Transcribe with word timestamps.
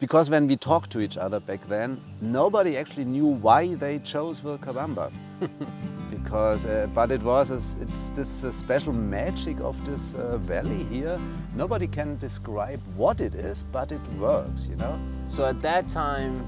because 0.00 0.30
when 0.30 0.46
we 0.46 0.56
talked 0.56 0.90
to 0.90 1.00
each 1.00 1.18
other 1.18 1.38
back 1.40 1.60
then, 1.68 2.00
nobody 2.22 2.78
actually 2.78 3.04
knew 3.04 3.26
why 3.26 3.74
they 3.74 3.98
chose 3.98 4.40
Vilcabamba. 4.40 5.12
because, 6.10 6.64
uh, 6.64 6.86
but 6.94 7.12
it 7.12 7.22
was, 7.22 7.50
a, 7.50 7.82
it's 7.82 8.10
this 8.10 8.42
uh, 8.44 8.50
special 8.50 8.94
magic 8.94 9.60
of 9.60 9.82
this 9.84 10.14
uh, 10.14 10.38
valley 10.38 10.84
here. 10.84 11.18
Nobody 11.54 11.86
can 11.86 12.16
describe 12.16 12.80
what 12.96 13.20
it 13.20 13.34
is, 13.34 13.62
but 13.70 13.92
it 13.92 14.00
works, 14.18 14.66
you 14.68 14.76
know? 14.76 14.98
So 15.28 15.44
at 15.44 15.60
that 15.62 15.88
time, 15.90 16.46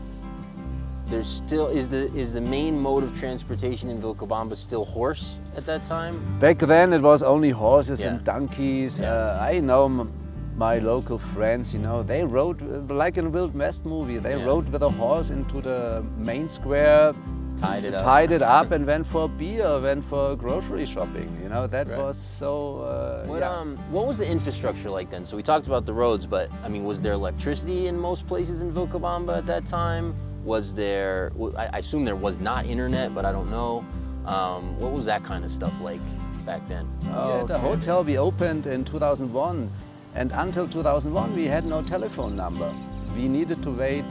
there's 1.06 1.28
still, 1.28 1.68
is 1.68 1.90
the, 1.90 2.10
is 2.14 2.32
the 2.32 2.40
main 2.40 2.80
mode 2.80 3.04
of 3.04 3.18
transportation 3.18 3.90
in 3.90 4.00
Vilcabamba 4.00 4.56
still 4.56 4.86
horse 4.86 5.38
at 5.58 5.66
that 5.66 5.84
time? 5.84 6.38
Back 6.38 6.58
then 6.58 6.94
it 6.94 7.02
was 7.02 7.22
only 7.22 7.50
horses 7.50 8.00
Yeah. 8.00 8.14
and 8.14 8.24
donkeys. 8.24 8.98
Yeah. 8.98 9.12
Uh, 9.12 9.38
I 9.42 9.60
know 9.60 10.08
my 10.56 10.78
local 10.78 11.18
friends, 11.18 11.72
you 11.72 11.80
know, 11.80 12.02
they 12.02 12.24
rode, 12.24 12.60
uh, 12.62 12.94
like 12.94 13.16
in 13.16 13.26
a 13.26 13.30
Wild 13.30 13.54
West 13.54 13.84
movie, 13.84 14.18
they 14.18 14.36
Yeah. 14.36 14.44
rode 14.44 14.68
with 14.68 14.82
a 14.82 14.88
horse 14.90 15.30
into 15.30 15.60
the 15.60 16.04
main 16.18 16.48
square, 16.48 17.14
Tied 17.58 17.84
it 17.84 17.94
up. 17.94 18.02
tied 18.02 18.32
it 18.32 18.42
up 18.42 18.70
and 18.74 18.86
went 18.86 19.06
for 19.06 19.28
beer, 19.28 19.78
went 19.80 20.04
for 20.04 20.36
grocery 20.36 20.84
shopping. 20.86 21.28
You 21.42 21.48
know, 21.48 21.66
that 21.68 21.88
Right. 21.88 21.98
was 21.98 22.16
so, 22.16 22.80
uh, 22.82 23.26
What, 23.26 23.40
yeah. 23.40 23.50
um, 23.50 23.78
what 23.90 24.06
was 24.06 24.18
the 24.18 24.28
infrastructure 24.30 24.90
like 24.90 25.10
then? 25.10 25.24
So 25.24 25.36
we 25.36 25.42
talked 25.42 25.66
about 25.66 25.86
the 25.86 25.94
roads, 25.94 26.26
but 26.26 26.50
I 26.64 26.68
mean, 26.68 26.84
was 26.84 27.00
there 27.00 27.12
electricity 27.12 27.86
in 27.86 27.98
most 27.98 28.26
places 28.26 28.60
in 28.62 28.72
Vilcabamba 28.72 29.38
at 29.38 29.46
that 29.46 29.64
time? 29.66 30.14
Was 30.44 30.74
there, 30.74 31.30
I 31.56 31.78
assume 31.78 32.04
there 32.04 32.16
was 32.16 32.40
not 32.40 32.66
internet, 32.66 33.14
but 33.14 33.24
I 33.24 33.32
don't 33.32 33.50
know. 33.50 33.84
Um, 34.26 34.78
what 34.78 34.92
was 34.92 35.04
that 35.06 35.22
kind 35.24 35.44
of 35.44 35.50
stuff 35.50 35.72
like 35.80 36.00
back 36.44 36.66
then? 36.68 36.86
Yeah, 37.04 37.44
the 37.46 37.58
hotel 37.58 38.02
we 38.04 38.18
opened 38.18 38.66
in 38.66 38.84
2001 38.84 39.70
and 40.14 40.32
until 40.32 40.68
2001 40.68 41.34
we 41.34 41.44
had 41.46 41.64
no 41.64 41.82
telephone 41.82 42.36
number. 42.36 42.72
We 43.16 43.28
needed 43.28 43.62
to 43.62 43.70
wait 43.70 44.04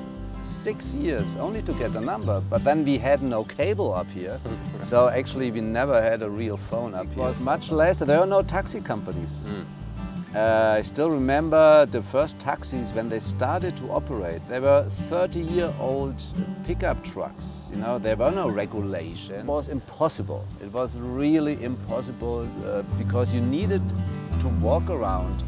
six 0.43 0.95
years 0.95 1.35
only 1.35 1.61
to 1.61 1.73
get 1.73 1.95
a 1.95 2.01
number, 2.01 2.41
but 2.49 2.63
then 2.63 2.83
we 2.83 2.97
had 2.97 3.21
no 3.21 3.43
cable 3.43 3.93
up 3.93 4.09
here. 4.09 4.39
so 4.81 5.09
actually 5.09 5.51
we 5.51 5.61
never 5.61 6.01
had 6.01 6.21
a 6.23 6.29
real 6.29 6.57
phone 6.57 6.95
up 6.95 7.07
here. 7.13 7.23
It 7.23 7.27
was 7.27 7.39
much 7.39 7.71
less, 7.71 7.99
there 7.99 8.19
were 8.19 8.25
no 8.25 8.41
taxi 8.41 8.81
companies. 8.81 9.45
Uh, 10.33 10.75
I 10.77 10.81
still 10.81 11.09
remember 11.11 11.85
the 11.85 12.01
first 12.01 12.39
taxis 12.39 12.93
when 12.93 13.09
they 13.09 13.19
started 13.19 13.75
to 13.75 13.91
operate. 13.91 14.41
They 14.47 14.61
were 14.61 14.87
30-year-old 15.09 16.23
pickup 16.65 17.03
trucks. 17.03 17.67
You 17.73 17.81
know, 17.81 17.99
there 17.99 18.15
were 18.15 18.31
no 18.31 18.49
regulation. 18.49 19.41
It 19.41 19.45
was 19.45 19.67
impossible. 19.67 20.45
It 20.61 20.71
was 20.71 20.97
really 20.97 21.61
impossible 21.61 22.47
uh, 22.65 22.83
because 22.97 23.35
you 23.35 23.41
needed 23.41 23.81
to 24.39 24.47
walk 24.61 24.89
around. 24.89 25.43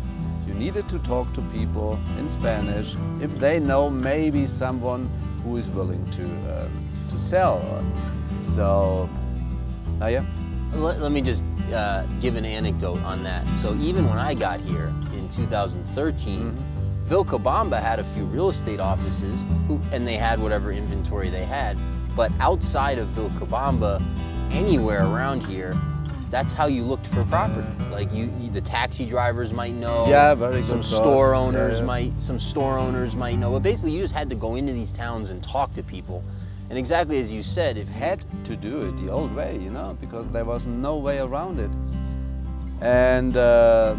You 0.48 0.54
needed 0.54 0.90
to 0.90 1.00
talk 1.00 1.32
to 1.34 1.42
people 1.54 2.00
in 2.20 2.28
Spanish 2.28 2.96
if 3.22 3.32
they 3.40 3.60
know 3.60 3.90
maybe 3.90 4.46
someone 4.46 5.10
who 5.44 5.58
is 5.58 5.70
willing 5.70 6.06
to 6.12 6.26
uh, 6.52 6.68
to 7.10 7.20
sell. 7.20 7.84
So, 8.38 9.10
oh 10.02 10.08
yeah. 10.08 10.24
Let, 10.74 11.00
let 11.00 11.12
me 11.12 11.22
just 11.22 11.44
uh, 11.72 12.06
give 12.20 12.36
an 12.36 12.46
anecdote 12.46 13.02
on 13.04 13.24
that. 13.24 13.46
So 13.62 13.76
even 13.76 14.10
when 14.10 14.18
I 14.18 14.34
got 14.34 14.60
here 14.60 14.92
in 15.14 15.30
2013, 15.30 16.58
Vilcabamba 17.08 17.82
had 17.82 18.00
a 18.00 18.04
few 18.04 18.24
real 18.26 18.50
estate 18.50 18.80
offices, 18.80 19.40
who, 19.68 19.80
and 19.92 20.08
they 20.08 20.16
had 20.16 20.40
whatever 20.42 20.72
inventory 20.72 21.30
they 21.30 21.46
had. 21.46 21.78
But 22.16 22.32
outside 22.40 22.98
of 22.98 23.08
Vilcabamba, 23.10 24.04
anywhere 24.52 25.06
around 25.06 25.46
here, 25.46 25.78
that's 26.34 26.52
how 26.52 26.66
you 26.66 26.82
looked 26.82 27.06
for 27.06 27.24
property. 27.26 27.68
Like 27.92 28.12
you, 28.12 28.34
you 28.42 28.50
the 28.50 28.60
taxi 28.60 29.06
drivers 29.06 29.54
might 29.54 29.76
know. 29.76 30.08
Yeah, 30.10 30.34
very 30.34 30.56
good 30.56 30.66
Some 30.66 30.82
store 30.82 31.34
Yeah, 31.34 31.40
owners 31.40 31.80
yeah. 31.80 31.86
might, 31.86 32.12
some 32.20 32.40
store 32.40 32.80
owners 32.80 33.16
might 33.16 33.38
know. 33.38 33.52
But 33.52 33.62
basically, 33.62 33.92
you 33.92 34.02
just 34.02 34.16
had 34.16 34.32
to 34.32 34.36
go 34.36 34.56
into 34.56 34.74
these 34.74 34.92
towns 34.92 35.30
and 35.30 35.44
talk 35.44 35.70
to 35.76 35.84
people. 35.84 36.24
And 36.72 36.80
exactly 36.80 37.20
as 37.20 37.32
you 37.32 37.44
said, 37.44 37.78
if 37.78 37.88
had 37.88 38.26
to 38.46 38.56
do 38.56 38.82
it 38.88 38.98
the 38.98 39.12
old 39.12 39.36
way, 39.36 39.60
you 39.62 39.70
know, 39.70 39.96
because 40.02 40.28
there 40.30 40.44
was 40.44 40.66
no 40.66 40.98
way 40.98 41.20
around 41.20 41.60
it. 41.60 41.70
And 42.82 43.38
uh, 43.38 43.96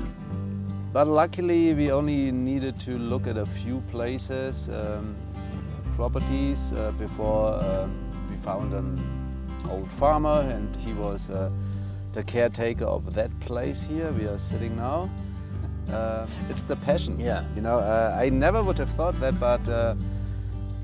but 0.92 1.06
luckily, 1.06 1.72
we 1.72 1.92
only 1.92 2.32
needed 2.32 2.80
to 2.80 2.98
look 2.98 3.28
at 3.28 3.38
a 3.38 3.46
few 3.46 3.80
places, 3.92 4.68
um, 4.70 5.14
properties 5.94 6.72
uh, 6.72 6.90
before 6.98 7.62
um, 7.64 7.94
we 8.28 8.34
found 8.38 8.72
an 8.74 8.98
old 9.70 9.88
farmer, 9.92 10.40
and 10.40 10.74
he 10.76 10.92
was 10.94 11.30
uh, 11.30 11.48
the 12.14 12.24
caretaker 12.24 12.86
of 12.86 13.12
that 13.14 13.30
place 13.40 13.82
here. 13.82 14.10
We 14.12 14.26
are 14.26 14.38
sitting 14.38 14.76
now. 14.76 15.10
Uh, 15.92 16.26
it's 16.48 16.62
the 16.62 16.76
passion. 16.76 17.20
Yeah. 17.20 17.44
You 17.54 17.62
know, 17.62 17.76
uh, 17.78 18.16
I 18.18 18.30
never 18.30 18.62
would 18.62 18.78
have 18.78 18.90
thought 18.90 19.20
that, 19.20 19.38
but. 19.38 19.68
Uh, 19.68 19.94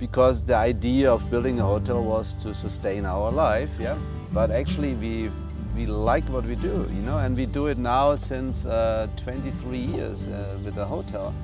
because 0.01 0.43
the 0.43 0.57
idea 0.57 1.13
of 1.13 1.31
building 1.31 1.61
a 1.61 1.63
hotel 1.63 2.03
was 2.03 2.35
to 2.43 2.55
sustain 2.55 3.05
our 3.05 3.31
life, 3.31 3.71
yeah. 3.79 3.99
But 4.33 4.51
actually, 4.51 4.95
we 4.95 5.31
we 5.77 5.87
like 5.87 6.25
what 6.25 6.45
we 6.45 6.57
do, 6.57 6.89
you 6.97 7.03
know, 7.03 7.19
and 7.19 7.37
we 7.37 7.47
do 7.47 7.67
it 7.67 7.79
now 7.79 8.17
since 8.17 8.67
uh, 8.67 9.07
23 9.17 9.79
years 9.79 10.27
uh, 10.27 10.59
with 10.65 10.75
the 10.75 10.85
hotel. 10.85 11.35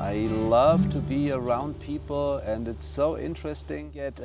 I 0.00 0.28
love 0.56 0.88
to 0.90 0.98
be 0.98 1.32
around 1.32 1.78
people, 1.80 2.38
and 2.38 2.68
it's 2.68 2.84
so 2.84 3.18
interesting. 3.18 3.90
Yet. 3.92 4.20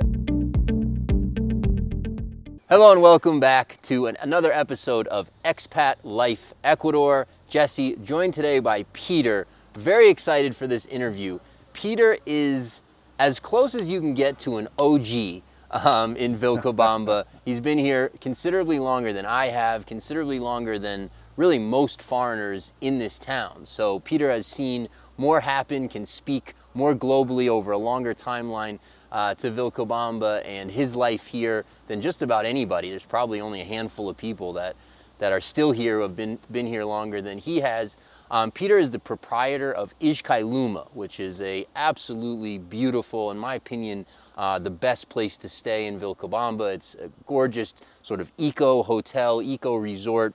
Hello 2.70 2.92
and 2.92 3.02
welcome 3.02 3.40
back 3.40 3.82
to 3.82 4.06
an, 4.06 4.16
another 4.20 4.52
episode 4.52 5.08
of 5.08 5.28
Expat 5.44 5.96
Life 6.04 6.54
Ecuador. 6.62 7.26
Jesse, 7.48 7.96
joined 8.04 8.32
today 8.32 8.60
by 8.60 8.84
Peter. 8.92 9.48
Very 9.74 10.08
excited 10.08 10.54
for 10.54 10.68
this 10.68 10.86
interview. 10.86 11.40
Peter 11.72 12.16
is 12.26 12.82
as 13.18 13.40
close 13.40 13.74
as 13.74 13.90
you 13.90 13.98
can 13.98 14.14
get 14.14 14.38
to 14.38 14.58
an 14.58 14.68
OG 14.78 15.42
um, 15.84 16.14
in 16.14 16.38
Vilcabamba. 16.38 17.24
He's 17.44 17.58
been 17.58 17.76
here 17.76 18.12
considerably 18.20 18.78
longer 18.78 19.12
than 19.12 19.26
I 19.26 19.46
have, 19.46 19.84
considerably 19.84 20.38
longer 20.38 20.78
than 20.78 21.10
really 21.36 21.58
most 21.58 22.02
foreigners 22.02 22.72
in 22.80 22.98
this 22.98 23.18
town. 23.18 23.64
So 23.64 24.00
Peter 24.00 24.30
has 24.30 24.46
seen 24.46 24.88
more 25.16 25.40
happen, 25.40 25.88
can 25.88 26.04
speak 26.04 26.54
more 26.74 26.94
globally 26.94 27.48
over 27.48 27.72
a 27.72 27.78
longer 27.78 28.14
timeline 28.14 28.78
uh, 29.12 29.34
to 29.36 29.50
Vilcabamba 29.50 30.44
and 30.44 30.70
his 30.70 30.94
life 30.94 31.26
here 31.26 31.64
than 31.86 32.00
just 32.00 32.22
about 32.22 32.44
anybody. 32.44 32.90
There's 32.90 33.04
probably 33.04 33.40
only 33.40 33.60
a 33.60 33.64
handful 33.64 34.08
of 34.08 34.16
people 34.16 34.52
that 34.54 34.76
that 35.20 35.32
are 35.32 35.40
still 35.40 35.70
here 35.70 35.96
who 35.96 36.02
have 36.02 36.16
been 36.16 36.38
been 36.50 36.66
here 36.66 36.84
longer 36.84 37.22
than 37.22 37.38
he 37.38 37.60
has. 37.60 37.96
Um, 38.30 38.50
Peter 38.50 38.78
is 38.78 38.90
the 38.90 38.98
proprietor 38.98 39.72
of 39.72 39.96
Izhcayluma, 39.98 40.88
which 40.94 41.20
is 41.20 41.40
a 41.42 41.66
absolutely 41.76 42.58
beautiful, 42.58 43.30
in 43.30 43.36
my 43.36 43.54
opinion, 43.54 44.06
uh, 44.36 44.58
the 44.58 44.70
best 44.70 45.08
place 45.08 45.36
to 45.38 45.48
stay 45.48 45.86
in 45.86 46.00
Vilcabamba. 46.00 46.74
It's 46.74 46.94
a 46.94 47.10
gorgeous 47.26 47.74
sort 48.02 48.20
of 48.20 48.32
eco 48.38 48.82
hotel, 48.82 49.42
eco 49.42 49.76
resort. 49.76 50.34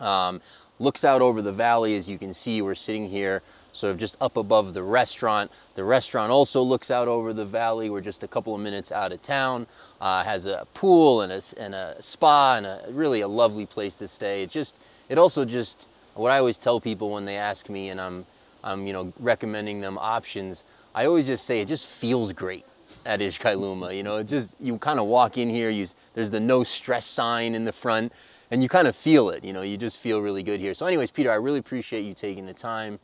Um, 0.00 0.40
looks 0.80 1.04
out 1.04 1.20
over 1.20 1.42
the 1.42 1.52
valley 1.52 1.94
as 1.96 2.08
you 2.08 2.18
can 2.18 2.32
see 2.32 2.62
we're 2.62 2.74
sitting 2.74 3.06
here 3.06 3.42
sort 3.72 3.92
of 3.92 3.98
just 3.98 4.16
up 4.20 4.36
above 4.36 4.72
the 4.72 4.82
restaurant 4.82 5.50
the 5.74 5.84
restaurant 5.84 6.32
also 6.32 6.62
looks 6.62 6.90
out 6.90 7.06
over 7.06 7.32
the 7.32 7.44
valley 7.44 7.90
we're 7.90 8.00
just 8.00 8.22
a 8.22 8.28
couple 8.28 8.54
of 8.54 8.60
minutes 8.60 8.90
out 8.90 9.12
of 9.12 9.20
town 9.20 9.66
uh, 10.00 10.24
has 10.24 10.46
a 10.46 10.66
pool 10.72 11.20
and 11.20 11.32
a, 11.32 11.42
and 11.58 11.74
a 11.74 11.94
spa 12.00 12.56
and 12.56 12.66
a 12.66 12.82
really 12.90 13.20
a 13.20 13.28
lovely 13.28 13.66
place 13.66 13.94
to 13.94 14.08
stay 14.08 14.42
it 14.42 14.50
just 14.50 14.74
it 15.10 15.18
also 15.18 15.44
just 15.44 15.86
what 16.14 16.32
i 16.32 16.38
always 16.38 16.58
tell 16.58 16.80
people 16.80 17.10
when 17.10 17.26
they 17.26 17.36
ask 17.36 17.68
me 17.68 17.90
and 17.90 18.00
i'm 18.00 18.24
i'm 18.64 18.86
you 18.86 18.92
know 18.92 19.12
recommending 19.20 19.82
them 19.82 19.98
options 19.98 20.64
i 20.94 21.04
always 21.04 21.26
just 21.26 21.44
say 21.44 21.60
it 21.60 21.68
just 21.68 21.86
feels 21.86 22.32
great 22.32 22.64
at 23.06 23.20
Izhcayluma. 23.20 23.96
You 23.96 24.02
know, 24.02 24.18
it 24.18 24.24
just 24.24 24.56
you 24.60 24.76
kind 24.78 24.98
of 24.98 25.06
walk 25.06 25.38
in 25.38 25.48
here. 25.48 25.70
You 25.70 25.86
there's 26.14 26.30
the 26.30 26.40
no 26.40 26.64
stress 26.64 27.06
sign 27.06 27.54
in 27.54 27.64
the 27.64 27.72
front, 27.72 28.12
and 28.50 28.62
you 28.62 28.68
kind 28.68 28.88
of 28.88 28.96
feel 28.96 29.30
it. 29.30 29.44
You 29.44 29.52
know, 29.52 29.62
you 29.62 29.76
just 29.76 29.98
feel 29.98 30.20
really 30.20 30.42
good 30.42 30.60
here. 30.60 30.74
So, 30.74 30.86
anyways, 30.86 31.10
Peter, 31.10 31.30
I 31.30 31.36
really 31.36 31.58
appreciate 31.60 32.02
you 32.02 32.14
taking 32.14 32.46
the 32.46 32.54
time 32.54 32.98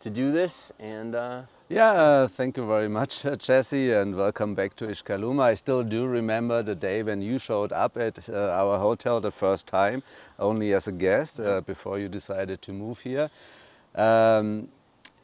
to 0.00 0.10
do 0.10 0.32
this. 0.32 0.72
And 0.78 1.14
uh, 1.14 1.42
Yeah, 1.68 1.90
uh, 1.92 2.28
thank 2.28 2.56
you 2.56 2.66
very 2.66 2.88
much, 2.88 3.24
uh, 3.26 3.36
Jesse, 3.36 3.92
and 3.92 4.16
welcome 4.16 4.54
back 4.54 4.76
to 4.76 4.86
Izhcayluma. 4.86 5.42
I 5.42 5.54
still 5.54 5.82
do 5.84 6.06
remember 6.06 6.62
the 6.62 6.74
day 6.74 7.02
when 7.02 7.22
you 7.22 7.38
showed 7.38 7.72
up 7.72 7.96
at 7.96 8.28
uh, 8.28 8.50
our 8.50 8.78
hotel 8.78 9.20
the 9.20 9.30
first 9.30 9.66
time, 9.66 10.02
only 10.38 10.74
as 10.74 10.88
a 10.88 10.92
guest, 10.92 11.40
uh, 11.40 11.60
before 11.62 11.98
you 11.98 12.08
decided 12.08 12.60
to 12.62 12.72
move 12.72 13.00
here. 13.00 13.30
Um, 13.94 14.68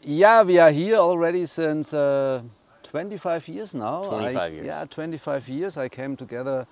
yeah, 0.02 0.42
we 0.42 0.58
are 0.58 0.70
here 0.70 0.96
already 0.96 1.46
since 1.46 1.92
uh, 1.92 2.42
25 2.82 3.48
years 3.48 3.74
now. 3.74 4.04
I- 4.04 4.08
25 4.08 4.52
years. 4.54 4.66
Yeah, 4.66 4.84
25 4.88 5.48
years. 5.48 5.76
I 5.76 5.88
came 5.88 6.16
together 6.16 6.66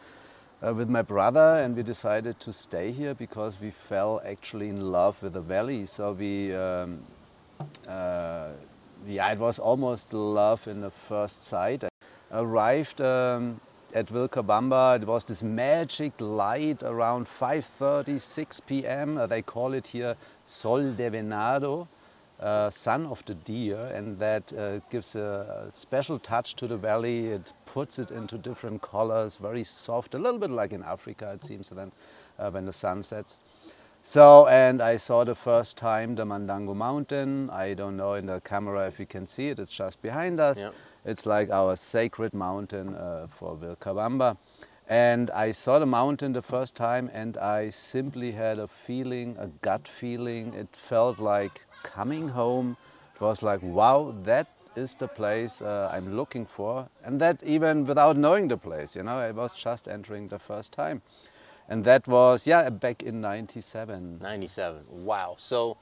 with 0.73 0.89
my 0.89 1.03
brother 1.03 1.59
and 1.59 1.77
we 1.77 1.83
decided 1.83 2.41
to 2.41 2.53
stay 2.53 2.93
here 2.93 3.15
because 3.15 3.61
we 3.61 3.71
fell 3.71 4.23
actually 4.25 4.69
in 4.69 4.93
love 4.93 5.23
with 5.23 5.35
the 5.35 5.41
valley. 5.41 5.85
So 5.85 6.13
we 6.13 6.55
um, 6.55 7.03
uh, 7.89 8.51
yeah, 9.07 9.31
it 9.33 9.39
was 9.39 9.59
almost 9.59 10.13
love 10.13 10.67
in 10.69 10.81
the 10.81 10.91
first 10.91 11.45
sight. 11.45 11.85
I 11.85 11.89
arrived 12.33 13.01
um, 13.01 13.61
at 13.95 14.07
Vilcabamba. 14.07 15.03
It 15.03 15.07
was 15.07 15.25
this 15.25 15.43
magic 15.43 16.13
light 16.19 16.83
around 16.83 17.27
5:30, 17.27 18.21
6 18.21 18.61
p.m. 18.61 19.19
Uh, 19.19 19.27
they 19.27 19.43
call 19.43 19.75
it 19.75 19.89
here 19.89 20.17
Sol 20.45 20.93
de 20.93 21.11
Venado. 21.11 21.87
Uh, 22.41 22.69
sun 22.71 23.07
of 23.07 23.25
the 23.25 23.35
deer 23.35 23.79
and 23.95 24.19
that 24.19 24.53
uh, 24.53 24.81
gives 24.91 25.15
a 25.15 25.69
special 25.73 26.19
touch 26.19 26.55
to 26.57 26.67
the 26.67 26.77
valley. 26.77 27.29
It 27.29 27.53
puts 27.67 27.99
it 27.99 28.11
into 28.11 28.39
different 28.39 28.83
colors, 28.83 29.37
very 29.37 29.65
soft, 29.65 30.15
a 30.15 30.19
little 30.19 30.41
bit 30.41 30.51
like 30.51 30.73
in 30.73 30.83
Africa 30.83 31.33
it 31.35 31.45
seems 31.45 31.71
then 31.71 31.93
uh, 32.39 32.51
when 32.51 32.67
the 32.67 32.73
sun 32.73 33.03
sets. 33.03 33.39
So, 34.03 34.47
and 34.49 34.83
I 34.83 34.97
saw 34.97 35.25
the 35.25 35.35
first 35.35 35.79
time 35.79 36.15
the 36.15 36.27
Mandango 36.27 36.77
mountain. 36.77 37.49
I 37.49 37.73
don't 37.73 37.97
know 37.97 38.15
in 38.15 38.27
the 38.27 38.41
camera 38.41 38.87
if 38.87 39.01
you 39.01 39.07
can 39.07 39.27
see 39.27 39.49
it, 39.49 39.59
it's 39.59 39.71
just 39.71 40.03
behind 40.03 40.41
us. 40.41 40.63
Yep. 40.63 40.75
It's 41.07 41.25
like 41.25 41.51
our 41.51 41.75
sacred 41.77 42.35
mountain 42.35 42.95
uh, 42.95 43.29
for 43.31 43.57
Vilcabamba. 43.57 44.37
And 44.89 45.31
I 45.31 45.53
saw 45.53 45.79
the 45.79 45.87
mountain 45.87 46.35
the 46.35 46.43
first 46.43 46.77
time 46.77 47.11
and 47.15 47.39
I 47.39 47.71
simply 47.71 48.33
had 48.33 48.59
a 48.59 48.69
feeling, 48.69 49.37
a 49.39 49.47
gut 49.47 49.89
feeling. 49.89 50.53
It 50.53 50.69
felt 50.77 51.19
like 51.19 51.64
coming 51.85 52.29
home. 52.29 52.77
It 53.15 53.21
was 53.21 53.43
like, 53.43 53.63
wow, 53.63 54.13
that 54.25 54.49
is 54.75 54.97
the 54.97 55.07
place 55.07 55.63
uh, 55.63 55.89
I'm 55.93 56.17
looking 56.17 56.47
for. 56.47 56.89
And 57.05 57.21
that 57.21 57.41
even 57.45 57.87
without 57.87 58.17
knowing 58.17 58.49
the 58.49 58.57
place, 58.57 58.97
you 58.97 59.05
know, 59.05 59.19
I 59.19 59.31
was 59.31 59.55
just 59.55 59.87
entering 59.87 60.27
the 60.27 60.41
first 60.41 60.73
time. 60.73 61.03
And 61.69 61.85
that 61.85 62.09
was, 62.09 62.47
yeah, 62.47 62.69
back 62.71 63.03
in 63.03 63.21
97. 63.21 64.19
97, 64.21 64.83
wow. 64.89 65.37
So 65.39 65.77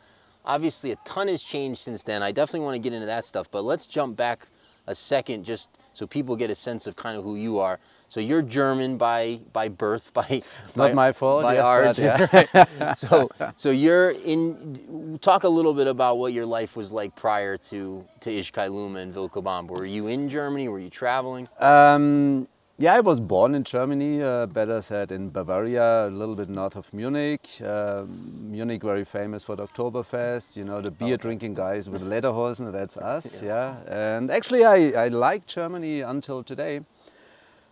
obviously 0.44 0.92
a 0.92 0.96
ton 1.04 1.28
has 1.28 1.42
changed 1.42 1.80
since 1.80 2.02
then. 2.02 2.22
I 2.22 2.32
definitely 2.32 2.66
want 2.66 2.74
to 2.74 2.78
get 2.78 2.92
into 2.92 3.06
that 3.06 3.24
stuff, 3.24 3.50
but 3.50 3.64
let's 3.64 3.86
jump 3.86 4.16
back 4.16 4.48
a 4.86 4.94
second 4.94 5.44
just 5.44 5.70
so 5.92 6.06
people 6.06 6.36
get 6.36 6.50
a 6.50 6.54
sense 6.54 6.86
of 6.86 6.96
kind 6.96 7.16
of 7.16 7.24
who 7.24 7.36
you 7.36 7.58
are. 7.58 7.78
So 8.08 8.20
you're 8.20 8.42
German 8.42 8.96
by 8.98 9.40
by 9.52 9.68
birth, 9.68 10.12
by 10.14 10.42
it's 10.62 10.74
by, 10.74 10.88
not 10.88 10.94
my 10.94 11.12
fault. 11.12 11.42
By 11.42 11.54
yes, 11.54 11.66
origin. 11.66 12.04
Yeah. 12.54 12.92
so 12.94 13.28
so 13.56 13.70
you're 13.70 14.10
in. 14.10 15.18
Talk 15.20 15.44
a 15.44 15.48
little 15.48 15.74
bit 15.74 15.86
about 15.86 16.18
what 16.18 16.32
your 16.32 16.46
life 16.46 16.76
was 16.76 16.92
like 16.92 17.14
prior 17.16 17.56
to 17.58 18.04
to 18.20 18.30
Izhcayluma 18.30 18.98
and 18.98 19.14
Vilcabamba. 19.14 19.78
Were 19.78 19.86
you 19.86 20.08
in 20.08 20.28
Germany? 20.28 20.68
Were 20.68 20.78
you 20.80 20.90
traveling? 20.90 21.48
Um, 21.58 22.48
yeah, 22.82 22.94
I 22.94 23.00
was 23.00 23.20
born 23.20 23.54
in 23.54 23.62
Germany, 23.62 24.24
uh, 24.24 24.46
better 24.46 24.82
said 24.82 25.12
in 25.12 25.30
Bavaria, 25.30 26.08
a 26.08 26.10
little 26.10 26.34
bit 26.34 26.48
north 26.48 26.74
of 26.74 26.92
Munich. 26.92 27.48
Uh, 27.64 28.06
Munich 28.08 28.82
very 28.82 29.04
famous 29.04 29.44
for 29.44 29.54
the 29.54 29.68
Oktoberfest, 29.68 30.56
you 30.56 30.64
know, 30.64 30.80
the 30.80 30.90
beer 30.90 31.16
drinking 31.16 31.54
guys 31.54 31.88
with 31.88 32.02
lederhosen, 32.02 32.72
that's 32.72 32.96
us, 33.14 33.40
yeah. 33.40 33.76
yeah. 33.86 34.16
And 34.16 34.32
actually 34.32 34.64
I, 34.64 35.04
I 35.04 35.08
liked 35.08 35.46
Germany 35.46 36.00
until 36.00 36.42
today. 36.42 36.80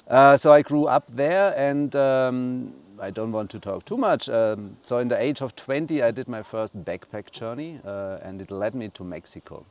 Uh, 0.07 0.37
so 0.37 0.53
I 0.53 0.63
grew 0.63 0.87
up 0.87 1.09
there 1.13 1.55
and 1.57 1.97
um, 1.97 2.73
I 3.01 3.11
don't 3.11 3.33
want 3.33 3.51
to 3.51 3.59
talk 3.59 3.85
too 3.85 3.97
much. 3.97 4.29
Um, 4.29 4.77
so 4.83 4.99
in 4.99 5.09
the 5.09 5.21
age 5.21 5.43
of 5.43 5.57
20 5.57 6.05
I 6.05 6.13
did 6.13 6.29
my 6.29 6.45
first 6.45 6.85
backpack 6.85 7.33
journey 7.33 7.81
uh, 7.85 8.19
and 8.23 8.41
it 8.41 8.53
led 8.53 8.77
me 8.77 8.89
to 8.91 9.03
Mexico. 9.03 9.67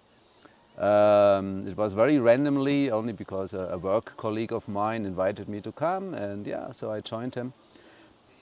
Um, 0.80 1.68
it 1.68 1.76
was 1.76 1.92
very 1.92 2.20
randomly, 2.20 2.90
only 2.90 3.12
because 3.12 3.54
a, 3.54 3.70
a, 3.72 3.78
work 3.78 4.16
colleague 4.16 4.54
of 4.54 4.68
mine 4.70 5.06
invited 5.06 5.50
me 5.50 5.60
to 5.62 5.74
come, 5.74 6.14
and 6.14 6.48
yeah, 6.48 6.72
so 6.72 6.90
I 6.90 7.02
joined 7.02 7.36
him. 7.36 7.52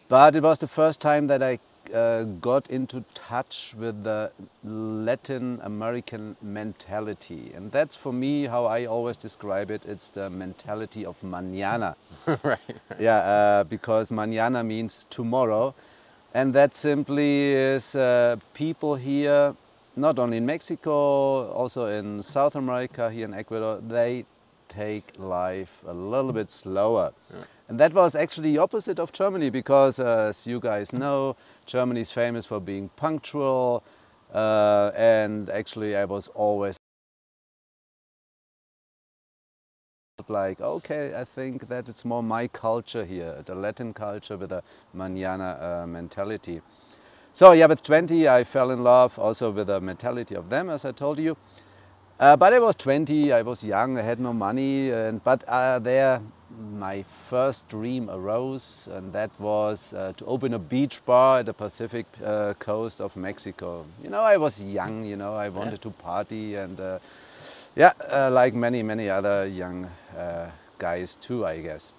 But 0.07 0.35
it 0.35 0.43
was 0.43 0.59
the 0.59 0.67
first 0.67 1.01
time 1.01 1.25
that 1.27 1.41
I 1.41 1.57
uh, 1.93 2.23
got 2.23 2.69
into 2.69 3.03
touch 3.13 3.73
with 3.77 4.03
the 4.03 4.31
Latin 4.63 5.59
American 5.63 6.35
mentality. 6.41 7.51
And 7.55 7.71
that's 7.71 7.95
for 7.95 8.13
me 8.13 8.45
how 8.45 8.65
I 8.65 8.85
always 8.85 9.17
describe 9.17 9.71
it. 9.71 9.85
It's 9.85 10.09
the 10.09 10.29
mentality 10.29 11.05
of 11.05 11.19
mañana. 11.21 11.95
right, 12.27 12.39
right, 12.43 12.59
Yeah, 12.99 13.17
uh, 13.17 13.63
because 13.63 14.11
mañana 14.11 14.65
means 14.65 15.05
tomorrow. 15.09 15.73
And 16.33 16.53
that 16.53 16.75
simply 16.75 17.53
is 17.53 17.95
uh, 17.95 18.35
people 18.53 18.95
here 18.95 19.55
not 19.97 20.19
only 20.19 20.37
in 20.37 20.45
Mexico, 20.45 21.51
also 21.51 21.87
in 21.87 22.21
South 22.21 22.55
America, 22.55 23.09
here 23.09 23.25
in 23.25 23.33
Ecuador, 23.33 23.81
they 23.81 24.25
take 24.67 25.11
life 25.17 25.81
a 25.87 25.93
little 25.93 26.31
bit 26.31 26.49
slower. 26.49 27.13
Yeah. 27.33 27.41
And 27.69 27.79
that 27.79 27.93
was 27.93 28.15
actually 28.15 28.53
the 28.53 28.59
opposite 28.59 28.99
of 28.99 29.11
Germany 29.11 29.49
because, 29.49 29.99
uh, 29.99 30.27
as 30.29 30.47
you 30.47 30.59
guys 30.59 30.93
know, 30.93 31.35
Germany 31.65 32.01
is 32.01 32.11
famous 32.11 32.45
for 32.45 32.59
being 32.59 32.89
punctual. 32.95 33.83
Uh, 34.33 34.91
and 34.95 35.49
actually, 35.49 35.95
I 35.95 36.05
was 36.05 36.27
always 36.29 36.77
like, 40.29 40.61
okay, 40.61 41.13
I 41.15 41.23
think 41.23 41.67
that 41.69 41.89
it's 41.89 42.03
more 42.03 42.23
my 42.23 42.47
culture 42.47 43.05
here, 43.05 43.41
the 43.45 43.55
Latin 43.55 43.93
culture 43.93 44.37
with 44.37 44.51
a 44.51 44.63
manana 44.93 45.57
uh, 45.83 45.87
mentality. 45.87 46.61
So 47.37 47.51
yeah, 47.51 47.67
with 47.67 47.83
20 47.83 48.27
I 48.27 48.43
fell 48.43 48.71
in 48.71 48.83
love 48.83 49.19
also 49.19 49.51
with 49.51 49.67
the 49.67 49.79
mentality 49.79 50.33
of 50.33 50.49
them, 50.49 50.71
as 50.71 50.85
I 50.85 50.91
told 50.91 51.19
you. 51.19 51.37
Uh, 52.19 52.35
but 52.35 52.51
I 52.51 52.57
was 52.57 52.75
20, 52.77 53.31
I 53.31 53.43
was 53.43 53.63
young, 53.63 53.99
I 53.99 54.01
had 54.01 54.19
no 54.19 54.33
money, 54.33 54.89
and, 54.89 55.23
but 55.23 55.43
uh, 55.43 55.77
there 55.77 56.19
my 56.73 57.03
first 57.29 57.69
dream 57.69 58.09
arose, 58.09 58.89
and 58.91 59.13
that 59.13 59.29
was 59.39 59.93
uh, 59.93 60.13
to 60.17 60.25
open 60.25 60.55
a 60.55 60.57
beach 60.57 61.05
bar 61.05 61.41
at 61.41 61.45
the 61.45 61.53
Pacific 61.53 62.07
uh, 62.25 62.55
coast 62.55 63.01
of 63.01 63.15
Mexico. 63.15 63.85
You 64.01 64.09
know, 64.09 64.21
I 64.21 64.37
was 64.37 64.59
young, 64.59 65.03
you 65.03 65.15
know, 65.15 65.35
I 65.35 65.49
wanted 65.49 65.73
yeah. 65.73 65.77
to 65.77 65.89
party, 65.91 66.55
and 66.55 66.79
uh, 66.79 66.97
yeah, 67.75 67.93
uh, 68.11 68.31
like 68.31 68.55
many, 68.55 68.81
many 68.81 69.11
other 69.11 69.45
young 69.45 69.87
guys 70.79 71.15
too, 71.15 71.45
I 71.45 71.61
guess. 71.61 71.93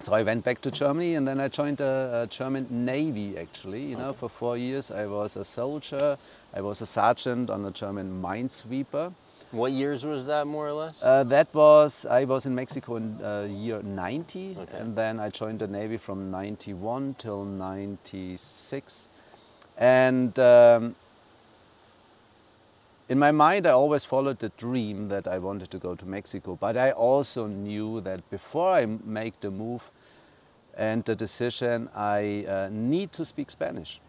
So 0.00 0.14
I 0.14 0.22
went 0.22 0.44
back 0.44 0.60
to 0.60 0.70
Germany 0.70 1.16
and 1.16 1.26
then 1.26 1.40
I 1.40 1.48
joined 1.48 1.80
a 1.80 2.26
German 2.30 2.66
Navy 2.70 3.36
actually. 3.36 3.82
You 3.82 3.96
know, 3.96 4.12
for 4.12 4.28
four 4.28 4.56
years 4.56 4.90
I 4.92 5.06
was 5.06 5.36
a 5.36 5.44
soldier. 5.44 6.16
I 6.54 6.60
was 6.60 6.80
a 6.80 6.86
sergeant 6.86 7.50
on 7.50 7.64
a 7.64 7.72
German 7.72 8.22
minesweeper. 8.22 9.12
What 9.50 9.72
years 9.72 10.04
was 10.04 10.26
that 10.26 10.46
more 10.46 10.68
or 10.68 10.72
less? 10.72 11.02
Uh, 11.02 11.24
that 11.24 11.52
was, 11.54 12.06
I 12.06 12.24
was 12.24 12.46
in 12.46 12.54
Mexico 12.54 12.96
in 12.96 13.18
uh, 13.24 13.48
year 13.50 13.82
90 13.82 14.56
okay. 14.60 14.78
and 14.78 14.94
then 14.94 15.18
I 15.18 15.30
joined 15.30 15.58
the 15.58 15.66
Navy 15.66 15.96
from 15.96 16.30
91 16.30 17.16
till 17.18 17.44
96. 17.44 19.08
And 19.78 20.38
um, 20.38 20.94
in 23.08 23.18
my 23.18 23.32
mind, 23.32 23.66
I 23.66 23.70
always 23.70 24.04
followed 24.04 24.38
the 24.38 24.50
dream 24.50 25.08
that 25.08 25.26
I 25.26 25.38
wanted 25.38 25.70
to 25.70 25.78
go 25.78 25.94
to 25.94 26.04
Mexico, 26.06 26.58
but 26.60 26.76
I 26.76 26.90
also 26.90 27.46
knew 27.46 28.00
that 28.02 28.28
before 28.30 28.74
I 28.74 28.86
make 29.04 29.40
the 29.40 29.50
move 29.50 29.90
and 30.76 31.02
the 31.04 31.14
decision, 31.14 31.88
I 31.94 32.44
uh, 32.46 32.68
need 32.70 33.12
to 33.12 33.24
speak 33.24 33.50
Spanish. 33.50 34.00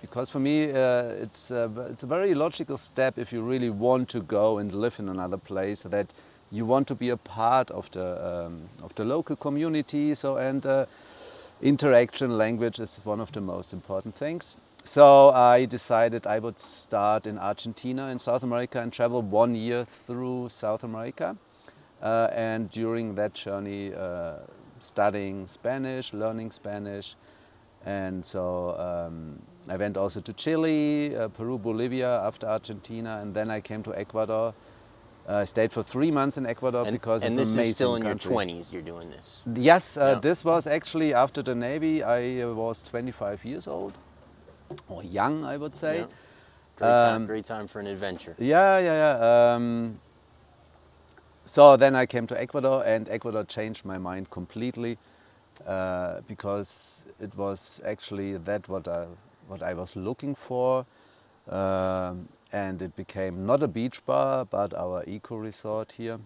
Because 0.00 0.30
for 0.30 0.38
me, 0.38 0.70
uh, 0.70 1.22
it's, 1.22 1.50
uh, 1.50 1.68
it's 1.90 2.04
a 2.04 2.06
very 2.06 2.34
logical 2.34 2.76
step 2.76 3.18
if 3.18 3.32
you 3.32 3.42
really 3.42 3.70
want 3.70 4.08
to 4.10 4.20
go 4.20 4.58
and 4.58 4.72
live 4.72 5.00
in 5.00 5.08
another 5.08 5.38
place 5.38 5.82
that 5.82 6.12
you 6.52 6.64
want 6.66 6.86
to 6.88 6.94
be 6.94 7.08
a 7.08 7.16
part 7.16 7.70
of 7.70 7.90
the, 7.90 8.44
um, 8.46 8.68
of 8.82 8.94
the 8.94 9.04
local 9.04 9.34
community. 9.34 10.14
So, 10.14 10.36
and 10.36 10.64
uh, 10.64 10.86
interaction 11.62 12.38
language 12.38 12.78
is 12.78 13.00
one 13.02 13.20
of 13.20 13.32
the 13.32 13.40
most 13.40 13.72
important 13.72 14.14
things. 14.14 14.56
So 14.86 15.30
I 15.30 15.64
decided 15.64 16.26
I 16.26 16.38
would 16.38 16.60
start 16.60 17.26
in 17.26 17.38
Argentina 17.38 18.08
in 18.08 18.18
South 18.18 18.42
America 18.42 18.82
and 18.82 18.92
travel 18.92 19.22
one 19.22 19.54
year 19.54 19.86
through 19.86 20.50
South 20.50 20.84
America. 20.84 21.38
Uh, 22.02 22.28
and 22.32 22.70
during 22.70 23.14
that 23.14 23.32
journey, 23.32 23.94
uh, 23.94 24.34
studying 24.80 25.46
Spanish, 25.46 26.12
learning 26.12 26.50
Spanish. 26.50 27.16
And 27.86 28.22
so 28.24 28.76
um, 28.78 29.40
I 29.70 29.76
went 29.78 29.96
also 29.96 30.20
to 30.20 30.32
Chile, 30.34 31.16
uh, 31.16 31.28
Peru, 31.28 31.56
Bolivia 31.56 32.20
after 32.20 32.46
Argentina, 32.46 33.20
and 33.22 33.32
then 33.32 33.50
I 33.50 33.62
came 33.62 33.82
to 33.84 33.98
Ecuador. 33.98 34.52
Uh, 35.26 35.36
I 35.36 35.44
stayed 35.44 35.72
for 35.72 35.82
three 35.82 36.10
months 36.10 36.36
in 36.36 36.44
Ecuador 36.44 36.82
and, 36.82 36.92
because 36.92 37.24
and 37.24 37.32
it's 37.38 37.54
amazing. 37.54 37.58
And 37.58 37.64
this 37.64 37.70
is 37.70 37.74
still 37.74 37.94
in 37.94 38.02
country. 38.02 38.34
your 38.34 38.42
20s 38.42 38.70
you're 38.70 38.82
doing 38.82 39.08
this? 39.08 39.40
Yes, 39.56 39.96
uh, 39.96 40.12
yeah. 40.12 40.20
this 40.20 40.44
was 40.44 40.66
actually 40.66 41.14
after 41.14 41.40
the 41.40 41.54
Navy. 41.54 42.02
I 42.02 42.42
uh, 42.42 42.52
was 42.52 42.82
25 42.82 43.46
years 43.46 43.66
old 43.66 43.96
or 44.88 45.02
young, 45.02 45.44
I 45.44 45.56
would 45.56 45.76
say. 45.76 46.00
Yeah. 46.00 46.06
Great, 46.76 46.88
um, 46.88 47.00
time, 47.00 47.26
great 47.26 47.44
time 47.44 47.66
for 47.68 47.80
an 47.80 47.86
adventure. 47.86 48.34
Yeah, 48.38 48.78
yeah, 48.78 49.16
yeah. 49.18 49.54
Um, 49.54 50.00
so 51.44 51.76
then 51.76 51.94
I 51.94 52.06
came 52.06 52.26
to 52.28 52.40
Ecuador 52.40 52.84
and 52.84 53.08
Ecuador 53.08 53.44
changed 53.44 53.84
my 53.84 53.98
mind 53.98 54.30
completely 54.30 54.98
uh, 55.66 56.20
because 56.26 57.06
it 57.20 57.36
was 57.36 57.80
actually 57.84 58.36
that 58.38 58.68
what 58.68 58.88
I, 58.88 59.06
what 59.46 59.62
I 59.62 59.74
was 59.74 59.94
looking 59.94 60.34
for. 60.34 60.86
Um, 61.48 62.28
and 62.52 62.80
it 62.80 62.96
became 62.96 63.44
not 63.44 63.62
a 63.62 63.68
beach 63.68 64.04
bar, 64.06 64.46
but 64.46 64.72
our 64.74 65.04
eco 65.06 65.36
resort 65.36 65.92
here. 65.92 66.18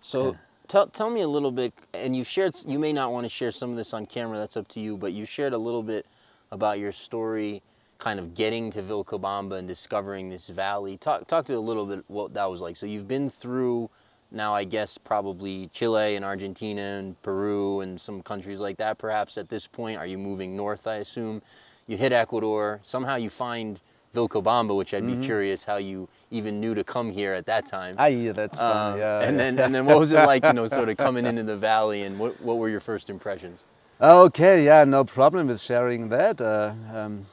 So 0.00 0.30
uh, 0.30 0.32
tell, 0.68 0.86
tell 0.88 1.08
me 1.08 1.22
a 1.22 1.28
little 1.28 1.52
bit, 1.52 1.72
and 1.94 2.14
you 2.14 2.22
shared, 2.22 2.54
you 2.66 2.78
may 2.78 2.92
not 2.92 3.12
want 3.12 3.24
to 3.24 3.30
share 3.30 3.50
some 3.50 3.70
of 3.70 3.76
this 3.76 3.94
on 3.94 4.04
camera, 4.06 4.36
that's 4.36 4.58
up 4.58 4.68
to 4.68 4.80
you, 4.80 4.98
but 4.98 5.12
you 5.12 5.24
shared 5.24 5.54
a 5.54 5.58
little 5.58 5.82
bit 5.82 6.04
about 6.52 6.78
your 6.78 6.92
story 6.92 7.62
kind 7.98 8.18
of 8.18 8.34
getting 8.34 8.70
to 8.72 8.82
Vilcabamba 8.82 9.58
and 9.58 9.68
discovering 9.68 10.30
this 10.30 10.48
valley. 10.48 10.96
Talk, 10.96 11.26
talk 11.26 11.44
to 11.46 11.54
a 11.54 11.58
little 11.60 11.86
bit 11.86 12.04
what 12.08 12.32
that 12.34 12.50
was 12.50 12.60
like. 12.60 12.76
So 12.76 12.86
you've 12.86 13.06
been 13.08 13.28
through 13.28 13.90
now, 14.32 14.54
I 14.54 14.64
guess, 14.64 14.96
probably 14.96 15.68
Chile 15.72 16.16
and 16.16 16.24
Argentina 16.24 16.80
and 16.80 17.20
Peru 17.22 17.80
and 17.80 18.00
some 18.00 18.22
countries 18.22 18.58
like 18.60 18.78
that 18.78 18.98
perhaps 18.98 19.36
at 19.36 19.48
this 19.48 19.66
point. 19.66 19.98
Are 19.98 20.06
you 20.06 20.16
moving 20.18 20.56
north, 20.56 20.86
I 20.86 20.96
assume? 20.96 21.42
You 21.86 21.96
hit 21.96 22.12
Ecuador. 22.12 22.80
Somehow 22.82 23.16
you 23.16 23.28
find 23.30 23.80
Vilcabamba, 24.14 24.76
which 24.76 24.94
I'd 24.94 25.06
be 25.06 25.16
curious 25.24 25.64
how 25.64 25.76
you 25.76 26.08
even 26.30 26.60
knew 26.60 26.74
to 26.74 26.82
come 26.82 27.12
here 27.12 27.32
at 27.32 27.46
that 27.46 27.66
time. 27.66 27.94
Ah, 27.98 28.06
yeah, 28.06 28.32
that's 28.32 28.58
Um, 28.58 28.62
funny. 28.62 29.00
yeah, 29.00 29.20
and 29.22 29.36
yeah. 29.36 29.44
then 29.44 29.58
and 29.58 29.74
then 29.74 29.86
what 29.86 29.98
was 30.00 30.10
it 30.10 30.16
like, 30.16 30.44
you 30.44 30.52
know, 30.52 30.66
sort 30.66 30.88
of 30.88 30.96
coming 30.96 31.26
into 31.30 31.42
the 31.44 31.56
valley, 31.56 32.02
and 32.02 32.18
what 32.18 32.40
what 32.40 32.58
were 32.58 32.68
your 32.68 32.80
first 32.80 33.08
impressions? 33.10 33.64
Okay, 34.02 34.64
yeah, 34.64 34.84
no 34.84 35.04
problem 35.04 35.48
with 35.48 35.60
sharing 35.60 36.08
that. 36.08 36.40
Uh, 36.40 36.72
um, 36.94 37.26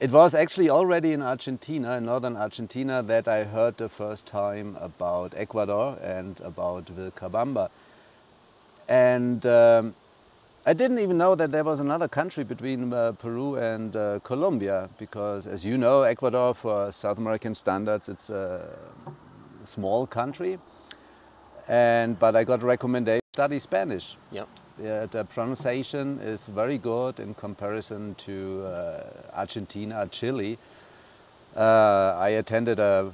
it 0.00 0.10
was 0.10 0.34
actually 0.34 0.68
already 0.68 1.12
in 1.12 1.22
Argentina, 1.22 1.96
in 1.96 2.06
northern 2.06 2.36
Argentina, 2.36 3.04
that 3.04 3.28
I 3.28 3.44
heard 3.44 3.76
the 3.76 3.88
first 3.88 4.26
time 4.26 4.76
about 4.80 5.32
Ecuador 5.36 5.96
and 6.02 6.40
about 6.40 6.86
Vilcabamba. 6.86 7.70
And 8.88 9.46
um, 9.46 9.94
I 10.66 10.72
didn't 10.72 10.98
even 10.98 11.18
know 11.18 11.36
that 11.36 11.52
there 11.52 11.62
was 11.62 11.78
another 11.78 12.08
country 12.08 12.42
between 12.42 12.92
uh, 12.92 13.12
Peru 13.12 13.54
and 13.54 13.94
uh, 13.94 14.18
Colombia, 14.24 14.88
because 14.98 15.46
as 15.46 15.64
you 15.64 15.78
know, 15.78 16.02
Ecuador, 16.02 16.52
for 16.52 16.90
South 16.90 17.18
American 17.18 17.54
standards, 17.54 18.08
it's 18.08 18.28
a 18.28 18.66
small 19.62 20.04
country. 20.04 20.58
And, 21.68 22.18
but 22.18 22.34
I 22.34 22.42
got 22.42 22.64
recommendation 22.64 23.22
study 23.32 23.60
Spanish. 23.60 24.16
Yeah, 24.32 24.46
the 24.78 25.26
pronunciation 25.28 26.18
is 26.20 26.46
very 26.46 26.78
good 26.78 27.20
in 27.20 27.34
comparison 27.34 28.14
to 28.16 28.64
uh, 28.66 29.04
Argentina, 29.34 30.06
Chile. 30.10 30.58
Uh, 31.56 32.16
I 32.18 32.30
attended 32.30 32.78
a, 32.78 33.12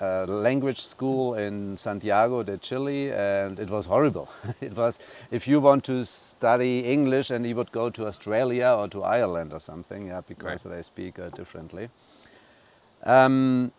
a 0.00 0.26
language 0.26 0.80
school 0.80 1.34
in 1.34 1.76
Santiago 1.76 2.42
de 2.42 2.58
Chile 2.58 3.10
and 3.12 3.58
it 3.58 3.70
was 3.70 3.86
horrible. 3.86 4.28
it 4.60 4.76
was, 4.76 5.00
if 5.30 5.48
you 5.48 5.60
want 5.60 5.84
to 5.84 6.04
study 6.04 6.80
English 6.80 7.30
and 7.30 7.46
you 7.46 7.56
would 7.56 7.72
go 7.72 7.90
to 7.90 8.06
Australia 8.06 8.76
or 8.78 8.88
to 8.88 9.02
Ireland 9.02 9.52
or 9.52 9.60
something, 9.60 10.08
yeah, 10.08 10.20
because 10.26 10.62
they 10.62 10.82
speak 10.82 11.18
uh, 11.18 11.30
differently. 11.30 11.88
Um, 13.02 13.72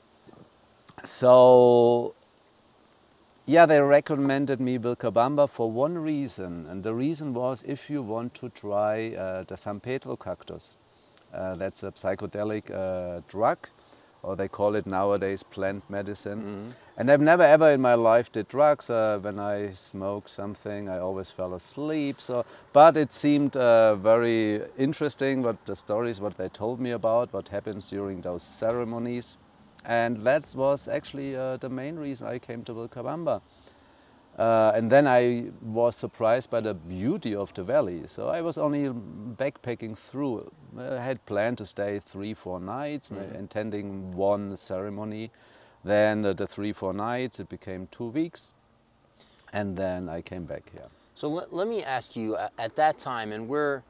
so 1.03 2.13
yeah, 3.47 3.65
they 3.65 3.79
recommended 3.79 4.59
me 4.59 4.79
Vilcabamba 4.79 5.47
for 5.47 5.71
one 5.71 5.97
reason, 5.97 6.65
and 6.67 6.83
the 6.83 6.93
reason 6.93 7.33
was 7.33 7.63
if 7.63 7.89
you 7.89 8.01
want 8.01 8.33
to 8.35 8.49
try 8.49 9.13
uh, 9.13 9.43
the 9.43 9.55
San 9.55 9.79
Pedro 9.79 10.15
cactus. 10.15 10.77
Uh, 11.33 11.55
that's 11.55 11.83
a 11.83 11.91
psychedelic 11.91 12.71
uh, 12.71 13.21
drug, 13.27 13.57
or 14.23 14.35
they 14.35 14.47
call 14.47 14.73
it 14.75 14.87
nowadays 14.87 15.43
plant 15.43 15.87
medicine. 15.89 16.73
And 16.97 17.11
I've 17.11 17.21
never 17.21 17.43
ever 17.43 17.69
in 17.71 17.81
my 17.81 17.93
life 17.93 18.31
did 18.31 18.47
drugs. 18.47 18.89
Uh, 18.89 19.19
when 19.21 19.37
I 19.37 19.71
smoked 19.71 20.29
something, 20.29 20.89
I 20.89 20.99
always 20.99 21.29
fell 21.29 21.53
asleep. 21.53 22.21
So, 22.21 22.45
but 22.73 22.97
it 22.97 23.13
seemed 23.13 23.55
uh, 23.57 23.95
very 23.95 24.61
interesting 24.77 25.43
what 25.43 25.63
the 25.65 25.75
stories, 25.75 26.19
what 26.19 26.37
they 26.37 26.49
told 26.49 26.79
me 26.79 26.91
about, 26.91 27.33
what 27.33 27.49
happens 27.49 27.89
during 27.89 28.21
those 28.21 28.41
ceremonies. 28.41 29.37
And 29.85 30.17
that 30.25 30.53
was 30.55 30.87
actually 30.87 31.35
uh, 31.35 31.57
the 31.57 31.69
main 31.69 31.95
reason 31.95 32.27
I 32.27 32.39
came 32.39 32.63
to 32.63 32.73
Vilcabamba. 32.73 33.41
Uh, 34.37 34.73
and 34.75 34.89
then 34.89 35.07
I 35.07 35.51
was 35.61 35.95
surprised 35.95 36.49
by 36.49 36.59
the 36.59 36.73
beauty 36.73 37.33
of 37.35 37.53
the 37.53 37.63
valley. 37.63 38.03
So 38.07 38.27
I 38.27 38.41
was 38.41 38.57
only 38.57 38.89
backpacking 38.89 39.97
through. 39.97 40.51
I 40.77 40.99
had 40.99 41.25
planned 41.25 41.57
to 41.59 41.65
stay 41.65 42.01
three, 42.05 42.33
four 42.33 42.59
nights, 42.59 43.11
ma- 43.11 43.39
attending 43.39 44.13
one 44.13 44.57
ceremony. 44.57 45.31
Then 45.85 46.25
uh, 46.25 46.33
the 46.33 46.47
three, 46.47 46.73
four 46.73 46.93
nights, 46.93 47.39
it 47.39 47.47
became 47.47 47.87
two 47.91 48.07
weeks. 48.07 48.53
And 49.53 49.77
then 49.77 50.09
I 50.09 50.21
came 50.21 50.43
back 50.43 50.63
here. 50.73 50.89
So 51.13 51.29
let, 51.29 51.53
let 51.53 51.67
me 51.69 51.81
ask 51.81 52.17
you 52.17 52.35
at 52.57 52.75
that 52.75 52.97
time, 52.97 53.31
and 53.31 53.47
we're, 53.47 53.83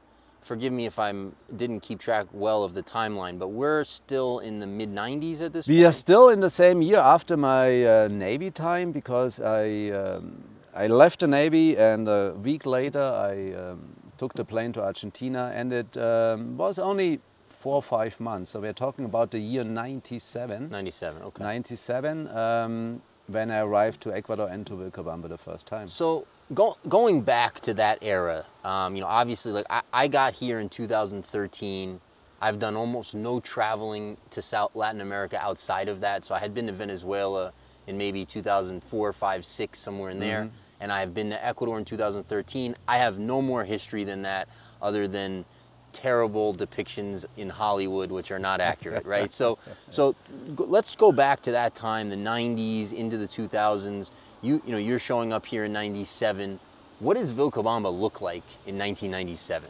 forgive 0.46 0.72
me 0.72 0.86
if 0.86 0.98
I 0.98 1.12
didn't 1.56 1.80
keep 1.80 1.98
track 1.98 2.26
well 2.32 2.62
of 2.62 2.72
the 2.72 2.82
timeline, 2.82 3.38
but 3.38 3.48
we're 3.48 3.84
still 3.84 4.38
in 4.38 4.60
the 4.60 4.66
mid 4.66 4.90
90s 4.90 5.42
at 5.42 5.52
this 5.52 5.66
We 5.66 5.74
point. 5.74 5.80
We 5.80 5.84
are 5.86 5.92
still 5.92 6.28
in 6.30 6.40
the 6.40 6.50
same 6.50 6.80
year 6.80 6.98
after 6.98 7.36
my 7.36 7.84
uh, 7.84 8.08
Navy 8.08 8.50
time 8.50 8.92
because 8.92 9.40
I, 9.40 9.90
um, 9.90 10.42
I 10.74 10.86
left 10.86 11.20
the 11.20 11.26
Navy 11.26 11.76
and 11.76 12.08
a 12.08 12.32
week 12.34 12.64
later 12.64 13.02
I 13.02 13.52
um, 13.54 13.88
took 14.16 14.34
the 14.34 14.44
plane 14.44 14.72
to 14.74 14.82
Argentina 14.82 15.52
and 15.54 15.72
it 15.72 15.96
um, 15.96 16.56
was 16.56 16.78
only 16.78 17.20
four 17.42 17.76
or 17.76 17.82
five 17.82 18.18
months. 18.20 18.52
So 18.52 18.60
we're 18.60 18.72
talking 18.72 19.04
about 19.04 19.32
the 19.32 19.40
year 19.40 19.64
97. 19.64 20.70
97, 20.70 21.22
okay. 21.22 21.42
97 21.42 22.28
um, 22.28 23.02
when 23.26 23.50
I 23.50 23.58
arrived 23.58 24.00
to 24.02 24.14
Ecuador 24.14 24.48
and 24.48 24.64
to 24.68 24.74
Vilcabamba 24.74 25.28
the 25.28 25.38
first 25.38 25.66
time. 25.66 25.88
So 25.88 26.26
go, 26.54 26.76
going 26.88 27.22
back 27.22 27.60
to 27.60 27.74
that 27.74 27.98
era, 28.02 28.44
um, 28.64 28.94
you 28.94 29.00
know, 29.00 29.06
obviously, 29.06 29.52
like 29.52 29.66
I, 29.70 29.82
I 29.92 30.08
got 30.08 30.34
here 30.34 30.60
in 30.60 30.68
2013. 30.68 32.00
I've 32.40 32.58
done 32.58 32.76
almost 32.76 33.14
no 33.14 33.40
traveling 33.40 34.18
to 34.30 34.42
South 34.42 34.74
Latin 34.74 35.00
America 35.00 35.38
outside 35.40 35.88
of 35.88 36.00
that. 36.00 36.24
So 36.24 36.34
I 36.34 36.38
had 36.38 36.52
been 36.52 36.66
to 36.66 36.72
Venezuela 36.72 37.52
in 37.86 37.96
maybe 37.96 38.24
2004, 38.26 39.12
5, 39.12 39.44
6, 39.44 39.78
somewhere 39.78 40.10
in 40.10 40.18
there, 40.18 40.50
and 40.80 40.92
I 40.92 41.00
have 41.00 41.14
been 41.14 41.30
to 41.30 41.44
Ecuador 41.44 41.78
in 41.78 41.84
2013. 41.84 42.74
I 42.86 42.98
have 42.98 43.18
no 43.18 43.40
more 43.40 43.64
history 43.64 44.04
than 44.04 44.22
that, 44.22 44.48
other 44.82 45.08
than 45.08 45.44
terrible 45.92 46.54
depictions 46.54 47.24
in 47.38 47.48
Hollywood, 47.48 48.10
which 48.10 48.30
are 48.30 48.38
not 48.38 48.60
accurate, 48.60 49.06
right? 49.06 49.32
So, 49.36 49.58
so 49.90 50.14
let's 50.58 50.94
go 50.94 51.10
back 51.10 51.40
to 51.42 51.52
that 51.52 51.74
time, 51.74 52.10
the 52.10 52.16
90s 52.16 52.92
into 52.92 53.16
the 53.16 53.26
2000s. 53.26 54.10
You, 54.42 54.62
you 54.64 54.72
know, 54.72 54.78
you're 54.78 54.98
showing 54.98 55.32
up 55.32 55.46
here 55.46 55.64
in 55.64 55.72
97. 55.72 56.60
What 56.98 57.14
does 57.14 57.32
Vilcabamba 57.32 57.92
look 57.92 58.20
like 58.20 58.44
in 58.66 58.78
1997? 58.78 59.68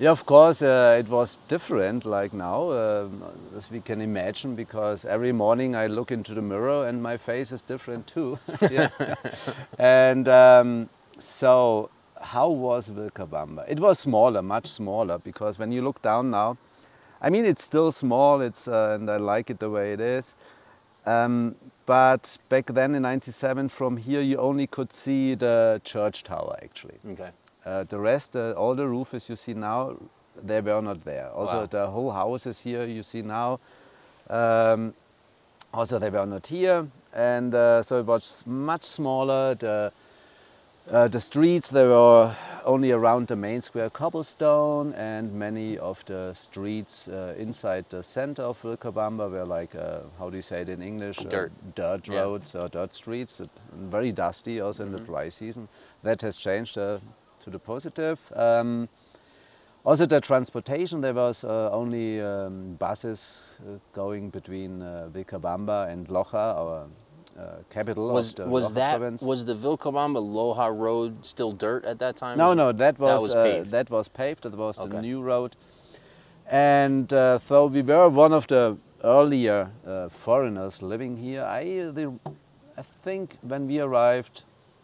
Yeah, 0.00 0.10
of 0.10 0.24
course, 0.26 0.62
uh, 0.62 0.96
it 0.96 1.08
was 1.08 1.40
different 1.48 2.06
like 2.06 2.32
now, 2.32 2.70
um, 2.70 3.20
as 3.56 3.68
we 3.68 3.80
can 3.80 4.00
imagine, 4.00 4.54
because 4.54 5.04
every 5.04 5.32
morning 5.32 5.74
I 5.74 5.88
look 5.88 6.12
into 6.12 6.34
the 6.34 6.42
mirror 6.42 6.86
and 6.86 7.02
my 7.02 7.16
face 7.16 7.50
is 7.50 7.62
different 7.62 8.06
too. 8.06 8.38
And 9.78 10.28
um, 10.28 10.88
so, 11.18 11.90
how 12.20 12.48
was 12.48 12.90
Vilcabamba? 12.90 13.68
It 13.68 13.80
was 13.80 13.98
smaller, 13.98 14.40
much 14.40 14.68
smaller, 14.68 15.18
because 15.18 15.58
when 15.58 15.72
you 15.72 15.82
look 15.82 16.00
down 16.00 16.30
now, 16.30 16.58
I 17.20 17.30
mean, 17.30 17.44
it's 17.44 17.64
still 17.64 17.90
small, 17.90 18.40
it's, 18.40 18.68
uh, 18.68 18.96
and 19.00 19.10
I 19.10 19.16
like 19.16 19.50
it 19.50 19.58
the 19.58 19.70
way 19.70 19.92
it 19.92 20.00
is. 20.00 20.36
Um, 21.06 21.56
but 21.88 22.36
back 22.50 22.66
then 22.66 22.94
in 22.94 23.02
97, 23.02 23.70
from 23.70 23.96
here 23.96 24.20
you 24.20 24.36
only 24.36 24.66
could 24.66 24.92
see 24.92 25.34
the 25.34 25.80
church 25.84 26.22
tower 26.22 26.54
actually. 26.62 26.98
Okay. 27.12 27.30
Uh, 27.64 27.84
the 27.84 27.98
rest, 27.98 28.36
uh, 28.36 28.52
all 28.52 28.74
the 28.74 28.86
roofs 28.86 29.30
you 29.30 29.36
see 29.36 29.54
now, 29.54 29.96
they 30.42 30.60
were 30.60 30.82
not 30.82 31.00
there. 31.00 31.30
Also, 31.30 31.60
Wow. 31.60 31.66
the 31.66 31.86
whole 31.86 32.12
houses 32.12 32.60
here 32.60 32.84
you 32.84 33.02
see 33.02 33.22
now, 33.22 33.58
um, 34.28 34.92
also 35.72 35.98
they 35.98 36.10
were 36.10 36.26
not 36.26 36.46
here, 36.46 36.86
and 37.14 37.54
uh, 37.54 37.82
so 37.82 38.00
it 38.00 38.06
was 38.06 38.44
much 38.46 38.84
smaller. 38.84 39.54
The 39.54 39.90
uh, 40.90 41.08
the 41.08 41.20
streets 41.20 41.68
they 41.70 41.86
were 41.86 42.34
only 42.64 42.92
around 42.92 43.28
the 43.28 43.36
main 43.36 43.60
square 43.60 43.90
cobblestone, 43.90 44.92
and 44.94 45.32
many 45.32 45.78
of 45.78 46.04
the 46.04 46.32
streets 46.34 47.08
uh, 47.08 47.34
inside 47.38 47.84
the 47.90 48.02
center 48.02 48.42
of 48.42 48.60
Vilcabamba 48.62 49.30
were 49.30 49.44
like 49.44 49.74
uh, 49.74 50.00
how 50.18 50.30
do 50.30 50.36
you 50.36 50.42
say 50.42 50.62
it 50.62 50.68
in 50.68 50.82
English? 50.82 51.20
Uh, 51.20 51.28
Dirt. 51.28 51.52
dirt 51.74 52.08
Yeah. 52.08 52.14
Mm-hmm. 52.14 52.30
roads 52.30 52.54
or 52.54 52.68
dirt 52.68 52.92
streets, 52.92 53.40
uh, 53.40 53.46
very 53.72 54.12
dusty 54.12 54.60
also 54.60 54.84
in 54.84 54.92
the 54.92 55.00
dry 55.00 55.28
season. 55.28 55.68
That 56.02 56.22
has 56.22 56.36
changed 56.36 56.78
uh, 56.78 56.98
to 57.40 57.50
the 57.50 57.58
positive. 57.58 58.18
Um, 58.34 58.88
also 59.84 60.06
the 60.06 60.20
transportation, 60.20 61.00
there 61.00 61.14
was 61.14 61.44
uh, 61.44 61.70
only 61.72 62.20
um, 62.20 62.74
buses 62.74 63.58
uh, 63.60 63.78
going 63.94 64.28
between 64.30 64.82
uh, 64.82 65.08
Vilcabamba 65.12 65.88
and 65.88 66.08
Loja, 66.08 66.56
our 66.58 66.86
uh, 67.38 67.42
capital 67.70 68.08
Was 68.10 68.30
of 68.30 68.34
the 68.36 68.46
was 68.46 68.64
Loja 68.70 68.74
that 68.74 68.98
province. 68.98 69.22
was 69.22 69.44
the 69.44 69.54
Vilcabamba 69.54 70.20
Loja 70.20 70.76
Road 70.76 71.24
still 71.24 71.52
dirt 71.52 71.84
at 71.84 71.98
that 72.00 72.16
time? 72.16 72.36
No, 72.38 72.54
no, 72.54 72.72
that 72.72 72.98
was, 72.98 73.22
was 73.22 73.34
uh, 73.34 73.42
paved. 73.44 73.70
that 73.70 73.90
was 73.90 74.08
paved. 74.08 74.42
That 74.42 74.56
was 74.56 74.78
Okay. 74.78 74.88
the 74.96 75.02
new 75.02 75.22
road, 75.22 75.56
and 76.50 77.12
uh, 77.12 77.38
so 77.38 77.66
we 77.66 77.82
were 77.82 78.08
one 78.08 78.32
of 78.32 78.46
the 78.46 78.76
earlier 79.04 79.70
uh, 79.86 80.08
foreigners 80.08 80.82
living 80.82 81.16
here. 81.16 81.44
I, 81.44 81.78
uh, 81.78 81.90
the, 81.92 82.12
I 82.76 82.82
think 82.82 83.36
when 83.42 83.66
we 83.66 83.80
arrived, 83.80 84.42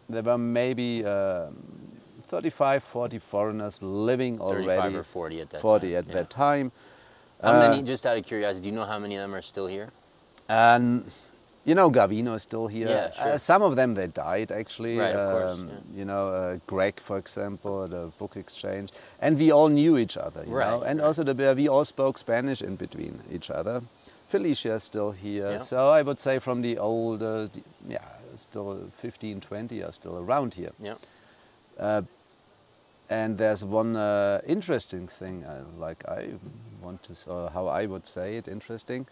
there 0.09 0.23
were 0.23 0.39
maybe 0.39 1.05
um 1.05 1.57
35, 2.27 2.83
40 2.83 3.19
foreigners 3.19 3.83
living 3.83 4.41
already. 4.41 4.67
35 4.67 4.79
already. 4.81 4.97
or 4.97 5.03
40 5.03 5.41
at 5.41 5.51
that 5.51 5.61
40 5.61 5.87
time. 5.89 5.97
at 5.99 6.07
yeah. 6.09 6.13
that 6.15 6.31
time. 6.31 6.73
How 7.43 7.53
Uh, 7.53 7.59
many? 7.69 7.83
Just 7.83 8.07
out 8.07 8.17
of 8.17 8.25
curiosity, 8.25 8.63
do 8.63 8.69
you 8.71 8.75
know 8.81 8.87
how 8.87 8.99
many 8.99 9.17
of 9.17 9.23
them 9.23 9.35
are 9.35 9.43
still 9.43 9.67
here? 9.67 9.91
And 10.49 11.05
you 11.65 11.75
know, 11.75 11.91
Gavino 11.91 12.35
is 12.35 12.43
still 12.43 12.67
here. 12.67 12.89
Yeah, 12.89 13.11
sure. 13.13 13.33
Uh, 13.33 13.39
some 13.39 13.63
of 13.63 13.77
them 13.77 13.95
they 13.95 14.07
died 14.09 14.53
actually. 14.53 14.99
Right, 14.99 15.15
of 15.15 15.31
course, 15.33 15.53
Um, 15.53 15.69
yeah. 15.69 15.99
You 15.99 16.05
know, 16.05 16.29
uh, 16.29 16.59
Greg, 16.67 17.01
for 17.01 17.19
example, 17.19 17.89
the 17.89 18.11
book 18.19 18.37
exchange, 18.37 18.91
and 19.21 19.39
we 19.39 19.51
all 19.53 19.69
knew 19.69 19.97
each 19.99 20.17
other. 20.17 20.45
You 20.47 20.55
Right, 20.57 20.71
know, 20.71 20.83
and 20.83 20.99
right. 21.01 21.07
also 21.07 21.23
the, 21.25 21.55
we 21.55 21.69
all 21.69 21.85
spoke 21.85 22.19
Spanish 22.19 22.63
in 22.63 22.77
between 22.77 23.21
each 23.33 23.51
other. 23.51 23.83
Felicia 24.29 24.75
is 24.75 24.83
still 24.85 25.13
here, 25.13 25.51
Yeah. 25.53 25.59
so 25.59 25.91
I 25.91 26.03
would 26.03 26.19
say 26.21 26.39
from 26.41 26.63
the 26.63 26.79
older, 26.79 27.47
the, 27.47 27.63
yeah, 27.89 28.05
still 28.37 28.91
15, 28.97 29.41
20 29.41 29.83
are 29.83 29.93
still 29.93 30.19
around 30.19 30.55
here. 30.55 30.73
Yeah. 30.81 30.95
and 33.11 33.37
there's 33.39 33.65
one 33.65 33.97
uh, 33.97 34.41
interesting 34.47 35.07
thing, 35.07 35.45
uh, 35.45 35.63
like 35.79 36.05
I 36.09 36.31
want 36.83 37.03
to, 37.05 37.31
or 37.31 37.51
how 37.51 37.67
I 37.69 37.87
would 37.87 38.07
say 38.07 38.37
it, 38.39 38.49
interesting. 38.49 39.07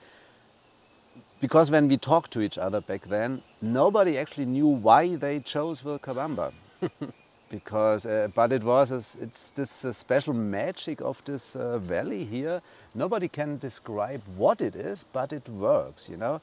Because 1.43 1.73
when 1.73 1.89
we 1.89 1.97
talked 1.97 2.31
to 2.35 2.41
each 2.41 2.57
other 2.57 2.81
back 2.81 3.03
then, 3.09 3.43
nobody 3.61 4.17
actually 4.17 4.47
knew 4.47 4.69
why 4.69 5.17
they 5.17 5.41
chose 5.41 5.83
Vilcabamba. 5.83 6.53
because, 7.51 8.07
uh, 8.07 8.29
but 8.33 8.53
it 8.53 8.63
was, 8.63 8.93
a, 8.93 9.21
it's 9.21 9.51
this 9.51 9.85
uh, 9.85 9.93
special 9.93 10.35
magic 10.35 11.01
of 11.01 11.21
this 11.25 11.57
uh, 11.57 11.79
valley 11.79 12.25
here. 12.25 12.63
Nobody 12.95 13.27
can 13.27 13.59
describe 13.59 14.23
what 14.37 14.61
it 14.61 14.77
is, 14.77 15.05
but 15.13 15.33
it 15.33 15.49
works, 15.49 16.09
you 16.09 16.17
know. 16.17 16.41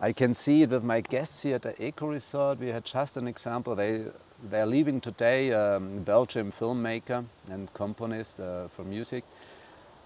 I 0.00 0.12
can 0.12 0.34
see 0.34 0.62
it 0.62 0.70
with 0.70 0.82
my 0.82 1.00
guests 1.00 1.44
here 1.44 1.54
at 1.54 1.62
the 1.62 1.80
Eco 1.80 2.08
Resort. 2.08 2.58
We 2.58 2.70
had 2.70 2.84
just 2.84 3.16
an 3.16 3.28
example. 3.28 3.76
They 3.76 4.06
they're 4.48 4.66
leaving 4.66 5.00
today, 5.00 5.52
um, 5.52 6.02
Belgium 6.02 6.50
filmmaker 6.50 7.24
and 7.50 7.72
componist 7.74 8.40
uh, 8.40 8.68
for 8.68 8.82
music. 8.84 9.22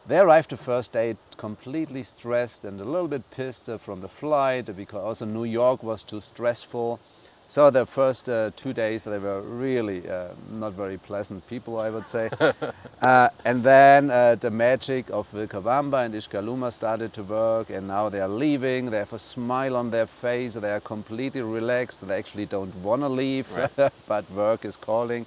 They 0.06 0.18
arrived 0.18 0.50
the 0.50 0.58
first 0.58 0.92
day 0.92 1.16
completely 1.38 2.02
stressed 2.02 2.66
and 2.66 2.78
a 2.78 2.84
little 2.84 3.08
bit 3.08 3.30
pissed 3.30 3.70
uh, 3.70 3.78
from 3.78 4.02
the 4.02 4.08
flight 4.08 4.66
because 4.76 5.02
also 5.02 5.24
New 5.24 5.44
York 5.44 5.82
was 5.82 6.02
too 6.02 6.20
stressful. 6.20 7.00
So 7.48 7.70
the 7.70 7.86
first 7.86 8.28
uh, 8.28 8.50
two 8.54 8.74
days 8.74 9.04
they 9.04 9.18
were 9.18 9.40
really 9.40 10.06
uh, 10.06 10.28
not 10.50 10.74
very 10.74 10.98
pleasant 10.98 11.46
people, 11.48 11.78
I 11.78 11.88
would 11.88 12.06
say. 12.06 12.28
uh, 13.02 13.28
and 13.46 13.62
then 13.62 14.10
uh, 14.10 14.34
the 14.34 14.50
magic 14.50 15.08
of 15.08 15.30
Vilcabamba 15.32 16.04
and 16.04 16.14
Izhcayluma 16.14 16.70
started 16.70 17.14
to 17.14 17.22
work 17.22 17.70
and 17.70 17.88
now 17.88 18.10
they 18.10 18.20
are 18.20 18.28
leaving. 18.28 18.90
They 18.90 18.98
have 18.98 19.12
a 19.14 19.18
smile 19.18 19.74
on 19.74 19.90
their 19.90 20.06
face. 20.06 20.52
They 20.52 20.72
are 20.72 20.80
completely 20.80 21.40
relaxed. 21.40 22.06
They 22.06 22.18
actually 22.18 22.46
don't 22.46 22.74
want 22.76 23.00
to 23.00 23.08
leave, 23.08 23.50
right. 23.54 23.92
but 24.06 24.30
work 24.32 24.66
is 24.66 24.76
calling. 24.76 25.24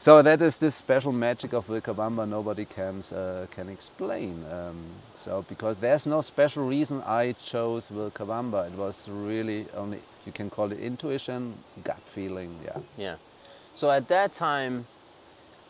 So 0.00 0.22
that 0.22 0.40
is 0.42 0.58
this 0.58 0.76
special 0.76 1.10
magic 1.10 1.52
of 1.52 1.66
Vilcabamba 1.66 2.28
nobody 2.28 2.64
can, 2.64 3.02
uh, 3.12 3.46
can 3.50 3.68
explain. 3.68 4.44
Um, 4.48 4.76
so 5.12 5.44
because 5.48 5.78
there's 5.78 6.06
no 6.06 6.20
special 6.20 6.64
reason 6.64 7.02
I 7.04 7.32
chose 7.32 7.88
Vilcabamba. 7.88 8.68
It 8.68 8.78
was 8.78 9.08
really 9.08 9.66
only 9.76 9.98
you 10.24 10.30
can 10.30 10.50
call 10.50 10.70
it 10.70 10.78
intuition, 10.78 11.54
gut 11.82 12.00
feeling, 12.14 12.60
yeah. 12.64 12.78
Yeah. 12.96 13.16
So 13.74 13.90
at 13.90 14.06
that 14.06 14.32
time, 14.32 14.86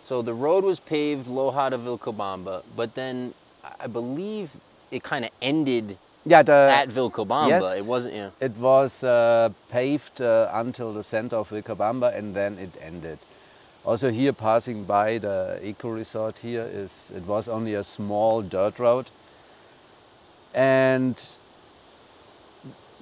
so 0.02 0.20
the 0.20 0.34
road 0.34 0.62
was 0.62 0.78
paved 0.78 1.26
Loja 1.26 1.70
to 1.70 1.78
Vilcabamba, 1.78 2.64
but 2.76 2.94
then 2.94 3.32
I 3.80 3.86
believe 3.86 4.50
it 4.90 5.02
kind 5.02 5.24
of 5.24 5.30
ended 5.40 5.96
yeah, 6.26 6.42
the, 6.42 6.68
at 6.70 6.88
Vilcabamba. 6.88 7.48
Yes, 7.48 7.80
it 7.80 7.88
wasn't. 7.88 8.14
Yeah. 8.14 8.30
It 8.40 8.56
was 8.56 9.02
uh, 9.04 9.48
paved 9.70 10.20
uh, 10.20 10.50
until 10.52 10.92
the 10.92 11.02
center 11.02 11.36
of 11.36 11.48
Vilcabamba, 11.48 12.14
and 12.14 12.34
then 12.34 12.58
it 12.58 12.76
ended. 12.82 13.18
Also 13.88 14.10
here, 14.10 14.34
passing 14.34 14.84
by 14.84 15.16
the 15.16 15.58
eco 15.62 15.88
resort 15.88 16.40
here 16.40 16.68
is 16.70 17.10
it 17.16 17.22
was 17.22 17.48
only 17.48 17.72
a 17.72 17.82
small 17.82 18.42
dirt 18.42 18.78
road, 18.78 19.08
and 20.54 21.38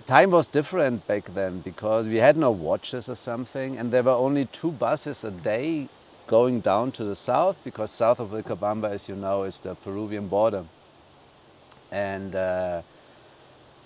time 0.06 0.30
was 0.30 0.46
different 0.46 1.04
back 1.08 1.24
then 1.34 1.58
because 1.58 2.06
we 2.06 2.18
had 2.18 2.36
no 2.36 2.52
watches 2.52 3.08
or 3.08 3.16
something 3.16 3.76
and 3.76 3.90
there 3.90 4.04
were 4.04 4.12
only 4.12 4.44
two 4.44 4.70
buses 4.70 5.24
a 5.24 5.32
day 5.32 5.88
going 6.28 6.60
down 6.60 6.92
to 6.92 7.02
the 7.02 7.16
south 7.16 7.58
because 7.64 7.90
south 7.90 8.20
of 8.20 8.30
Vilcabamba, 8.30 8.88
as 8.88 9.08
you 9.08 9.16
know, 9.16 9.42
is 9.42 9.58
the 9.58 9.74
Peruvian 9.74 10.28
border. 10.28 10.64
And 11.90 12.36
uh, 12.36 12.82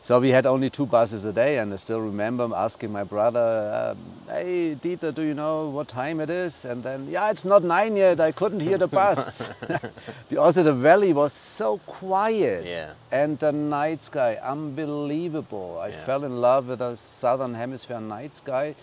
so 0.03 0.19
we 0.19 0.31
had 0.31 0.47
only 0.47 0.71
two 0.71 0.87
buses 0.87 1.27
a 1.27 1.33
day 1.33 1.59
and 1.59 1.73
I 1.73 1.77
still 1.77 2.01
remember 2.01 2.49
asking 2.55 2.91
my 2.91 3.05
brother, 3.05 3.95
um, 3.95 3.99
hey 4.29 4.75
Dieter, 4.75 5.15
do 5.15 5.23
you 5.23 5.35
know 5.35 5.69
what 5.69 5.89
time 5.89 6.21
it 6.21 6.31
is? 6.31 6.65
And 6.65 6.83
then, 6.83 7.07
yeah, 7.11 7.31
it's 7.31 7.45
not 7.45 7.63
nine 7.63 7.97
yet, 7.97 8.19
I 8.19 8.33
couldn't 8.33 8.61
hear 8.61 8.79
the 8.79 8.87
bus. 8.87 9.51
also 10.39 10.63
the 10.63 10.73
valley 10.73 11.13
was 11.13 11.35
so 11.35 11.79
quiet 11.87 12.65
yeah. 12.65 12.93
and 13.13 13.39
the 13.39 13.53
night 13.53 14.03
sky, 14.03 14.39
unbelievable. 14.43 15.79
I 15.83 15.89
yeah. 15.89 16.05
fell 16.07 16.25
in 16.25 16.41
love 16.41 16.69
with 16.69 16.79
the 16.79 16.95
southern 16.97 17.53
hemisphere 17.55 18.01
night 18.01 18.35
sky. 18.35 18.75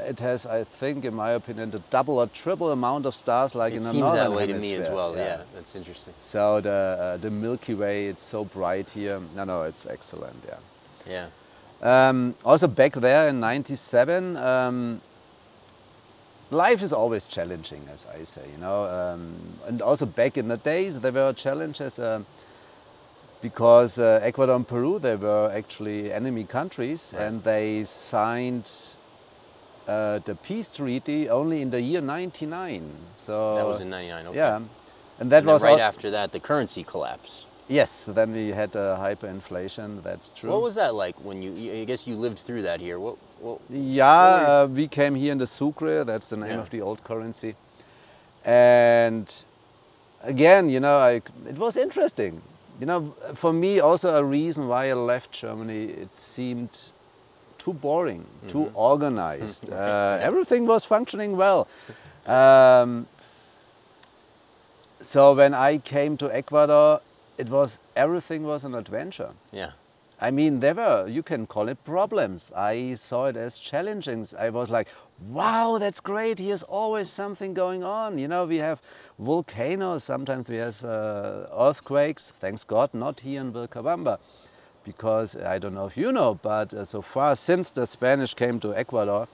It 0.00 0.20
has, 0.20 0.46
I 0.46 0.64
think, 0.64 1.04
in 1.04 1.14
my 1.14 1.30
opinion, 1.30 1.70
the 1.70 1.80
double 1.90 2.18
or 2.18 2.26
triple 2.26 2.72
amount 2.72 3.06
of 3.06 3.14
stars 3.14 3.54
like 3.54 3.72
it 3.72 3.78
in 3.78 3.82
the 3.84 3.92
northern 3.92 4.32
hemisphere. 4.32 4.56
It 4.56 4.62
seems 4.62 4.62
that 4.62 4.64
way 4.64 4.76
to 4.76 4.80
me 4.80 4.86
as 4.86 4.94
well. 4.94 5.16
Yeah. 5.16 5.24
yeah. 5.24 5.42
that's 5.54 5.74
interesting. 5.74 6.14
So 6.20 6.60
the 6.60 6.70
uh, 6.70 7.16
the 7.18 7.30
Milky 7.30 7.74
Way, 7.74 8.06
it's 8.06 8.22
so 8.22 8.44
bright 8.44 8.90
here. 8.90 9.20
No, 9.36 9.44
no, 9.44 9.62
it's 9.62 9.86
excellent. 9.86 10.44
Yeah. 10.46 11.26
Yeah. 11.82 12.08
Um, 12.08 12.34
also 12.44 12.68
back 12.68 12.92
there 12.92 13.28
in 13.28 13.40
'97, 13.40 14.36
um, 14.36 15.00
life 16.50 16.82
is 16.82 16.92
always 16.92 17.26
challenging, 17.26 17.82
as 17.92 18.06
I 18.06 18.24
say. 18.24 18.42
You 18.52 18.58
know, 18.58 18.84
um, 18.84 19.34
and 19.66 19.82
also 19.82 20.06
back 20.06 20.36
in 20.36 20.48
the 20.48 20.58
days 20.58 20.98
there 21.00 21.12
were 21.12 21.32
challenges. 21.32 21.98
Uh, 21.98 22.22
because 23.40 23.98
uh, 23.98 24.20
Ecuador 24.22 24.54
and 24.54 24.66
Peru, 24.68 24.98
they 24.98 25.16
were 25.16 25.50
actually 25.54 26.12
enemy 26.12 26.44
countries, 26.44 27.14
right. 27.16 27.24
and 27.24 27.42
they 27.42 27.84
signed 27.84 28.70
uh, 29.90 30.18
the 30.20 30.34
peace 30.36 30.68
treaty 30.68 31.28
only 31.28 31.62
in 31.62 31.70
the 31.70 31.80
year 31.80 32.00
99. 32.00 32.90
So 33.14 33.56
that 33.56 33.66
was 33.66 33.80
in 33.80 33.90
99. 33.90 34.26
Okay. 34.28 34.36
Yeah, 34.36 34.60
and 35.18 35.32
that 35.32 35.38
and 35.38 35.46
was 35.46 35.64
right 35.64 35.80
after 35.80 36.10
that 36.12 36.32
the 36.32 36.40
currency 36.40 36.84
collapse. 36.84 37.46
Yes, 37.68 38.06
then 38.06 38.32
we 38.32 38.48
had 38.48 38.74
a 38.74 38.98
hyperinflation. 39.00 40.02
That's 40.02 40.32
true. 40.32 40.50
What 40.50 40.62
was 40.62 40.74
that 40.74 40.94
like 40.94 41.16
when 41.24 41.42
you? 41.42 41.82
I 41.82 41.84
guess 41.84 42.06
you 42.06 42.16
lived 42.16 42.38
through 42.38 42.62
that 42.62 42.80
here. 42.80 42.98
What? 42.98 43.16
what 43.40 43.60
yeah, 43.68 44.32
what 44.32 44.50
uh, 44.50 44.66
we 44.72 44.86
came 44.88 45.14
here 45.14 45.32
in 45.32 45.38
the 45.38 45.46
Sucre. 45.46 46.04
That's 46.04 46.30
the 46.30 46.36
name 46.36 46.50
yeah. 46.50 46.60
of 46.60 46.70
the 46.70 46.80
old 46.80 47.02
currency, 47.04 47.54
and 48.44 49.26
again, 50.22 50.70
you 50.70 50.80
know, 50.80 50.98
I, 50.98 51.22
it 51.48 51.58
was 51.58 51.76
interesting. 51.76 52.42
You 52.80 52.86
know, 52.86 53.14
for 53.34 53.52
me, 53.52 53.80
also 53.80 54.16
a 54.16 54.24
reason 54.24 54.66
why 54.66 54.90
I 54.90 54.94
left 54.94 55.32
Germany. 55.32 55.84
It 55.84 56.14
seemed 56.14 56.92
too 57.62 57.72
boring, 57.72 58.20
mm 58.20 58.26
-hmm. 58.42 58.52
too 58.52 58.70
organized. 58.74 59.68
uh, 59.72 60.28
everything 60.28 60.66
was 60.66 60.84
functioning 60.84 61.36
well. 61.36 61.66
Um, 62.26 63.06
so 65.00 65.34
when 65.34 65.54
I 65.54 65.78
came 65.78 66.16
to 66.16 66.26
Ecuador, 66.26 67.00
it 67.38 67.48
was 67.48 67.80
everything 67.94 68.44
was 68.44 68.64
an 68.64 68.74
adventure. 68.74 69.30
Yeah. 69.52 69.70
I 70.22 70.30
mean, 70.30 70.60
there 70.60 70.74
were, 70.74 71.08
you 71.08 71.22
can 71.22 71.46
call 71.46 71.68
it 71.68 71.78
problems. 71.84 72.52
I 72.54 72.94
saw 72.94 73.28
it 73.30 73.36
as 73.36 73.58
challenging. 73.58 74.26
I 74.38 74.50
was 74.50 74.68
like, 74.68 74.88
wow, 75.30 75.78
that's 75.78 76.00
great. 76.00 76.38
Here's 76.38 76.62
always 76.62 77.08
something 77.08 77.54
going 77.54 77.82
on. 77.82 78.18
You 78.18 78.28
know, 78.28 78.44
we 78.44 78.58
have 78.58 78.78
volcanoes, 79.18 80.04
sometimes 80.04 80.46
we 80.48 80.56
have 80.56 80.84
uh, 80.84 81.46
earthquakes. 81.58 82.32
Thanks 82.32 82.64
God, 82.64 82.90
not 82.92 83.20
here 83.20 83.40
in 83.40 83.52
Vilcabamba 83.52 84.18
because 84.90 85.36
I 85.36 85.58
don't 85.58 85.74
know 85.74 85.86
if 85.86 85.96
you 85.96 86.10
know, 86.10 86.34
but 86.42 86.74
uh, 86.74 86.84
so 86.84 87.00
far 87.00 87.36
since 87.36 87.70
the 87.70 87.86
Spanish 87.86 88.34
came 88.34 88.58
to 88.60 88.74
Ecuador, 88.74 89.28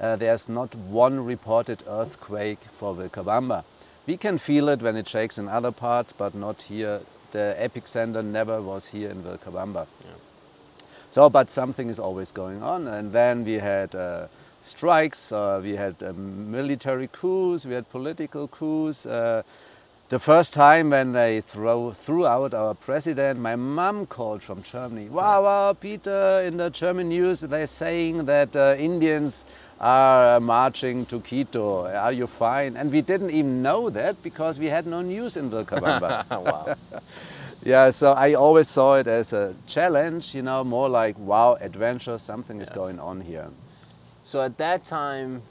uh, 0.00 0.16
there's 0.16 0.48
not 0.48 0.74
one 0.74 1.24
reported 1.24 1.82
earthquake 1.88 2.60
for 2.78 2.94
Vilcabamba. 2.94 3.64
We 4.06 4.16
can 4.16 4.38
feel 4.38 4.68
it 4.68 4.80
when 4.80 4.96
it 4.96 5.08
shakes 5.08 5.38
in 5.38 5.48
other 5.48 5.72
parts, 5.72 6.12
but 6.12 6.34
not 6.34 6.62
here. 6.62 7.00
The 7.32 7.56
epicenter 7.58 8.24
never 8.24 8.60
was 8.60 8.88
here 8.88 9.10
in 9.10 9.22
Vilcabamba. 9.22 9.86
Yeah. 10.04 10.86
So, 11.10 11.28
but 11.28 11.50
something 11.50 11.88
is 11.88 11.98
always 11.98 12.30
going 12.30 12.62
on. 12.62 12.86
And 12.86 13.10
then 13.10 13.44
we 13.44 13.54
had 13.54 13.94
uh, 13.94 14.28
strikes, 14.60 15.32
uh, 15.32 15.60
we 15.62 15.74
had 15.76 16.02
um, 16.02 16.50
military 16.50 17.08
coups, 17.08 17.66
we 17.66 17.74
had 17.74 17.88
political 17.90 18.48
coups. 18.48 19.06
Uh, 20.12 20.16
the 20.16 20.18
first 20.18 20.52
time 20.52 20.90
when 20.90 21.12
they 21.12 21.40
throw, 21.40 21.90
threw 21.90 22.26
out 22.26 22.52
our 22.54 22.74
president, 22.74 23.40
my 23.40 23.56
mom 23.56 24.06
called 24.06 24.42
from 24.42 24.62
Germany. 24.62 25.08
Wow, 25.08 25.44
wow, 25.44 25.72
Peter, 25.72 26.42
in 26.44 26.58
the 26.58 26.68
German 26.68 27.08
news 27.08 27.40
they're 27.40 27.66
saying 27.66 28.26
that 28.26 28.54
uh, 28.54 28.74
Indians 28.78 29.46
are 29.80 30.38
marching 30.38 31.06
to 31.06 31.20
Quito. 31.20 31.86
Are 31.86 32.12
you 32.12 32.26
fine? 32.26 32.76
And 32.76 32.92
we 32.92 33.00
didn't 33.00 33.30
even 33.30 33.62
know 33.62 33.90
that 33.90 34.22
because 34.22 34.58
we 34.58 34.66
had 34.66 34.86
no 34.86 35.00
news 35.00 35.36
in 35.36 35.50
Vilcabamba. 35.50 36.26
wow. 36.30 36.76
yeah, 37.64 37.90
so 37.90 38.12
I 38.12 38.34
always 38.34 38.68
saw 38.68 38.96
it 38.96 39.08
as 39.08 39.32
a 39.32 39.54
challenge, 39.66 40.34
you 40.34 40.42
know, 40.42 40.62
more 40.62 40.90
like, 40.90 41.18
wow, 41.18 41.56
adventure, 41.60 42.18
something 42.18 42.56
yeah. 42.56 42.62
is 42.62 42.70
going 42.70 43.00
on 43.00 43.20
here. 43.20 43.48
So 44.24 44.42
at 44.42 44.58
that 44.58 44.84
time, 44.84 45.42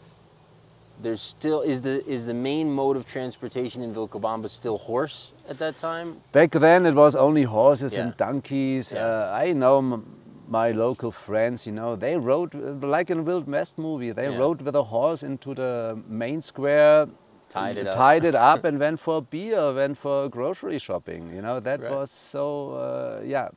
there's 1.02 1.22
still 1.22 1.62
is 1.62 1.82
the 1.82 2.06
is 2.08 2.26
the 2.26 2.34
main 2.34 2.72
mode 2.72 2.98
of 2.98 3.06
transportation 3.06 3.82
in 3.82 3.94
Vilcabamba 3.94 4.50
still 4.50 4.78
horse 4.78 5.34
at 5.50 5.58
that 5.60 5.78
time? 5.78 6.22
Back 6.32 6.52
then 6.52 6.86
it 6.86 6.94
was 6.94 7.16
only 7.16 7.44
horses 7.44 7.96
yeah. 7.96 8.02
and 8.02 8.18
donkeys. 8.18 8.92
Yeah. 8.94 9.06
Uh, 9.06 9.42
I 9.44 9.54
know 9.54 10.04
my 10.48 10.72
local 10.72 11.12
friends, 11.12 11.66
you 11.66 11.72
know, 11.72 11.96
they 11.96 12.18
rode 12.18 12.54
like 12.84 13.10
in 13.10 13.20
a 13.20 13.24
Wild 13.24 13.48
West 13.48 13.78
movie. 13.78 14.12
They 14.12 14.30
yeah. 14.30 14.38
rode 14.38 14.62
with 14.62 14.76
a 14.76 14.84
horse 14.84 15.24
into 15.24 15.54
the 15.54 16.02
main 16.08 16.42
square, 16.42 17.08
tied 17.50 17.78
it 17.78 17.88
up, 17.88 17.96
tied 17.96 18.26
it 18.26 18.36
up, 18.36 18.64
and 18.68 18.78
went 18.80 19.00
for 19.00 19.22
beer, 19.22 19.74
went 19.74 19.98
for 19.98 20.28
grocery 20.30 20.78
shopping. 20.78 21.34
You 21.34 21.42
know, 21.42 21.60
that 21.62 21.82
right. 21.82 21.92
was 21.92 22.12
so 22.12 22.72
uh, 22.72 23.22
yeah. 23.24 23.50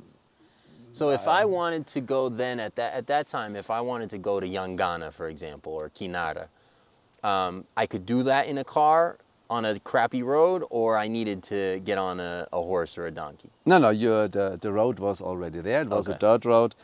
So 0.92 1.10
if 1.10 1.26
I 1.26 1.44
wanted 1.44 1.88
to 1.88 2.00
go 2.00 2.28
then 2.28 2.60
at 2.60 2.76
that 2.76 2.94
at 2.94 3.06
that 3.08 3.26
time, 3.26 3.56
if 3.56 3.68
I 3.70 3.80
wanted 3.80 4.10
to 4.10 4.18
go 4.18 4.38
to 4.38 4.46
Yangana, 4.46 5.12
for 5.12 5.28
example, 5.28 5.72
or 5.72 5.90
Quinara, 5.90 6.46
um, 7.24 7.64
I 7.76 7.86
could 7.86 8.04
do 8.06 8.22
that 8.24 8.46
in 8.46 8.58
a 8.58 8.64
car 8.64 9.18
on 9.50 9.64
a 9.64 9.78
crappy 9.80 10.22
road 10.22 10.62
or 10.70 10.96
I 10.96 11.08
needed 11.08 11.42
to 11.44 11.80
get 11.84 11.98
on 11.98 12.20
a, 12.20 12.46
a 12.52 12.60
horse 12.62 12.96
or 12.98 13.06
a 13.06 13.10
donkey? 13.10 13.50
No, 13.66 13.78
no, 13.78 13.90
you 13.90 14.28
the, 14.28 14.58
the 14.60 14.72
road 14.72 14.98
was 14.98 15.20
already 15.20 15.60
there. 15.60 15.82
It 15.82 15.88
was 15.88 16.08
Okay. 16.08 16.16
a 16.16 16.18
dirt 16.18 16.44
road. 16.44 16.74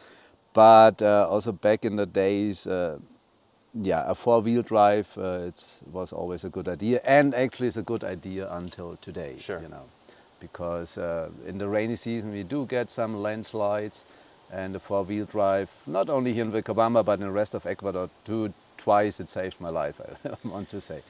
But 0.52 1.00
uh, 1.02 1.28
also 1.30 1.52
back 1.52 1.84
in 1.84 1.96
the 1.96 2.06
days, 2.06 2.66
uh, 2.66 2.98
yeah, 3.74 4.04
a 4.06 4.14
four-wheel 4.14 4.62
drive 4.62 5.08
uh, 5.16 5.46
it's, 5.48 5.80
was 5.92 6.12
always 6.12 6.44
a 6.44 6.48
good 6.48 6.68
idea. 6.68 7.00
And 7.04 7.34
actually 7.34 7.68
it's 7.68 7.76
a 7.76 7.82
good 7.82 8.04
idea 8.04 8.50
until 8.52 8.96
today, 8.96 9.36
Sure. 9.38 9.60
you 9.60 9.68
know. 9.68 9.84
Because 10.40 10.98
uh, 10.98 11.28
in 11.46 11.58
the 11.58 11.68
rainy 11.68 11.96
season 11.96 12.32
we 12.32 12.42
do 12.42 12.66
get 12.66 12.90
some 12.90 13.16
landslides 13.22 14.04
and 14.52 14.74
the 14.74 14.80
four-wheel 14.80 15.26
drive, 15.26 15.70
not 15.86 16.10
only 16.10 16.32
here 16.32 16.44
in 16.44 16.50
Vilcabamba, 16.52 17.04
but 17.04 17.20
in 17.20 17.26
the 17.26 17.30
rest 17.30 17.54
of 17.54 17.64
Ecuador 17.66 18.10
too, 18.24 18.52
twice 18.80 19.20
it 19.20 19.28
saved 19.28 19.60
my 19.60 19.68
life, 19.68 20.00
I 20.24 20.48
want 20.48 20.68
to 20.70 20.80
say. 20.80 21.02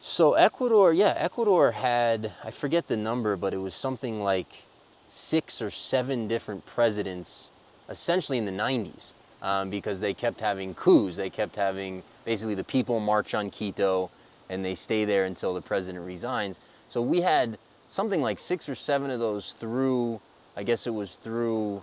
So 0.00 0.34
Ecuador, 0.34 0.92
yeah, 0.92 1.14
Ecuador 1.16 1.70
had, 1.72 2.32
I 2.42 2.50
forget 2.50 2.88
the 2.88 2.96
number, 2.96 3.36
but 3.36 3.54
it 3.54 3.58
was 3.58 3.74
something 3.74 4.22
like 4.22 4.64
six 5.08 5.62
or 5.62 5.70
seven 5.70 6.26
different 6.26 6.66
presidents 6.66 7.50
essentially 7.88 8.38
in 8.38 8.44
the 8.44 8.52
90s 8.52 9.14
um, 9.42 9.70
because 9.70 10.00
they 10.00 10.14
kept 10.14 10.40
having 10.40 10.74
coups. 10.74 11.16
They 11.16 11.30
kept 11.30 11.56
having 11.56 12.02
basically 12.24 12.54
the 12.54 12.64
people 12.64 12.98
march 12.98 13.34
on 13.34 13.50
Quito 13.50 14.10
and 14.48 14.64
they 14.64 14.74
stay 14.74 15.04
there 15.04 15.24
until 15.24 15.54
the 15.54 15.60
president 15.60 16.04
resigns. 16.04 16.60
So 16.88 17.02
we 17.02 17.20
had 17.20 17.58
something 17.88 18.20
like 18.22 18.38
six 18.38 18.68
or 18.68 18.74
seven 18.74 19.10
of 19.10 19.20
those 19.20 19.52
through, 19.52 20.20
I 20.56 20.62
guess 20.62 20.86
it 20.86 20.94
was 20.94 21.16
through 21.16 21.82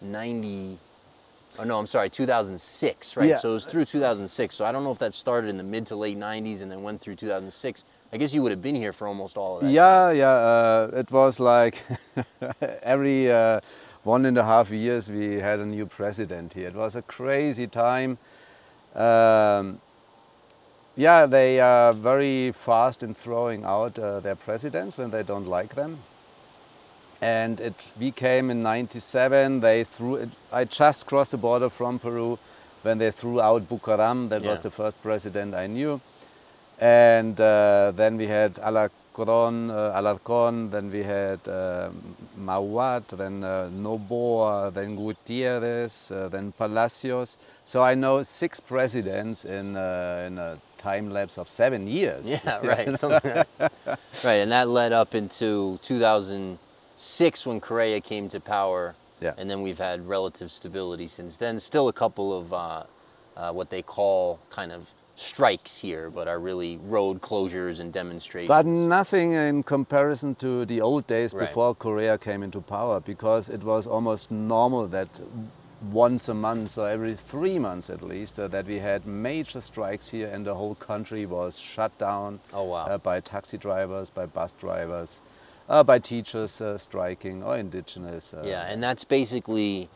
90, 0.00 0.78
oh 1.58 1.64
no, 1.64 1.78
I'm 1.78 1.86
sorry, 1.86 2.10
2006, 2.10 3.16
right? 3.16 3.28
Yeah. 3.28 3.36
So 3.36 3.50
it 3.50 3.52
was 3.52 3.66
through 3.66 3.84
2006. 3.84 4.54
So 4.54 4.64
I 4.64 4.72
don't 4.72 4.84
know 4.84 4.90
if 4.90 4.98
that 4.98 5.14
started 5.14 5.48
in 5.48 5.56
the 5.56 5.62
mid 5.62 5.86
to 5.88 5.96
late 5.96 6.18
90s 6.18 6.62
and 6.62 6.70
then 6.70 6.82
went 6.82 7.00
through 7.00 7.16
2006. 7.16 7.84
I 8.12 8.16
guess 8.16 8.32
you 8.32 8.42
would 8.42 8.52
have 8.52 8.62
been 8.62 8.74
here 8.76 8.92
for 8.92 9.06
almost 9.06 9.36
all 9.36 9.56
of 9.56 9.60
that. 9.62 9.66
time. 9.66 9.74
Yeah, 9.74 10.10
yeah. 10.10 10.28
Uh, 10.28 10.90
it 10.94 11.10
was 11.10 11.38
like 11.38 11.82
every 12.82 13.30
uh, 13.30 13.60
one 14.04 14.24
and 14.24 14.38
a 14.38 14.44
half 14.44 14.70
years 14.70 15.10
we 15.10 15.34
had 15.34 15.58
a 15.58 15.66
new 15.66 15.86
president 15.86 16.54
here. 16.54 16.68
It 16.68 16.74
was 16.74 16.96
a 16.96 17.02
crazy 17.02 17.66
time. 17.66 18.18
Um, 18.94 19.80
yeah, 20.96 21.26
they 21.26 21.60
are 21.60 21.92
very 21.92 22.52
fast 22.52 23.02
in 23.02 23.14
throwing 23.14 23.64
out 23.64 23.98
uh, 23.98 24.20
their 24.20 24.34
presidents 24.34 24.98
when 24.98 25.10
they 25.10 25.22
don't 25.22 25.46
like 25.46 25.74
them. 25.74 25.98
And 27.20 27.60
it, 27.60 27.74
we 27.98 28.10
came 28.12 28.48
in 28.50 28.62
97, 28.62 29.60
they 29.60 29.84
threw 29.84 30.16
it, 30.16 30.28
I 30.52 30.64
just 30.64 31.06
crossed 31.06 31.32
the 31.32 31.36
border 31.36 31.68
from 31.68 31.98
Peru 31.98 32.38
when 32.82 32.98
they 32.98 33.10
threw 33.10 33.40
out 33.40 33.68
Bucaram, 33.68 34.28
that 34.28 34.42
Yeah. 34.42 34.50
was 34.50 34.60
the 34.60 34.70
first 34.70 35.02
president 35.02 35.54
I 35.54 35.66
knew. 35.66 36.00
And 36.78 37.40
uh, 37.40 37.90
then 37.96 38.16
we 38.18 38.28
had 38.28 38.54
Alarcón, 38.54 39.68
uh, 39.70 40.00
Alarcón, 40.00 40.70
then 40.70 40.92
we 40.92 41.02
had 41.02 41.40
uh, 41.48 41.90
Mahuad, 42.40 43.08
then 43.08 43.42
uh, 43.42 43.68
Noboa, 43.72 44.72
then 44.72 44.94
Gutierrez, 44.94 46.12
uh, 46.12 46.28
then 46.28 46.52
Palacios. 46.52 47.36
So 47.64 47.82
I 47.82 47.96
know 47.96 48.22
six 48.22 48.60
presidents 48.60 49.44
in, 49.44 49.74
uh, 49.76 50.24
in 50.24 50.38
a 50.38 50.56
time 50.76 51.10
lapse 51.10 51.36
of 51.36 51.48
seven 51.48 51.88
years. 51.88 52.28
Yeah, 52.28 52.58
right. 52.62 53.02
right, 54.22 54.34
and 54.44 54.52
that 54.52 54.68
led 54.68 54.92
up 54.92 55.16
into 55.16 55.78
2006 56.98 57.46
when 57.46 57.60
Correa 57.60 58.00
came 58.00 58.28
to 58.28 58.40
power. 58.40 58.94
Yeah. 59.20 59.34
And 59.38 59.48
then 59.50 59.62
we've 59.62 59.78
had 59.78 60.06
relative 60.08 60.50
stability 60.50 61.06
since 61.06 61.36
then. 61.36 61.58
Still 61.60 61.88
a 61.88 61.92
couple 61.92 62.36
of 62.38 62.52
uh, 62.52 62.84
uh, 63.36 63.52
what 63.52 63.70
they 63.70 63.82
call 63.82 64.38
kind 64.50 64.72
of 64.72 64.90
strikes 65.16 65.80
here, 65.80 66.10
but 66.10 66.28
are 66.28 66.38
really 66.38 66.76
road 66.84 67.20
closures 67.20 67.80
and 67.80 67.92
demonstrations. 67.92 68.48
But 68.48 68.66
nothing 68.66 69.32
in 69.32 69.62
comparison 69.64 70.34
to 70.36 70.64
the 70.64 70.80
old 70.80 71.06
days 71.08 71.34
Right. 71.34 71.46
before 71.48 71.74
Correa 71.74 72.18
came 72.18 72.42
into 72.44 72.60
power, 72.60 73.00
because 73.00 73.48
it 73.48 73.62
was 73.64 73.86
almost 73.88 74.30
normal 74.30 74.86
that 74.88 75.08
once 75.92 76.28
a 76.28 76.34
month 76.34 76.78
or 76.78 76.88
every 76.88 77.14
three 77.14 77.58
months 77.58 77.90
at 77.90 78.02
least, 78.02 78.38
uh, 78.38 78.46
that 78.48 78.66
we 78.66 78.78
had 78.78 79.06
major 79.06 79.60
strikes 79.60 80.08
here 80.08 80.28
and 80.32 80.44
the 80.46 80.54
whole 80.54 80.74
country 80.76 81.26
was 81.26 81.58
shut 81.58 81.96
down 81.98 82.38
Oh, 82.52 82.64
wow. 82.64 82.86
uh, 82.86 82.98
by 82.98 83.18
taxi 83.20 83.58
drivers, 83.58 84.10
by 84.10 84.26
bus 84.26 84.52
drivers, 84.52 85.22
uh, 85.68 85.82
by 85.82 85.98
teachers 85.98 86.60
uh, 86.60 86.78
striking 86.78 87.42
or 87.42 87.56
indigenous. 87.56 88.34
Uh, 88.34 88.42
Yeah, 88.46 88.66
and 88.68 88.82
that's 88.82 89.04
basically 89.04 89.88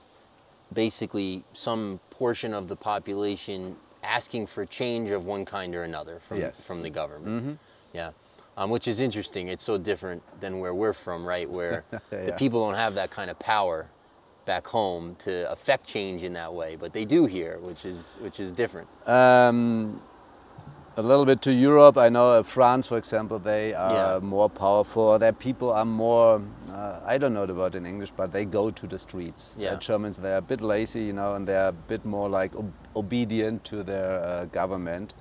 basically 0.72 1.44
some 1.52 2.00
portion 2.10 2.54
of 2.54 2.66
the 2.68 2.76
population 2.76 3.76
asking 4.02 4.46
for 4.46 4.64
change 4.64 5.10
of 5.10 5.26
one 5.26 5.44
kind 5.44 5.74
or 5.74 5.82
another 5.84 6.18
from 6.18 6.38
Yes. 6.38 6.66
from 6.66 6.82
the 6.82 6.90
government. 6.90 7.58
Yeah. 7.92 8.10
Um, 8.56 8.70
which 8.70 8.86
is 8.86 9.00
interesting. 9.00 9.48
It's 9.48 9.64
so 9.64 9.78
different 9.78 10.22
than 10.40 10.60
where 10.60 10.74
we're 10.74 10.92
from, 10.92 11.24
right? 11.26 11.48
Where 11.48 11.84
the 12.10 12.34
people 12.36 12.64
don't 12.66 12.74
have 12.74 12.94
that 12.94 13.10
kind 13.10 13.30
of 13.30 13.38
power 13.38 13.86
back 14.44 14.66
home 14.66 15.14
to 15.20 15.50
affect 15.50 15.86
change 15.86 16.22
in 16.22 16.32
that 16.34 16.52
way, 16.52 16.76
but 16.76 16.92
they 16.92 17.04
do 17.04 17.26
here, 17.26 17.58
which 17.62 17.84
is 17.86 18.12
which 18.20 18.40
is 18.40 18.52
different. 18.52 18.88
Um, 19.08 20.00
a 20.96 21.02
little 21.02 21.24
bit 21.24 21.40
to 21.42 21.52
Europe. 21.52 21.96
I 21.96 22.08
know 22.08 22.32
uh, 22.32 22.42
France, 22.42 22.86
for 22.86 22.98
example, 22.98 23.38
they 23.38 23.72
are 23.74 23.92
Yeah. 24.14 24.18
more 24.20 24.48
powerful. 24.50 25.18
Their 25.18 25.32
people 25.32 25.72
are 25.72 25.84
more, 25.86 26.42
uh, 26.72 27.00
I 27.06 27.18
don't 27.18 27.32
know 27.32 27.46
the 27.46 27.54
word 27.54 27.74
in 27.74 27.86
English, 27.86 28.12
but 28.16 28.32
they 28.32 28.44
go 28.44 28.70
to 28.70 28.86
the 28.86 28.98
streets. 28.98 29.56
Yeah. 29.58 29.74
The 29.74 29.80
Germans, 29.80 30.18
they 30.18 30.32
are 30.32 30.38
a 30.38 30.42
bit 30.42 30.60
lazy, 30.60 31.00
you 31.00 31.12
know, 31.12 31.34
and 31.34 31.46
they 31.46 31.56
are 31.56 31.68
a 31.68 31.72
bit 31.88 32.04
more 32.04 32.28
like 32.28 32.54
ob- 32.56 32.72
obedient 32.94 33.64
to 33.64 33.82
their 33.82 34.22
uh, 34.22 34.44
government. 34.46 35.14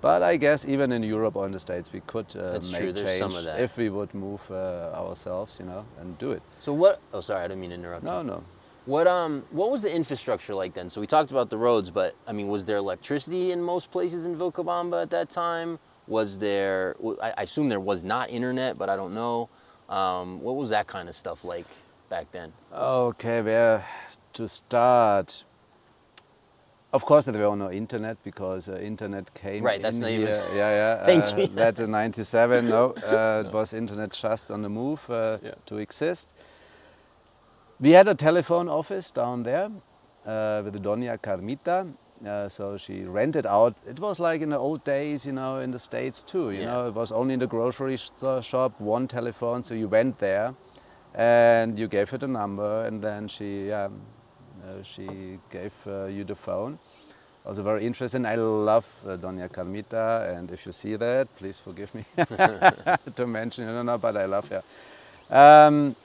But 0.00 0.22
I 0.22 0.36
guess 0.38 0.64
even 0.66 0.92
in 0.92 1.02
Europe 1.02 1.36
or 1.36 1.44
in 1.46 1.52
the 1.52 1.60
States, 1.60 1.92
we 1.92 2.00
could 2.06 2.34
uh, 2.36 2.58
make 2.72 2.96
change 2.96 3.22
of 3.22 3.44
that. 3.44 3.60
if 3.60 3.76
we 3.76 3.90
would 3.90 4.14
move 4.14 4.40
uh, 4.50 4.92
ourselves, 4.94 5.58
you 5.60 5.66
know, 5.66 5.84
and 6.00 6.16
do 6.18 6.30
it. 6.32 6.42
So 6.60 6.72
what? 6.72 7.00
Oh, 7.12 7.20
sorry, 7.20 7.40
I 7.44 7.48
didn't 7.48 7.60
mean 7.60 7.70
to 7.70 7.76
interrupt. 7.76 8.04
you. 8.04 8.10
No, 8.10 8.22
no. 8.22 8.42
What 8.86 9.06
um 9.06 9.44
what 9.50 9.70
was 9.70 9.82
the 9.82 9.94
infrastructure 9.94 10.54
like 10.54 10.74
then? 10.74 10.88
So 10.90 11.00
we 11.00 11.06
talked 11.06 11.30
about 11.30 11.50
the 11.50 11.58
roads, 11.58 11.90
but 11.90 12.14
I 12.26 12.32
mean, 12.32 12.48
was 12.48 12.64
there 12.64 12.78
electricity 12.78 13.52
in 13.52 13.62
most 13.62 13.90
places 13.90 14.24
in 14.24 14.36
Vilcabamba 14.36 15.02
at 15.02 15.10
that 15.10 15.28
time? 15.30 15.78
Was 16.06 16.38
there? 16.38 16.96
I 17.22 17.42
assume 17.42 17.68
there 17.68 17.78
was 17.80 18.02
not 18.04 18.30
internet, 18.30 18.78
but 18.78 18.88
I 18.88 18.96
don't 18.96 19.14
know. 19.14 19.48
Um, 19.88 20.40
what 20.40 20.56
was 20.56 20.70
that 20.70 20.86
kind 20.86 21.08
of 21.08 21.14
stuff 21.14 21.44
like 21.44 21.66
back 22.08 22.30
then? 22.32 22.52
Okay, 22.72 23.42
where 23.42 23.84
to 24.32 24.48
start? 24.48 25.44
Of 26.92 27.04
course, 27.04 27.26
there 27.26 27.48
were 27.48 27.54
no 27.56 27.70
internet 27.70 28.16
because 28.24 28.68
uh, 28.68 28.74
internet 28.78 29.32
came 29.32 29.62
Right, 29.62 29.80
that's 29.80 29.98
in 29.98 30.02
not 30.02 30.10
even- 30.10 30.26
here. 30.26 30.44
Yeah, 30.54 30.70
yeah. 30.70 31.04
Thank 31.06 31.24
uh, 31.24 31.36
you. 31.36 31.46
That 31.48 31.78
in 31.78 31.90
'97, 31.92 32.68
no, 32.68 32.90
uh, 33.06 33.44
it 33.46 33.52
was 33.52 33.72
internet 33.72 34.10
just 34.10 34.50
on 34.50 34.62
the 34.62 34.68
move 34.68 35.08
uh, 35.08 35.38
Yeah. 35.42 35.54
to 35.66 35.76
exist. 35.76 36.34
We 37.80 37.92
had 37.92 38.08
a 38.08 38.14
telephone 38.14 38.68
office 38.68 39.10
down 39.10 39.42
there 39.44 39.70
uh, 40.26 40.62
with 40.64 40.82
Doña 40.82 41.18
Carmita. 41.22 41.86
Uh, 42.26 42.48
so 42.48 42.76
she 42.76 43.04
rented 43.04 43.46
out. 43.46 43.74
It 43.88 43.98
was 44.00 44.20
like 44.20 44.42
in 44.42 44.50
the 44.50 44.58
old 44.58 44.84
days, 44.84 45.24
you 45.26 45.32
know, 45.32 45.60
in 45.60 45.70
the 45.70 45.78
States 45.78 46.22
too. 46.22 46.50
You 46.50 46.60
Yeah. 46.60 46.66
know, 46.66 46.88
it 46.88 46.94
was 46.94 47.10
only 47.12 47.34
in 47.34 47.40
the 47.40 47.46
grocery 47.46 47.96
sh- 47.96 48.10
shop, 48.42 48.78
one 48.80 49.08
telephone. 49.08 49.62
So 49.64 49.74
you 49.74 49.88
went 49.88 50.18
there, 50.18 50.54
and 51.14 51.78
you 51.78 51.88
gave 51.88 52.10
her 52.10 52.18
the 52.18 52.28
number, 52.28 52.84
and 52.84 53.00
then 53.00 53.28
she, 53.28 53.68
yeah, 53.68 53.88
uh, 54.64 54.82
she 54.82 55.38
gave 55.50 55.72
uh, 55.86 56.04
you 56.06 56.24
the 56.24 56.36
phone. 56.36 56.78
Also 57.46 57.62
very 57.62 57.86
interesting. 57.86 58.26
I 58.26 58.34
love 58.36 58.86
uh, 59.06 59.16
Doña 59.16 59.48
Carmita, 59.50 60.36
and 60.36 60.50
if 60.52 60.66
you 60.66 60.72
see 60.72 60.96
that, 60.96 61.28
please 61.36 61.58
forgive 61.58 61.94
me 61.94 62.04
to 63.16 63.26
mention 63.26 63.68
it 63.68 63.72
or 63.72 63.84
not, 63.84 64.02
but 64.02 64.16
I 64.18 64.26
love 64.26 64.48
her. 64.50 64.62
Um, 65.30 65.96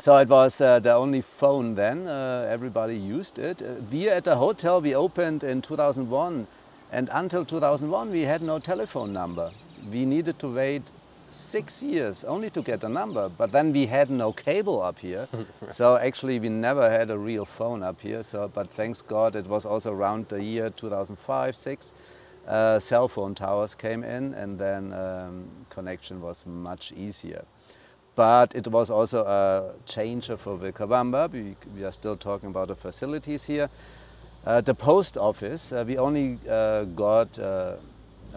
so 0.00 0.16
it 0.16 0.28
was 0.28 0.60
uh, 0.60 0.78
the 0.80 0.92
only 0.94 1.20
phone 1.20 1.74
then. 1.74 2.06
Uh, 2.06 2.46
everybody 2.48 2.96
used 2.96 3.38
it. 3.38 3.60
Uh, 3.60 3.74
we 3.92 4.08
at 4.08 4.24
the 4.24 4.34
hotel 4.36 4.80
we 4.80 4.94
opened 4.94 5.44
in 5.44 5.60
2001, 5.60 6.46
and 6.90 7.10
until 7.12 7.44
2001 7.44 8.10
we 8.10 8.22
had 8.22 8.40
no 8.40 8.58
telephone 8.58 9.12
number. 9.12 9.50
We 9.92 10.06
needed 10.06 10.38
to 10.38 10.48
wait 10.48 10.90
six 11.28 11.82
years 11.82 12.24
only 12.24 12.48
to 12.50 12.62
get 12.62 12.82
a 12.82 12.88
number. 12.88 13.28
But 13.28 13.52
then 13.52 13.72
we 13.72 13.86
had 13.86 14.10
no 14.10 14.32
cable 14.32 14.80
up 14.80 14.98
here, 14.98 15.28
so 15.68 15.96
actually 15.96 16.40
we 16.40 16.48
never 16.48 16.88
had 16.90 17.10
a 17.10 17.18
real 17.18 17.44
phone 17.44 17.82
up 17.82 18.00
here. 18.00 18.22
So, 18.22 18.50
but 18.52 18.70
thanks 18.70 19.02
God, 19.02 19.36
it 19.36 19.46
was 19.46 19.66
also 19.66 19.92
around 19.92 20.28
the 20.28 20.42
year 20.42 20.70
2005, 20.70 21.54
six. 21.54 21.92
Uh, 22.48 22.78
cell 22.78 23.06
phone 23.06 23.34
towers 23.34 23.74
came 23.74 24.02
in, 24.02 24.32
and 24.32 24.58
then 24.58 24.94
um, 24.94 25.44
connection 25.68 26.22
was 26.22 26.46
much 26.46 26.90
easier 26.92 27.44
but 28.20 28.54
it 28.54 28.68
was 28.68 28.90
also 28.90 29.24
a 29.24 29.72
changer 29.86 30.36
for 30.36 30.58
Vilcabamba. 30.58 31.32
We, 31.32 31.56
we 31.74 31.84
are 31.84 31.92
still 31.92 32.18
talking 32.18 32.50
about 32.50 32.68
the 32.68 32.76
facilities 32.76 33.46
here. 33.46 33.70
Uh, 34.44 34.60
the 34.60 34.74
post 34.74 35.16
office, 35.16 35.72
uh, 35.72 35.84
we 35.86 35.96
only 35.96 36.38
uh, 36.46 36.84
got 36.84 37.38
uh, 37.38 37.76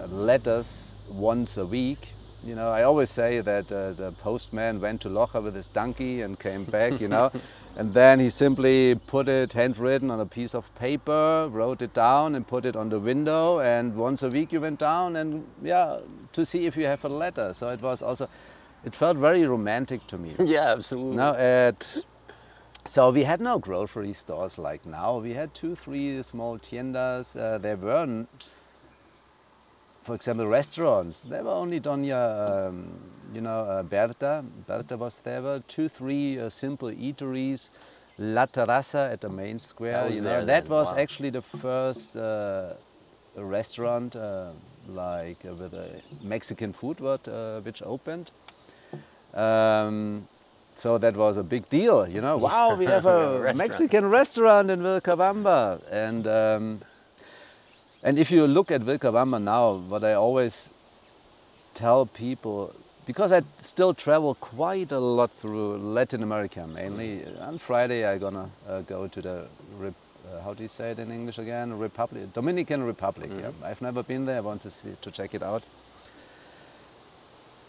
letters 0.07 0.95
once 1.09 1.57
a 1.57 1.65
week 1.65 2.13
You 2.45 2.55
know, 2.55 2.71
I 2.71 2.83
always 2.83 3.09
say 3.09 3.39
that 3.39 3.71
uh, 3.71 3.93
the 3.93 4.11
postman 4.11 4.81
went 4.81 4.99
to 5.01 5.09
Loja 5.09 5.41
with 5.41 5.55
his 5.55 5.69
donkey 5.69 6.23
and 6.23 6.37
came 6.37 6.65
back, 6.65 6.99
you 6.99 7.07
know, 7.07 7.31
and 7.77 7.89
then 7.91 8.19
he 8.19 8.29
simply 8.29 8.95
put 9.07 9.29
it 9.29 9.53
handwritten 9.53 10.11
on 10.11 10.19
a 10.19 10.25
piece 10.25 10.53
of 10.53 10.73
paper, 10.75 11.47
wrote 11.49 11.81
it 11.81 11.93
down 11.93 12.35
and 12.35 12.45
put 12.45 12.65
it 12.65 12.75
on 12.75 12.89
the 12.89 12.99
window. 12.99 13.59
And 13.59 13.95
once 13.95 14.23
a 14.23 14.29
week 14.29 14.51
you 14.51 14.59
went 14.59 14.79
down 14.79 15.15
and, 15.15 15.47
yeah, 15.63 15.99
to 16.33 16.45
see 16.45 16.65
if 16.65 16.75
you 16.75 16.85
have 16.85 17.05
a 17.05 17.09
letter. 17.09 17.53
So 17.53 17.69
it 17.69 17.81
was 17.81 18.01
also, 18.01 18.27
it 18.83 18.93
felt 18.95 19.17
very 19.17 19.45
romantic 19.45 20.05
to 20.07 20.17
me. 20.17 20.33
yeah, 20.39 20.73
absolutely. 20.73 21.17
Now, 21.17 21.33
at, 21.33 22.05
so 22.85 23.11
we 23.11 23.23
had 23.23 23.39
no 23.39 23.59
grocery 23.59 24.13
stores 24.13 24.57
like 24.57 24.85
now. 24.85 25.17
We 25.17 25.33
had 25.33 25.53
two, 25.53 25.75
three 25.75 26.21
small 26.21 26.59
tiendas. 26.59 27.39
Uh, 27.39 27.57
there 27.57 27.77
were 27.77 28.25
for 30.03 30.15
example, 30.15 30.47
restaurants, 30.47 31.21
there 31.21 31.43
were 31.43 31.51
only 31.51 31.79
Doña, 31.79 32.67
um, 32.67 32.99
you 33.33 33.41
know, 33.41 33.61
uh, 33.61 33.83
Berta, 33.83 34.43
Berta 34.67 34.97
was 34.97 35.21
there, 35.21 35.41
were 35.41 35.59
two, 35.67 35.87
three 35.87 36.39
uh, 36.39 36.49
simple 36.49 36.89
eateries, 36.89 37.69
La 38.19 38.45
Terraza 38.45 39.11
at 39.11 39.21
the 39.21 39.29
main 39.29 39.57
square, 39.59 40.03
that 40.03 40.13
you 40.13 40.21
know, 40.21 40.45
that 40.45 40.67
was 40.67 40.91
wow. 40.91 40.99
actually 40.99 41.29
the 41.29 41.41
first 41.41 42.15
uh, 42.17 42.73
restaurant 43.35 44.15
uh, 44.15 44.51
like 44.87 45.43
uh, 45.45 45.53
with 45.55 45.73
a 45.73 46.01
Mexican 46.23 46.73
food 46.73 46.99
what, 46.99 47.27
uh, 47.27 47.61
which 47.61 47.81
opened. 47.83 48.31
Um, 49.33 50.27
so 50.75 50.97
that 50.97 51.15
was 51.15 51.37
a 51.37 51.43
big 51.43 51.69
deal, 51.69 52.07
you 52.07 52.21
know. 52.21 52.37
Wow, 52.37 52.75
we 52.81 52.85
have 52.85 53.05
a, 53.05 53.39
restaurant. 53.39 53.57
Mexican 53.57 54.09
restaurant 54.09 54.69
in 54.71 54.81
Vilcabamba, 54.81 55.83
and 55.91 56.27
um, 56.27 56.79
and 58.03 58.19
if 58.19 58.31
you 58.31 58.47
look 58.47 58.71
at 58.71 58.81
Vilcabamba 58.81 59.41
now, 59.41 59.75
what 59.75 60.03
I 60.03 60.13
always 60.13 60.71
tell 61.73 62.05
people, 62.05 62.73
because 63.05 63.31
I 63.31 63.41
still 63.57 63.93
travel 63.93 64.35
quite 64.35 64.91
a 64.91 64.99
lot 64.99 65.31
through 65.31 65.77
Latin 65.77 66.23
America 66.23 66.67
mainly. 66.67 67.23
On 67.41 67.57
Friday 67.57 68.05
I'm 68.05 68.19
gonna 68.19 68.49
uh, 68.67 68.81
go 68.81 69.07
to 69.07 69.21
the, 69.21 69.47
Rep, 69.77 69.93
uh, 70.31 70.41
how 70.41 70.53
do 70.53 70.63
you 70.63 70.69
say 70.69 70.91
it 70.91 70.99
in 70.99 71.11
English 71.11 71.37
again? 71.37 71.77
Republic, 71.77 72.33
Dominican 72.33 72.83
Republic. 72.83 73.29
Mm-hmm. 73.29 73.39
Yeah. 73.39 73.69
I've 73.69 73.81
never 73.81 74.03
been 74.03 74.25
there. 74.25 74.37
I 74.37 74.41
want 74.41 74.61
to 74.61 74.71
see 74.71 74.95
to 75.01 75.11
check 75.11 75.33
it 75.33 75.43
out. 75.43 75.63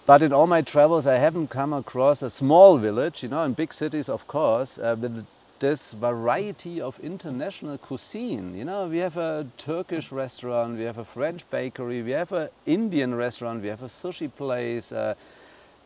But 0.06 0.22
in 0.22 0.34
all 0.34 0.46
my 0.46 0.60
travels, 0.60 1.06
I 1.06 1.16
haven't 1.16 1.48
come 1.48 1.72
across 1.72 2.20
a 2.20 2.28
small 2.28 2.76
village. 2.76 3.22
You 3.22 3.30
know, 3.30 3.42
in 3.42 3.54
big 3.54 3.72
cities, 3.72 4.10
of 4.10 4.26
course, 4.26 4.78
uh, 4.78 4.96
with 5.00 5.24
this 5.60 5.92
variety 5.92 6.78
of 6.78 7.00
international 7.00 7.78
cuisine. 7.78 8.54
You 8.54 8.66
know, 8.66 8.86
we 8.86 8.98
have 8.98 9.16
a 9.16 9.46
Turkish 9.56 10.12
restaurant, 10.12 10.76
we 10.76 10.84
have 10.84 10.98
a 10.98 11.06
French 11.06 11.48
bakery, 11.48 12.02
we 12.02 12.10
have 12.10 12.32
an 12.32 12.50
Indian 12.66 13.14
restaurant, 13.14 13.62
we 13.62 13.68
have 13.68 13.82
a 13.82 13.86
sushi 13.86 14.30
place, 14.30 14.92
uh, 14.92 15.14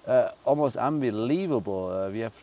uh, 0.09 0.31
almost 0.45 0.77
unbelievable. 0.77 1.93
Uh, 1.93 2.11
we 2.11 2.19
have, 2.19 2.35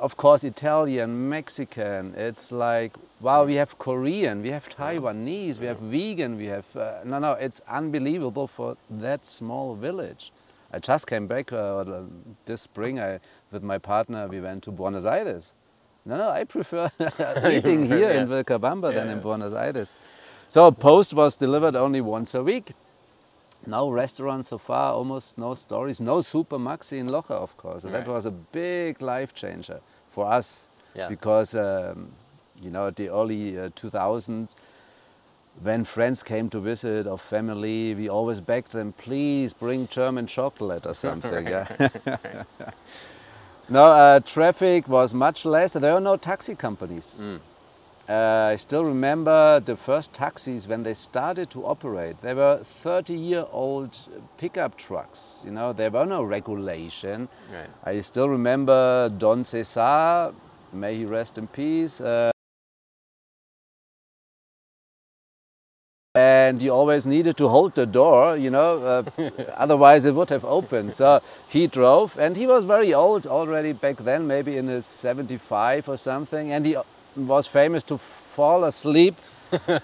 of 0.00 0.16
course, 0.16 0.44
Italian, 0.44 1.28
Mexican. 1.28 2.14
It's 2.16 2.52
like, 2.52 2.92
wow, 3.20 3.44
we 3.44 3.54
have 3.54 3.76
Korean, 3.80 4.40
we 4.40 4.50
have 4.50 4.68
Taiwanese, 4.68 5.58
we 5.58 5.66
have 5.66 5.80
vegan, 5.80 6.36
we 6.36 6.46
have, 6.46 6.76
uh, 6.76 7.00
no, 7.04 7.18
no, 7.18 7.32
it's 7.32 7.60
unbelievable 7.68 8.46
for 8.46 8.76
that 8.88 9.26
small 9.26 9.74
village. 9.74 10.30
I 10.72 10.78
just 10.78 11.06
came 11.06 11.26
back 11.26 11.52
uh, 11.52 11.84
this 12.44 12.62
spring 12.62 12.98
I, 13.00 13.20
with 13.50 13.62
my 13.62 13.78
partner, 13.78 14.26
we 14.28 14.40
went 14.40 14.62
to 14.64 14.70
Buenos 14.70 15.04
Aires. 15.06 15.54
No, 16.04 16.16
no, 16.16 16.28
I 16.30 16.44
prefer 16.44 16.90
eating 17.50 17.86
here 17.86 18.10
in 18.10 18.28
Vilcabamba 18.28 18.94
than 18.94 19.08
in 19.08 19.20
Buenos 19.20 19.52
Aires. 19.52 19.94
So 20.48 20.70
post 20.70 21.12
was 21.14 21.36
delivered 21.36 21.74
only 21.76 22.00
once 22.00 22.34
a 22.34 22.42
week. 22.42 22.72
No 23.66 23.90
restaurant 23.90 24.46
so 24.46 24.58
far, 24.58 24.92
almost 24.92 25.38
no 25.38 25.54
stories, 25.54 26.00
no 26.00 26.20
Super 26.20 26.58
Maxi 26.58 26.98
in 26.98 27.08
Loja, 27.08 27.32
of 27.32 27.56
course. 27.56 27.82
So 27.82 27.88
That 27.88 28.06
was 28.06 28.26
a 28.26 28.30
big 28.30 29.02
life 29.02 29.34
changer 29.34 29.80
for 30.10 30.26
us 30.26 30.68
Yeah. 30.94 31.08
because, 31.08 31.54
um, 31.56 32.08
you 32.62 32.70
know, 32.70 32.90
the 32.90 33.08
early 33.08 33.58
uh, 33.58 33.70
2000s, 33.70 34.54
when 35.62 35.84
friends 35.84 36.22
came 36.22 36.48
to 36.50 36.60
visit 36.60 37.06
or 37.06 37.18
family, 37.18 37.94
we 37.94 38.08
always 38.08 38.40
begged 38.40 38.72
them, 38.72 38.92
please 38.92 39.52
bring 39.52 39.88
German 39.88 40.26
chocolate 40.26 40.86
or 40.86 40.94
something. 40.94 41.46
yeah. 41.46 41.88
no, 43.68 43.84
uh, 43.84 44.20
traffic 44.20 44.88
was 44.88 45.14
much 45.14 45.44
less. 45.44 45.72
There 45.72 45.94
were 45.94 46.00
no 46.00 46.16
taxi 46.16 46.54
companies. 46.54 47.18
Uh, 48.08 48.50
I 48.52 48.56
still 48.56 48.84
remember 48.84 49.58
the 49.58 49.76
first 49.76 50.12
taxis 50.12 50.68
when 50.68 50.84
they 50.84 50.94
started 50.94 51.50
to 51.50 51.66
operate. 51.66 52.20
They 52.20 52.34
were 52.34 52.60
30-year-old 52.62 53.98
pickup 54.38 54.78
trucks. 54.78 55.42
You 55.44 55.50
know, 55.50 55.72
there 55.72 55.90
were 55.90 56.06
no 56.06 56.22
regulation. 56.22 57.28
Right. 57.52 57.68
I 57.84 58.00
still 58.02 58.28
remember 58.28 59.08
Don 59.18 59.42
Cesar, 59.42 60.32
may 60.72 60.94
he 60.94 61.04
rest 61.04 61.36
in 61.36 61.48
peace. 61.48 62.00
Uh, 62.00 62.30
and 66.16 66.62
you 66.62 66.70
always 66.70 67.06
needed 67.06 67.36
to 67.36 67.46
hold 67.46 67.74
the 67.74 67.84
door, 67.84 68.38
you 68.38 68.48
know, 68.48 69.04
uh, 69.18 69.30
otherwise 69.54 70.06
it 70.06 70.14
would 70.14 70.30
have 70.30 70.46
opened. 70.46 70.94
So 70.94 71.20
he 71.46 71.66
drove, 71.66 72.18
and 72.18 72.34
he 72.34 72.46
was 72.46 72.64
very 72.64 72.94
old 72.94 73.26
already 73.26 73.74
back 73.74 73.98
then, 73.98 74.26
maybe 74.26 74.56
in 74.56 74.66
his 74.66 74.86
75 74.86 75.90
or 75.90 75.98
something, 75.98 76.52
and 76.52 76.64
he 76.64 76.74
was 77.16 77.46
famous 77.46 77.82
to 77.84 77.98
fall 77.98 78.64
asleep, 78.64 79.14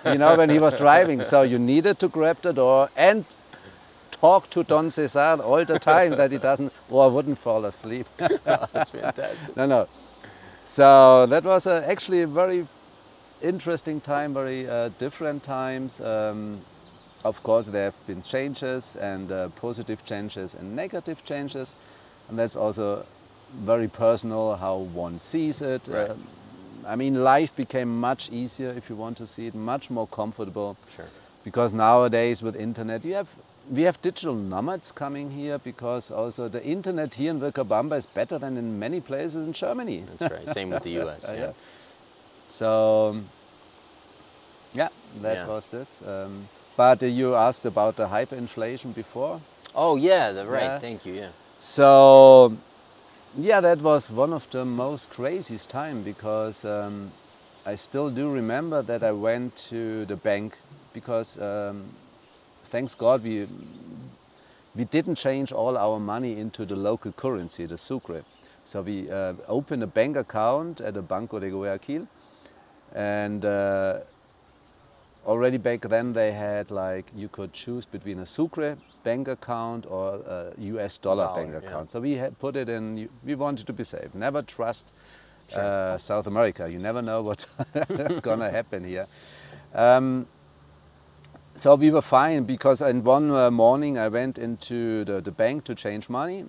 you 0.07 0.16
know, 0.16 0.35
when 0.35 0.49
he 0.49 0.59
was 0.59 0.73
driving. 0.73 1.23
So 1.23 1.42
you 1.42 1.59
needed 1.59 1.99
to 1.99 2.09
grab 2.09 2.40
the 2.40 2.55
door 2.55 2.88
and 2.97 3.27
talk 4.11 4.49
to 4.51 4.64
Don 4.64 4.88
Cesar 4.88 5.38
all 5.42 5.64
the 5.66 5.79
time 5.79 6.12
that 6.12 6.33
he 6.33 6.38
doesn't 6.38 6.73
or 6.88 7.11
wouldn't 7.11 7.37
fall 7.37 7.66
asleep. 7.66 8.07
That's 8.16 8.88
fantastic. 8.90 9.55
no, 9.57 9.66
no. 9.66 9.88
So 10.64 11.27
that 11.27 11.45
was 11.45 11.66
uh, 11.66 11.85
actually 11.87 12.23
a 12.23 12.27
very 12.27 12.66
interesting 13.42 14.00
time, 14.00 14.35
very 14.35 14.68
uh, 14.68 14.90
different 14.98 15.42
times. 15.42 16.00
Um, 16.00 16.61
of 17.24 17.42
course, 17.42 17.66
there 17.66 17.85
have 17.85 18.07
been 18.07 18.22
changes 18.22 18.96
and 18.96 19.31
uh, 19.31 19.48
positive 19.50 20.05
changes 20.05 20.55
and 20.55 20.74
negative 20.74 21.24
changes, 21.24 21.74
and 22.28 22.38
that's 22.38 22.57
also 22.57 23.05
very 23.61 23.88
personal 23.88 24.57
how 24.57 24.78
one 24.78 25.18
sees 25.18 25.62
it. 25.62 25.87
Right. 25.88 26.11
Um, 26.11 26.26
I 26.87 26.96
mean, 26.96 27.22
life 27.22 27.55
became 27.55 28.00
much 28.00 28.31
easier 28.33 28.70
if 28.70 28.90
you 28.90 28.96
want 28.96 29.16
to 29.18 29.26
see 29.26 29.46
it, 29.46 29.55
much 29.55 29.90
more 29.90 30.09
comfortable. 30.09 30.76
Sure. 30.96 31.07
Because 31.44 31.72
nowadays 31.72 32.42
with 32.42 32.57
internet, 32.57 33.05
you 33.05 33.14
have 33.14 33.28
we 33.70 33.83
have 33.83 34.00
digital 34.02 34.35
nomads 34.35 34.90
coming 34.90 35.31
here 35.31 35.59
because 35.59 36.11
also 36.11 36.48
the 36.48 36.64
internet 36.64 37.14
here 37.14 37.31
in 37.31 37.40
Vilcabamba 37.40 37.96
is 37.96 38.07
better 38.07 38.37
than 38.37 38.57
in 38.57 38.78
many 38.78 39.00
places 39.00 39.44
in 39.44 39.52
Germany. 39.52 40.05
That's 40.16 40.33
right. 40.33 40.48
Same 40.48 40.70
with 40.70 40.83
the 40.83 40.90
U.S. 41.02 41.24
Uh, 41.24 41.33
yeah. 41.35 41.40
yeah. 41.40 41.52
So, 42.53 43.09
um, 43.11 43.25
yeah, 44.75 44.88
that 45.23 45.37
Yeah. 45.38 45.47
was 45.47 45.67
this. 45.67 46.03
Um, 46.03 46.49
but 46.77 47.03
uh, 47.03 47.07
you 47.07 47.35
asked 47.35 47.65
about 47.67 47.97
the 47.97 48.07
hyperinflation 48.09 48.95
before. 48.95 49.41
Oh 49.75 49.97
yeah, 49.97 50.33
the, 50.33 50.47
right. 50.47 50.65
Yeah. 50.65 50.79
Thank 50.79 51.07
you. 51.07 51.15
Yeah. 51.15 51.31
So, 51.59 52.57
yeah, 53.38 53.61
that 53.62 53.81
was 53.81 54.11
one 54.11 54.35
of 54.35 54.51
the 54.51 54.65
most 54.65 55.09
craziest 55.11 55.71
time 55.71 56.03
because 56.03 56.67
um, 56.67 57.11
I 57.65 57.77
still 57.77 58.11
do 58.11 58.31
remember 58.31 58.83
that 58.83 59.03
I 59.03 59.12
went 59.12 59.57
to 59.71 60.05
the 60.05 60.17
bank 60.17 60.59
because, 60.93 61.41
um, 61.41 61.85
thanks 62.71 62.95
God, 62.95 63.25
we 63.25 63.47
we 64.77 64.85
didn't 64.85 65.17
change 65.17 65.53
all 65.53 65.77
our 65.79 65.99
money 65.99 66.38
into 66.38 66.65
the 66.67 66.77
local 66.77 67.12
currency, 67.12 67.67
the 67.67 67.79
sucre. 67.79 68.23
So 68.65 68.83
we 68.83 69.11
uh, 69.11 69.35
opened 69.49 69.83
a 69.83 69.87
bank 69.87 70.17
account 70.17 70.81
at 70.81 70.95
the 70.95 71.03
Banco 71.03 71.38
de 71.38 71.51
Guayaquil, 71.51 72.07
and 72.94 73.44
uh, 73.44 74.00
already 75.26 75.59
back 75.59 75.81
then 75.83 76.12
they 76.12 76.33
had 76.33 76.70
like 76.70 77.07
you 77.14 77.28
could 77.28 77.52
choose 77.52 77.85
between 77.87 78.18
a 78.20 78.26
sucre 78.26 78.76
bank 79.05 79.28
account 79.28 79.87
or 79.87 80.16
a 80.16 80.52
US 80.59 80.98
dollar, 80.98 81.26
Dollar, 81.26 81.42
bank 81.42 81.52
yeah. 81.52 81.68
account. 81.68 81.90
So 81.90 82.00
we 82.00 82.12
had 82.14 82.38
put 82.38 82.57
it 82.57 82.68
in. 82.68 83.09
We 83.24 83.35
wanted 83.35 83.66
to 83.66 83.72
be 83.72 83.85
safe. 83.85 84.14
Never 84.14 84.42
trust 84.42 84.92
Sure. 85.48 85.61
uh, 85.62 85.98
South 85.98 86.26
America. 86.26 86.70
You 86.70 86.78
never 86.78 87.02
know 87.02 87.22
what's 87.22 87.46
gonna 88.22 88.50
happen 88.50 88.85
here. 88.85 89.07
Um, 89.74 90.26
so 91.55 91.74
we 91.74 91.90
were 91.90 92.02
fine 92.02 92.44
because 92.44 92.81
in 92.81 93.05
one 93.05 93.31
uh, 93.31 93.50
morning 93.50 93.98
I 93.98 94.09
went 94.09 94.38
into 94.38 95.05
the, 95.05 95.20
the 95.20 95.33
bank 95.33 95.64
to 95.64 95.74
change 95.74 96.09
money, 96.09 96.46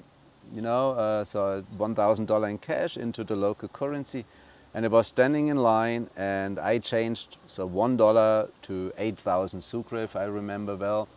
you 0.53 0.62
know, 0.62 0.91
uh, 0.91 1.23
so 1.25 1.63
$1,000 1.77 2.49
in 2.49 2.58
cash 2.58 2.97
into 2.97 3.23
the 3.23 3.36
local 3.36 3.67
currency. 3.67 4.25
And 4.73 4.86
I 4.86 4.88
was 4.88 5.07
standing 5.07 5.47
in 5.47 5.57
line 5.57 6.09
and 6.17 6.59
I 6.59 6.79
changed, 6.79 7.38
so 7.45 7.69
$1 7.69 8.49
to 8.63 8.93
8,000 8.97 9.62
sucre, 9.62 9.97
if 9.97 10.15
I 10.15 10.23
remember 10.23 10.75
well. 10.75 11.07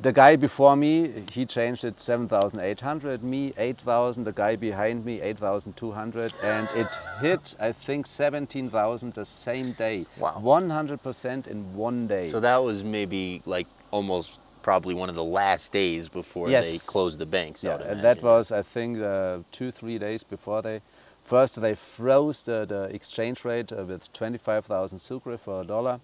The 0.00 0.12
guy 0.12 0.36
before 0.36 0.76
me, 0.76 1.24
he 1.32 1.44
changed 1.44 1.82
it 1.82 1.98
7,800, 1.98 3.24
me 3.24 3.52
8,000, 3.58 4.22
the 4.22 4.32
guy 4.32 4.54
behind 4.54 5.04
me 5.04 5.20
8,200, 5.20 6.32
and 6.44 6.68
it 6.76 6.86
hit, 7.20 7.56
I 7.58 7.72
think, 7.72 8.06
17,000 8.06 9.14
the 9.14 9.24
same 9.24 9.72
day. 9.72 10.06
Wow. 10.16 10.40
100% 10.40 11.48
in 11.48 11.74
one 11.74 12.06
day. 12.06 12.28
So 12.28 12.38
that 12.38 12.58
was 12.58 12.84
maybe 12.84 13.42
like 13.44 13.66
almost 13.90 14.38
probably 14.62 14.94
one 14.94 15.08
of 15.08 15.16
the 15.16 15.24
last 15.24 15.72
days 15.72 16.08
before 16.08 16.48
they 16.48 16.78
closed 16.86 17.18
the 17.18 17.26
banks. 17.26 17.64
Yeah, 17.64 17.82
and 17.82 18.04
that 18.04 18.22
was, 18.22 18.52
I 18.52 18.62
think, 18.62 18.98
uh, 19.00 19.38
two, 19.50 19.72
three 19.72 19.98
days 19.98 20.22
before 20.22 20.62
they. 20.62 20.80
First, 21.28 21.60
they 21.60 21.74
froze 21.74 22.40
the, 22.40 22.64
the 22.64 22.84
exchange 22.84 23.44
rate 23.44 23.70
uh, 23.70 23.84
with 23.84 24.10
25,000 24.14 24.98
sucre 24.98 25.36
for 25.36 25.60
a 25.60 25.64
dollar. 25.64 26.00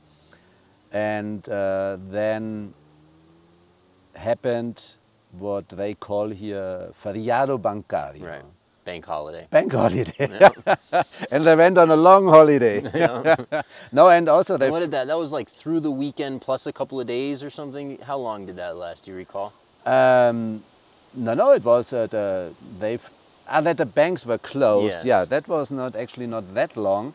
And 0.93 1.49
uh, 1.49 1.97
then 2.11 2.75
happened 4.15 4.97
what 5.39 5.67
they 5.71 5.95
call 5.95 6.29
here 6.29 6.93
feriado 7.03 7.59
bancario. 7.59 8.23
right 8.23 8.45
bank 8.85 9.07
holiday. 9.07 9.47
Bank 9.49 9.73
holiday. 9.73 10.13
and 11.31 11.47
they 11.47 11.57
went 11.57 11.79
on 11.79 11.91
a 11.91 11.97
long 11.97 12.29
holiday. 12.29 12.83
no, 13.93 14.11
and 14.11 14.29
also 14.29 14.59
they 14.59 14.67
And 14.67 14.73
what 14.75 14.81
did 14.81 14.91
that? 14.91 15.07
That 15.07 15.19
was 15.19 15.33
like 15.33 15.49
through 15.49 15.81
the 15.81 15.91
weekend 15.91 16.43
plus 16.43 16.67
a 16.67 16.73
couple 16.73 17.01
of 17.01 17.07
days 17.07 17.43
or 17.43 17.49
something. 17.49 17.99
How 18.01 18.19
long 18.19 18.45
did 18.45 18.57
that 18.57 18.77
last? 18.77 19.07
Do 19.07 19.13
you 19.13 19.17
recall? 19.17 19.55
Um, 19.87 20.63
no, 21.15 21.33
no, 21.33 21.53
it 21.53 21.65
was 21.65 21.93
uh, 21.95 22.09
the, 22.09 22.53
they've, 22.79 23.09
ah, 23.49 23.61
that 23.61 23.77
the 23.79 23.87
banks 23.87 24.27
were 24.27 24.39
closed. 24.39 25.05
Yeah. 25.07 25.21
Yeah. 25.21 25.25
that 25.27 25.49
was 25.49 25.71
not 25.71 25.97
actually 25.97 26.27
not 26.27 26.55
that 26.55 26.77
long, 26.77 27.15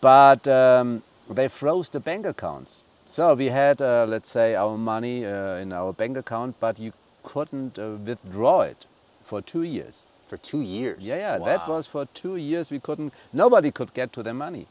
but 0.00 0.46
um, 0.48 1.02
they 1.28 1.48
froze 1.48 1.88
the 1.88 2.00
bank 2.00 2.26
accounts. 2.26 2.82
So 3.06 3.34
we 3.34 3.46
had, 3.46 3.80
uh, 3.80 4.04
let's 4.08 4.30
say, 4.30 4.54
our 4.56 4.76
money 4.76 5.24
uh, 5.24 5.56
in 5.56 5.72
our 5.72 5.92
bank 5.92 6.16
account, 6.16 6.56
but 6.60 6.78
you 6.78 6.92
couldn't 7.22 7.78
uh, 7.78 7.96
withdraw 8.04 8.62
it 8.62 8.86
for 9.24 9.40
two 9.40 9.62
years. 9.62 10.08
For 10.26 10.36
two 10.36 10.60
years. 10.60 10.98
Yeah, 11.00 11.16
yeah, 11.16 11.38
that 11.38 11.68
was 11.68 11.86
for 11.86 12.06
two 12.06 12.36
years. 12.36 12.70
We 12.72 12.80
couldn't, 12.80 13.14
nobody 13.32 13.70
could 13.70 13.94
get 13.94 14.12
to 14.14 14.22
their 14.24 14.34
money. 14.34 14.66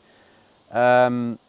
Um, 0.72 1.40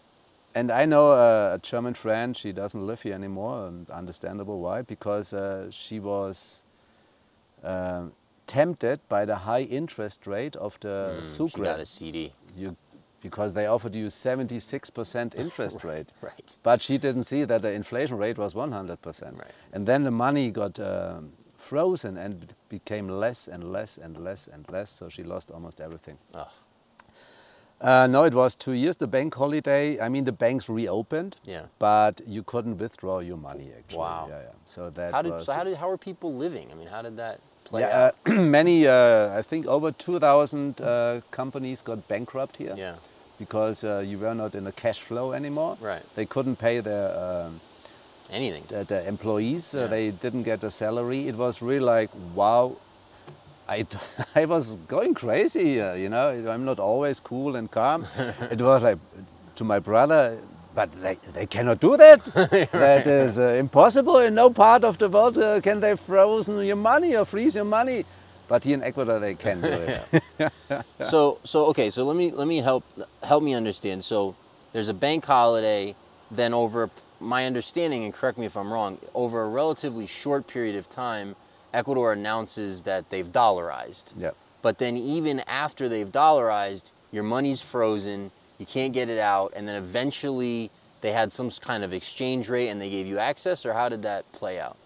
and 0.55 0.71
I 0.71 0.87
know 0.87 1.11
uh, 1.11 1.55
a 1.57 1.59
German 1.59 1.95
friend, 1.95 2.37
she 2.37 2.53
doesn't 2.53 2.87
live 2.87 3.03
here 3.03 3.15
anymore, 3.15 3.67
and 3.67 3.91
understandable 3.91 4.61
why, 4.61 4.83
because 4.83 5.35
uh, 5.35 5.71
she 5.71 5.99
was 6.01 6.63
um 7.65 8.13
tempted 8.47 9.01
by 9.09 9.25
the 9.25 9.37
high 9.37 9.63
interest 9.63 10.27
rate 10.27 10.57
of 10.57 10.79
the 10.81 11.19
Mm, 11.21 11.27
Sucre. 11.27 11.57
She 11.57 11.63
got 11.63 11.81
a 11.81 11.87
CD. 11.87 12.33
You, 12.57 12.77
because 13.21 13.55
they 13.55 13.67
offered 13.67 13.97
you 13.97 14.07
76% 14.07 15.35
interest 15.35 15.85
rate. 15.91 16.13
Right. 16.23 16.57
But 16.63 16.81
she 16.83 16.99
didn't 16.99 17.23
see 17.25 17.45
that 17.45 17.63
the 17.63 17.73
inflation 17.73 18.19
rate 18.19 18.39
was 18.39 18.55
100%. 18.55 19.39
Right. 19.39 19.51
And 19.73 19.87
then 19.87 20.05
the 20.05 20.11
money 20.11 20.51
got 20.51 20.79
um, 20.79 21.33
frozen 21.57 22.17
and 22.19 22.55
became 22.69 23.09
less 23.09 23.49
and 23.49 23.73
less 23.73 23.99
and 23.99 24.17
less 24.23 24.47
and 24.49 24.65
less, 24.71 24.91
so 24.91 25.09
she 25.09 25.23
lost 25.25 25.51
almost 25.51 25.81
everything. 25.81 26.19
Ugh. 26.35 26.47
Uh, 27.79 28.07
no, 28.07 28.25
it 28.25 28.33
was 28.33 28.55
two 28.55 28.73
years, 28.73 28.97
the 28.97 29.07
bank 29.07 29.35
holiday. 29.35 30.01
I 30.01 30.09
mean, 30.09 30.25
the 30.25 30.33
banks 30.33 30.69
reopened, 30.69 31.39
Yeah. 31.45 31.67
but 31.79 32.23
you 32.27 32.43
couldn't 32.43 32.79
withdraw 32.79 33.19
your 33.19 33.37
money 33.37 33.71
actually. 33.77 33.99
Wow. 33.99 34.27
Yeah, 34.31 34.39
yeah. 34.41 34.49
So 34.65 34.89
that 34.91 35.13
How 35.13 35.21
did 35.23 35.33
was. 35.33 35.45
so 35.47 35.53
how 35.53 35.65
did 35.65 35.77
how 35.77 35.91
are 35.91 35.99
people 35.99 36.33
living? 36.35 36.71
I 36.73 36.75
mean, 36.75 36.89
how 36.89 37.03
did 37.03 37.17
that 37.19 37.41
play 37.67 37.83
yeah, 37.83 38.11
uh, 38.27 38.33
many, 38.59 38.87
uh, 38.87 39.39
I 39.39 39.43
think 39.43 39.67
over 39.67 39.91
2,000 39.91 40.81
uh, 40.81 41.21
companies 41.31 41.83
got 41.83 42.07
bankrupt 42.09 42.57
here 42.57 42.75
yeah. 42.77 42.95
because 43.39 43.85
uh, 43.85 44.05
you 44.07 44.19
were 44.19 44.35
not 44.35 44.55
in 44.55 44.67
a 44.67 44.73
cash 44.73 45.01
flow 45.01 45.33
anymore. 45.33 45.77
Right. 45.81 46.03
They 46.15 46.27
couldn't 46.27 46.57
pay 46.57 46.81
their 46.81 47.09
um, 47.19 47.61
Anything. 48.31 48.65
the, 48.69 48.85
the 48.85 49.07
employees. 49.07 49.75
Yeah. 49.75 49.87
They 49.87 50.11
didn't 50.11 50.45
get 50.45 50.65
a 50.65 50.71
salary. 50.71 51.29
It 51.29 51.37
was 51.37 51.63
really 51.63 51.81
like, 51.81 52.11
wow. 52.35 52.77
I, 53.69 53.83
d- 53.83 53.99
I 54.35 54.45
was 54.45 54.77
going 54.89 55.15
crazy, 55.15 55.71
you 56.03 56.09
know. 56.09 56.29
I'm 56.49 56.65
not 56.65 56.79
always 56.79 57.19
cool 57.21 57.57
and 57.57 57.71
calm. 57.71 58.07
it 58.51 58.61
was 58.61 58.83
like 58.83 58.99
to 59.57 59.65
my 59.65 59.81
brother, 59.81 60.39
but 60.77 60.93
they, 61.01 61.19
they 61.33 61.47
cannot 61.47 61.81
do 61.81 61.97
that. 61.97 62.21
That 62.73 63.07
is 63.07 63.39
uh, 63.39 63.65
impossible. 63.65 64.19
In 64.19 64.35
no 64.35 64.51
part 64.51 64.85
of 64.85 64.99
the 64.99 65.09
world 65.09 65.39
uh, 65.39 65.61
can 65.61 65.81
they 65.81 65.97
frozen 65.97 66.65
your 66.65 66.77
money 66.77 67.17
or 67.17 67.25
freeze 67.25 67.57
your 67.57 67.65
money. 67.65 68.05
But 68.47 68.63
here 68.63 68.75
in 68.75 68.83
Ecuador 68.85 69.19
they 69.19 69.35
can 69.35 69.61
do 69.63 69.69
it. 69.69 70.53
so 71.03 71.39
so 71.43 71.65
okay 71.67 71.91
so 71.91 72.05
let 72.05 72.17
me 72.17 72.31
let 72.31 72.47
me 72.47 72.59
help 72.59 72.85
help 73.23 73.43
me 73.43 73.55
understand 73.55 74.05
so 74.05 74.37
there's 74.73 74.89
a 74.89 74.95
bank 74.95 75.25
holiday 75.25 75.95
then 76.31 76.53
over 76.55 76.91
my 77.21 77.47
understanding 77.47 78.05
and 78.05 78.13
correct 78.13 78.37
me 78.39 78.47
if 78.47 78.57
i'm 78.57 78.71
wrong 78.73 78.99
over 79.15 79.43
a 79.43 79.49
relatively 79.49 80.07
short 80.07 80.47
period 80.47 80.77
of 80.77 80.89
time 80.89 81.35
ecuador 81.73 82.13
announces 82.13 82.83
that 82.83 83.09
they've 83.11 83.33
dollarized 83.33 84.13
yeah. 84.19 84.31
but 84.63 84.79
then 84.79 84.97
even 84.97 85.41
after 85.49 85.89
they've 85.89 86.13
dollarized 86.13 86.91
your 87.13 87.25
money's 87.25 87.63
frozen 87.63 88.31
you 88.59 88.67
can't 88.67 88.93
get 88.93 89.09
it 89.09 89.19
out 89.19 89.53
and 89.57 89.67
then 89.69 89.77
eventually 89.77 90.71
they 91.03 91.13
had 91.13 91.33
some 91.33 91.51
kind 91.51 91.85
of 91.85 91.93
exchange 91.93 92.49
rate 92.49 92.69
and 92.69 92.81
they 92.81 92.91
gave 92.91 93.07
you 93.07 93.19
access 93.19 93.67
or 93.67 93.73
how 93.75 93.89
did 93.89 94.03
that 94.03 94.31
play 94.33 94.59
out 94.61 94.77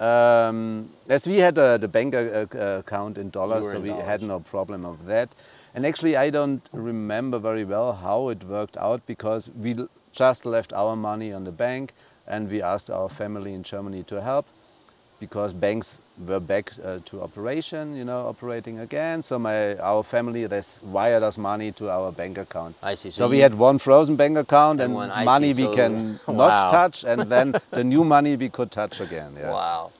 Um, 0.00 0.90
as 1.08 1.26
we 1.28 1.38
had 1.38 1.58
uh, 1.58 1.78
the 1.78 1.88
bank 1.88 2.14
uh, 2.14 2.46
uh, 2.54 2.78
account 2.80 3.18
in 3.18 3.30
dollars, 3.30 3.70
so 3.70 3.76
in 3.76 3.82
we 3.82 3.88
dollars. 3.90 4.06
had 4.06 4.22
no 4.22 4.40
problem 4.40 4.84
of 4.84 5.06
that. 5.06 5.34
And 5.74 5.86
actually, 5.86 6.16
I 6.16 6.30
don't 6.30 6.68
remember 6.72 7.38
very 7.38 7.64
well 7.64 7.92
how 7.92 8.28
it 8.30 8.42
worked 8.44 8.76
out 8.76 9.06
because 9.06 9.50
we 9.64 9.76
just 10.12 10.44
left 10.44 10.72
our 10.72 10.96
money 10.96 11.32
on 11.32 11.44
the 11.44 11.52
bank 11.52 11.92
and 12.26 12.50
we 12.50 12.62
asked 12.62 12.90
our 12.90 13.08
family 13.08 13.54
in 13.54 13.62
Germany 13.62 14.02
to 14.04 14.20
help 14.20 14.46
because 15.22 15.52
banks 15.54 16.00
were 16.26 16.40
back 16.40 16.72
uh, 16.84 16.98
to 17.04 17.22
operation, 17.22 17.94
you 17.94 18.04
know, 18.04 18.26
operating 18.32 18.80
again. 18.80 19.22
So 19.22 19.38
my 19.38 19.76
our 19.78 20.02
family 20.02 20.46
they 20.48 20.62
wired 20.82 21.22
us 21.22 21.38
money 21.38 21.70
to 21.72 21.84
our 21.96 22.10
bank 22.10 22.38
account. 22.38 22.74
I 22.82 22.96
see. 22.96 23.10
So, 23.10 23.18
So 23.24 23.28
we 23.28 23.38
had 23.38 23.54
one 23.54 23.78
frozen 23.78 24.16
bank 24.16 24.36
account 24.36 24.80
And 24.80 24.90
and, 24.92 24.94
one- 24.94 25.24
money 25.24 25.52
see. 25.52 25.62
we 25.62 25.66
So- 25.68 25.74
can 25.80 25.92
Wow. 26.26 26.34
not 26.42 26.54
touch, 26.70 27.04
and 27.04 27.30
then 27.30 27.54
the 27.70 27.84
new 27.84 28.04
money 28.04 28.36
we 28.36 28.48
could 28.48 28.70
touch 28.70 29.00
again. 29.00 29.30
Yeah. 29.38 29.52
wow 29.52 29.90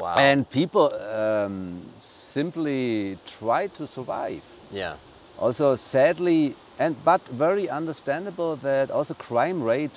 wow 0.00 0.16
And 0.28 0.38
people 0.60 0.86
um, 1.22 1.56
simply 2.00 3.16
try 3.38 3.68
to 3.78 3.86
survive. 3.86 4.42
yeah 4.72 4.94
Also, 5.38 5.76
sadly, 5.76 6.54
and 6.78 6.94
but 7.04 7.20
very 7.46 7.66
understandable 7.80 8.56
that 8.56 8.90
also 8.90 9.14
crime 9.14 9.62
rate, 9.72 9.96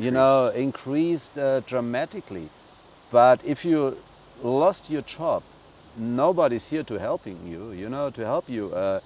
you 0.00 0.10
know, 0.10 0.52
increased 0.66 1.38
uh, 1.38 1.60
dramatically. 1.70 2.48
But 3.10 3.44
if 3.44 3.64
you 3.64 3.96
lost 4.42 4.90
your 4.90 5.02
job, 5.02 5.42
nobody's 5.96 6.68
here 6.68 6.82
to 6.84 6.98
helping 6.98 7.46
you. 7.46 7.72
You 7.72 7.88
know, 7.88 8.10
to 8.10 8.24
help 8.24 8.48
you. 8.48 8.72
Uh, 8.72 9.00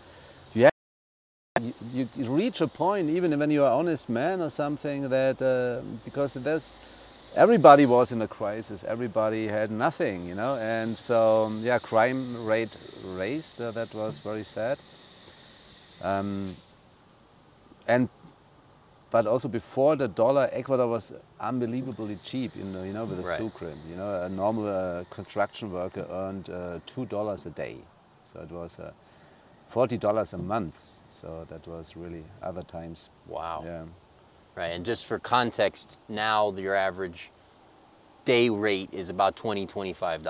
you, 0.54 0.64
have, 0.64 1.74
you, 1.92 2.08
you 2.16 2.30
reach 2.30 2.60
a 2.60 2.66
point, 2.66 3.10
even 3.10 3.38
when 3.38 3.50
you're 3.50 3.66
an 3.66 3.72
honest 3.72 4.08
man 4.08 4.40
or 4.40 4.50
something, 4.50 5.08
that 5.08 5.40
uh, 5.40 5.84
because 6.04 6.34
there's 6.34 6.78
everybody 7.34 7.86
was 7.86 8.12
in 8.12 8.22
a 8.22 8.28
crisis. 8.28 8.84
Everybody 8.84 9.46
had 9.46 9.70
nothing, 9.70 10.26
you 10.26 10.34
know, 10.34 10.56
and 10.56 10.96
so 10.96 11.44
um, 11.44 11.60
yeah, 11.62 11.78
crime 11.78 12.44
rate 12.44 12.76
raised. 13.04 13.60
Uh, 13.60 13.70
that 13.72 13.94
was 13.94 14.18
very 14.18 14.42
sad. 14.42 14.78
Um, 16.02 16.56
and 17.86 18.08
but 19.12 19.26
also 19.26 19.48
before 19.48 19.94
the 19.94 20.08
dollar, 20.08 20.48
Ecuador 20.52 20.88
was 20.88 21.12
unbelievably 21.38 22.16
cheap. 22.22 22.56
You 22.56 22.64
know, 22.64 22.82
you 22.82 22.92
know, 22.94 23.04
with 23.04 23.18
the 23.18 23.24
Right. 23.28 23.36
sucre. 23.36 23.72
You 23.88 23.96
know, 23.96 24.22
a 24.22 24.28
normal 24.28 24.66
uh, 24.66 25.04
construction 25.10 25.70
worker 25.70 26.06
earned 26.10 26.48
uh, 26.50 26.80
two 26.86 27.04
dollars 27.06 27.46
a 27.46 27.50
day, 27.50 27.76
so 28.24 28.40
it 28.40 28.50
was 28.50 28.78
uh, 28.80 28.92
forty 29.68 29.98
dollars 29.98 30.32
a 30.32 30.38
month. 30.38 31.00
So 31.10 31.46
that 31.50 31.66
was 31.68 31.94
really 31.96 32.24
other 32.42 32.62
times. 32.62 33.10
wow 33.28 33.62
Yeah. 33.64 33.84
Right, 34.56 34.72
and 34.76 34.84
just 34.84 35.06
for 35.06 35.18
context, 35.18 35.98
now 36.08 36.52
your 36.52 36.74
average 36.74 37.30
day 38.24 38.48
rate 38.50 38.90
is 38.92 39.08
about 39.10 39.36
20 39.36 39.66
$25. 39.66 40.22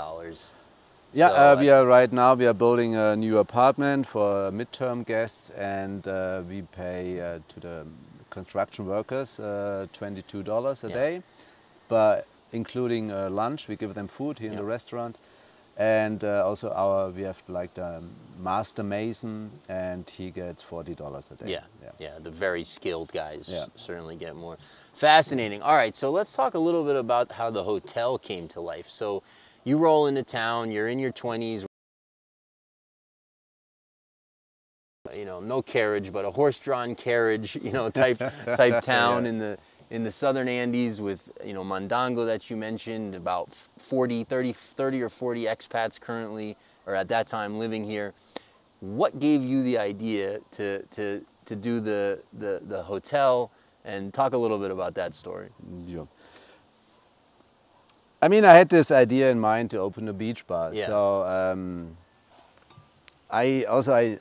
Yeah, 1.15 1.29
So, 1.29 1.35
uh, 1.35 1.39
uh, 1.39 1.57
we 1.61 1.71
are 1.71 1.85
right 1.87 2.13
now. 2.13 2.35
We 2.35 2.47
are 2.47 2.55
building 2.55 2.97
a 2.97 3.17
new 3.17 3.39
apartment 3.39 4.07
for 4.07 4.51
midterm 4.51 5.05
guests, 5.05 5.51
and 5.51 6.07
uh, 6.09 6.43
we 6.49 6.63
pay 6.63 7.21
uh, 7.21 7.41
to 7.49 7.61
the 7.61 7.87
construction 8.33 8.87
workers 8.87 9.39
uh, 9.39 9.87
twenty-two 9.93 10.43
dollars 10.43 10.85
a 10.85 10.89
Yeah. 10.89 10.95
day, 10.95 11.23
but 11.89 12.27
including 12.53 13.11
uh, 13.13 13.29
lunch, 13.31 13.69
we 13.69 13.77
give 13.77 13.95
them 13.95 14.09
food 14.09 14.39
here 14.39 14.51
in 14.51 14.57
the 14.57 14.65
restaurant, 14.65 15.19
and 15.77 16.25
uh, 16.25 16.49
also 16.49 16.71
our 16.71 17.11
we 17.11 17.23
have 17.23 17.43
like 17.49 17.75
the 17.75 18.03
master 18.43 18.83
mason, 18.83 19.51
and 19.69 20.11
he 20.11 20.31
gets 20.31 20.63
forty 20.63 20.95
dollars 20.95 21.31
a 21.31 21.35
day. 21.35 21.51
Yeah, 21.51 21.65
yeah, 21.99 22.19
the 22.23 22.31
very 22.31 22.65
skilled 22.65 23.13
guys 23.13 23.49
Yeah. 23.49 23.67
certainly 23.77 24.17
get 24.17 24.35
more. 24.37 24.57
Fascinating. 24.93 25.63
All 25.63 25.77
right, 25.77 25.95
so 25.95 26.11
let's 26.11 26.33
talk 26.35 26.55
a 26.55 26.59
little 26.59 26.85
bit 26.85 26.97
about 26.97 27.33
how 27.33 27.51
the 27.51 27.63
hotel 27.63 28.19
came 28.19 28.49
to 28.49 28.61
life. 28.61 28.89
So 28.91 29.23
you 29.65 29.79
roll 29.79 30.07
into 30.09 30.23
town, 30.23 30.73
you're 30.73 30.89
in 30.89 30.99
your 30.99 31.13
20s, 31.13 31.65
you 35.23 35.29
know, 35.29 35.39
no 35.39 35.63
carriage, 35.63 36.13
but 36.13 36.25
a 36.25 36.33
horse-drawn 36.33 36.97
carriage, 36.97 37.57
you 37.63 37.71
know, 37.71 37.89
type 37.89 38.19
type 38.57 38.83
town 38.83 39.23
Yeah. 39.23 39.29
in 39.31 39.39
the 39.39 39.59
in 39.91 40.03
the 40.03 40.11
southern 40.11 40.49
Andes 40.49 41.01
with, 41.01 41.31
you 41.45 41.53
know, 41.53 41.63
Mandango 41.63 42.27
that 42.27 42.51
you 42.51 42.57
mentioned, 42.57 43.15
about 43.15 43.55
40, 43.55 44.25
30, 44.25 44.53
30 44.53 45.03
or 45.03 45.09
40 45.09 45.45
expats 45.45 46.01
currently, 46.01 46.57
or 46.87 46.97
at 46.97 47.07
that 47.09 47.29
time 47.29 47.59
living 47.59 47.85
here. 47.85 48.15
What 48.81 49.21
gave 49.21 49.45
you 49.45 49.63
the 49.63 49.79
idea 49.79 50.41
to, 50.53 50.83
to, 50.97 51.23
to 51.45 51.55
do 51.55 51.79
the, 51.79 52.21
the, 52.33 52.63
the 52.67 52.83
hotel 52.83 53.53
and 53.85 54.15
talk 54.15 54.33
a 54.33 54.39
little 54.39 54.59
bit 54.59 54.71
about 54.71 54.95
that 54.95 55.15
story? 55.15 55.51
Yeah. 55.87 56.07
I 58.23 58.29
mean, 58.29 58.47
I 58.47 58.55
had 58.55 58.71
this 58.71 58.91
idea 58.91 59.31
in 59.31 59.39
mind 59.39 59.71
to 59.73 59.79
open 59.79 60.09
a 60.09 60.15
beach 60.15 60.47
bar. 60.47 60.73
Yeah. 60.75 60.87
So 60.87 61.23
um, 61.25 61.99
I 63.31 63.65
also 63.65 63.95
I 63.95 64.19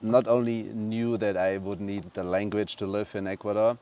not 0.00 0.26
only 0.28 0.62
knew 0.64 1.16
that 1.18 1.36
I 1.36 1.58
would 1.58 1.80
need 1.80 2.04
the 2.14 2.24
language 2.24 2.76
to 2.76 2.86
live 2.86 3.14
in 3.14 3.26
Ecuador, 3.26 3.76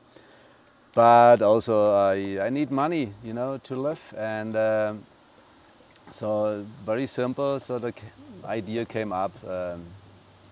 but 0.93 1.41
also 1.41 1.93
I, 1.93 2.39
I 2.45 2.49
need 2.49 2.71
money, 2.71 3.13
you 3.23 3.33
know, 3.33 3.57
to 3.59 3.75
live. 3.75 4.13
And 4.17 4.55
um, 4.55 5.03
so 6.11 6.65
very 6.85 7.07
simple. 7.07 7.59
So 7.59 7.79
the 7.79 7.93
idea 8.45 8.85
came 8.85 9.13
up 9.13 9.31
um, 9.47 9.83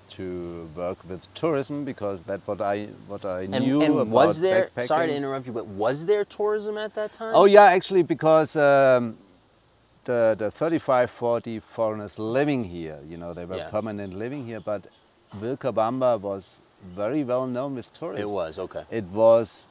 to 0.10 0.70
work 0.76 0.98
with 1.10 1.34
tourism 1.34 1.86
because 1.86 2.24
that 2.24 2.42
what 2.48 2.62
I 2.62 2.86
what 3.08 3.26
I 3.26 3.46
And, 3.46 3.56
knew 3.64 3.82
and 3.84 3.96
about 4.00 4.12
was 4.12 4.40
there? 4.42 4.70
Sorry 4.80 5.08
to 5.08 5.16
interrupt 5.16 5.48
you, 5.48 5.54
but 5.54 5.68
was 5.68 6.06
there 6.06 6.26
tourism 6.26 6.78
at 6.78 6.94
that 6.96 7.14
time? 7.14 7.36
Oh 7.36 7.46
yeah, 7.46 7.66
actually 7.66 8.04
because 8.04 8.56
um, 8.56 9.18
the 10.06 10.36
the 10.38 10.52
35, 10.52 11.12
40 11.12 11.60
foreigners 11.62 12.20
living 12.20 12.64
here, 12.66 13.00
you 13.08 13.18
know, 13.18 13.34
they 13.34 13.46
were 13.46 13.58
Yeah. 13.58 13.72
permanent 13.72 14.14
living 14.16 14.46
here, 14.46 14.62
but 14.62 14.88
Vilcabamba 15.36 16.20
was 16.20 16.62
very 16.96 17.24
well 17.24 17.46
known 17.46 17.76
with 17.76 17.92
tourists. 17.94 18.30
it 18.30 18.34
was 18.34 18.58
okay. 18.60 18.84
It 18.90 19.06
was. 19.06 19.66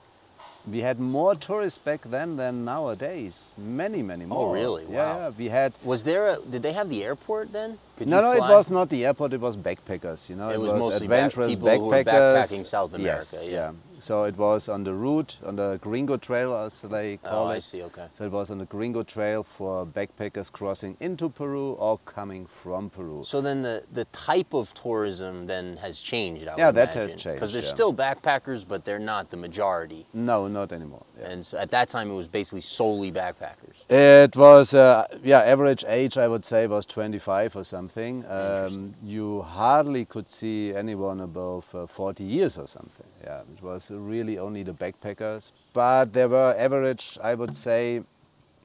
We 0.66 0.80
had 0.80 1.00
more 1.00 1.34
tourists 1.34 1.78
back 1.78 2.02
then 2.02 2.36
than 2.36 2.64
nowadays. 2.66 3.54
Many, 3.56 4.02
many 4.02 4.24
oh, 4.24 4.28
more. 4.28 4.48
Oh, 4.50 4.52
really? 4.52 4.84
Yeah, 4.90 4.96
Wow. 5.14 5.18
yeah. 5.18 5.30
We 5.38 5.48
had. 5.48 5.72
Was 5.82 6.04
there 6.04 6.26
a? 6.28 6.40
Did 6.40 6.62
they 6.62 6.72
have 6.72 6.90
the 6.90 7.04
airport 7.04 7.52
then? 7.52 7.78
Could 7.96 8.08
no, 8.08 8.16
you 8.18 8.22
no, 8.22 8.44
it 8.44 8.54
was 8.54 8.70
not 8.70 8.90
the 8.90 9.06
airport. 9.06 9.32
It 9.32 9.40
was 9.40 9.56
backpackers. 9.56 10.28
You 10.28 10.36
know, 10.36 10.50
It 10.50 10.60
was 10.60 10.72
mostly 10.72 11.08
back- 11.08 11.32
adventurous 11.32 11.50
people 11.52 11.70
who 11.70 11.84
were 11.86 12.04
backpacking 12.04 12.66
South 12.66 12.92
America, 12.92 13.24
Yes, 13.32 13.48
yeah. 13.50 13.72
So 14.00 14.24
it 14.24 14.36
was 14.36 14.68
on 14.68 14.84
the 14.84 14.94
route, 14.94 15.38
on 15.44 15.56
the 15.56 15.78
Gringo 15.82 16.16
Trail, 16.16 16.54
as 16.56 16.82
they 16.82 17.16
call 17.18 17.48
Oh, 17.48 17.50
it. 17.50 17.56
I 17.56 17.58
see. 17.58 17.82
Okay. 17.82 18.06
So 18.12 18.24
it 18.24 18.32
was 18.32 18.50
on 18.50 18.58
the 18.58 18.64
Gringo 18.66 19.02
Trail 19.02 19.42
for 19.42 19.84
backpackers 19.86 20.50
crossing 20.52 20.96
into 21.00 21.28
Peru 21.28 21.72
or 21.72 21.98
coming 22.04 22.46
from 22.46 22.90
Peru. 22.90 23.22
So 23.24 23.40
then 23.40 23.62
the, 23.62 23.82
the 23.92 24.04
type 24.06 24.54
of 24.54 24.72
tourism 24.74 25.46
then 25.46 25.76
has 25.78 26.00
changed. 26.00 26.46
I 26.48 26.56
Yeah, 26.56 26.70
that 26.70 26.94
has 26.94 27.12
imagine. 27.12 27.18
changed, 27.18 27.36
Because 27.36 27.52
there's 27.52 27.64
yeah. 27.66 27.70
still 27.70 27.92
backpackers, 27.94 28.66
but 28.66 28.84
they're 28.84 28.98
not 28.98 29.30
the 29.30 29.36
majority. 29.36 30.06
no, 30.12 30.48
not 30.48 30.72
anymore. 30.72 31.04
yeah. 31.18 31.30
And 31.30 31.44
so 31.44 31.58
at 31.58 31.70
that 31.70 31.88
time, 31.88 32.10
it 32.10 32.14
was 32.14 32.28
basically 32.28 32.60
solely 32.62 33.10
backpackers. 33.12 33.74
It 33.88 34.36
was, 34.36 34.74
uh, 34.74 35.06
yeah, 35.22 35.40
average 35.40 35.84
age 35.88 36.16
I 36.18 36.28
would 36.28 36.44
say 36.44 36.66
was 36.66 36.86
25 36.86 37.56
or 37.56 37.64
something. 37.64 38.24
Um, 38.28 38.94
you 39.02 39.42
hardly 39.42 40.04
could 40.04 40.28
see 40.28 40.74
anyone 40.74 41.20
above 41.20 41.66
uh, 41.74 41.86
40 41.86 42.24
years 42.24 42.58
or 42.58 42.66
something. 42.66 43.06
Yeah, 43.28 43.40
it 43.40 43.62
was 43.62 43.90
really 43.90 44.38
only 44.38 44.62
the 44.62 44.72
backpackers. 44.72 45.52
But 45.74 46.14
there 46.14 46.30
were 46.30 46.54
average, 46.56 47.18
I 47.22 47.34
would 47.34 47.54
say, 47.54 48.02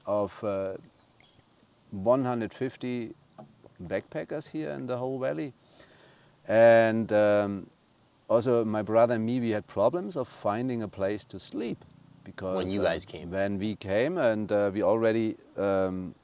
of 0.05 0.41
uh, 0.41 0.75
150 1.91 3.13
backpackers 3.83 4.49
here 4.49 4.69
in 4.71 4.87
the 4.87 4.95
whole 4.95 5.19
valley. 5.19 5.51
And 6.47 7.11
um, 7.11 7.69
also 8.29 8.63
my 8.63 8.81
brother 8.81 9.15
and 9.15 9.25
me, 9.25 9.41
we 9.41 9.49
had 9.49 9.67
problems 9.67 10.15
of 10.15 10.29
finding 10.29 10.81
a 10.81 10.87
place 10.87 11.25
to 11.25 11.39
sleep 11.39 11.83
because 12.23 12.55
when 12.55 12.69
you 12.69 12.79
uh, 12.79 12.85
guys 12.85 13.05
came. 13.05 13.31
When 13.31 13.59
we 13.59 13.75
came, 13.75 14.17
and 14.17 14.49
uh, 14.49 14.71
we 14.73 14.81
already 14.81 15.35
um, 15.57 16.15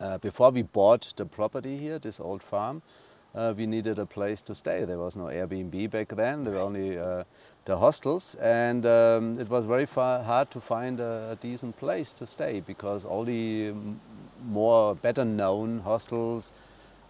uh, 0.00 0.18
before 0.18 0.50
we 0.50 0.62
bought 0.62 1.12
the 1.16 1.26
property 1.26 1.76
here, 1.76 2.00
this 2.00 2.18
old 2.18 2.42
farm, 2.42 2.82
uh, 3.34 3.54
we 3.56 3.66
needed 3.66 3.98
a 3.98 4.06
place 4.06 4.42
to 4.42 4.54
stay. 4.54 4.84
There 4.84 4.98
was 4.98 5.16
no 5.16 5.24
Airbnb 5.24 5.90
back 5.90 6.08
then. 6.08 6.44
There 6.44 6.54
were 6.54 6.60
only 6.60 6.98
uh, 6.98 7.24
the 7.64 7.76
hostels, 7.76 8.34
and 8.36 8.84
um, 8.86 9.38
it 9.38 9.48
was 9.48 9.64
very 9.64 9.86
far, 9.86 10.22
hard 10.22 10.50
to 10.50 10.60
find 10.60 11.00
a, 11.00 11.30
a 11.32 11.36
decent 11.36 11.76
place 11.78 12.12
to 12.14 12.26
stay 12.26 12.60
because 12.60 13.04
all 13.04 13.24
the 13.24 13.72
more 14.44 14.94
better 14.94 15.24
known 15.24 15.80
hostels 15.80 16.52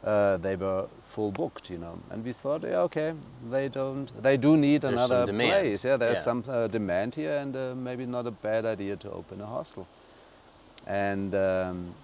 uh, 0.05 0.37
they 0.39 0.57
were 0.57 0.87
full 1.09 1.31
booked, 1.31 1.71
you 1.71 1.79
know. 1.79 1.99
And 2.11 2.25
we 2.25 2.33
thought, 2.33 2.63
yeah, 2.63 2.81
okay, 2.81 3.13
they 3.51 3.69
don't, 3.69 4.11
they 4.23 4.37
do 4.37 4.57
need 4.57 4.83
There's 4.83 4.93
another 5.11 5.33
place. 5.33 5.85
Yeah, 5.85 5.97
there's 5.97 6.19
Yeah. 6.19 6.23
some 6.23 6.45
uh, 6.49 6.69
demand 6.69 7.15
here, 7.15 7.37
and 7.37 7.57
uh, 7.57 7.75
maybe 7.75 8.07
not 8.07 8.27
a 8.27 8.31
bad 8.31 8.65
idea 8.65 8.97
to 8.97 9.11
open 9.11 9.41
a 9.41 9.47
hostel. 9.47 9.87
And 10.87 11.35
um, 11.35 11.95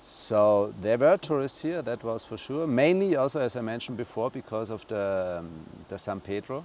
so 0.00 0.72
there 0.80 0.96
were 0.98 1.16
tourists 1.18 1.62
here, 1.62 1.82
that 1.82 2.02
was 2.02 2.24
for 2.24 2.36
sure. 2.38 2.66
Mainly 2.66 3.16
also, 3.16 3.40
as 3.40 3.54
I 3.56 3.60
mentioned 3.60 3.98
before, 3.98 4.30
because 4.30 4.70
of 4.70 4.86
the, 4.88 5.36
um, 5.40 5.50
the 5.88 5.98
San 5.98 6.20
Pedro, 6.20 6.64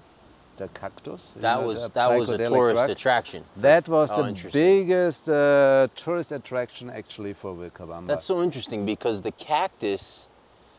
the 0.57 0.69
cactus. 0.69 1.33
you 1.35 1.41
That 1.41 1.59
know, 1.59 1.67
was 1.67 1.81
the 1.83 1.89
that 1.89 2.17
was 2.17 2.29
a 2.29 2.37
tourist 2.37 2.75
drug. 2.75 2.89
attraction. 2.89 3.43
That 3.57 3.89
was 3.89 4.09
Oh, 4.13 4.23
the 4.23 4.49
biggest 4.53 5.27
uh, 5.27 5.89
tourist 5.97 6.31
attraction 6.31 6.89
actually 6.89 7.33
for 7.33 7.53
Vilcabamba. 7.53 8.07
That's 8.07 8.23
so 8.23 8.41
interesting 8.41 8.85
because 8.85 9.21
the 9.21 9.33
cactus, 9.33 10.27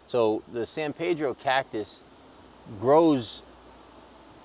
so 0.07 0.43
the 0.51 0.65
San 0.65 0.95
Pedro 0.95 1.35
cactus 1.35 2.03
grows 2.81 3.43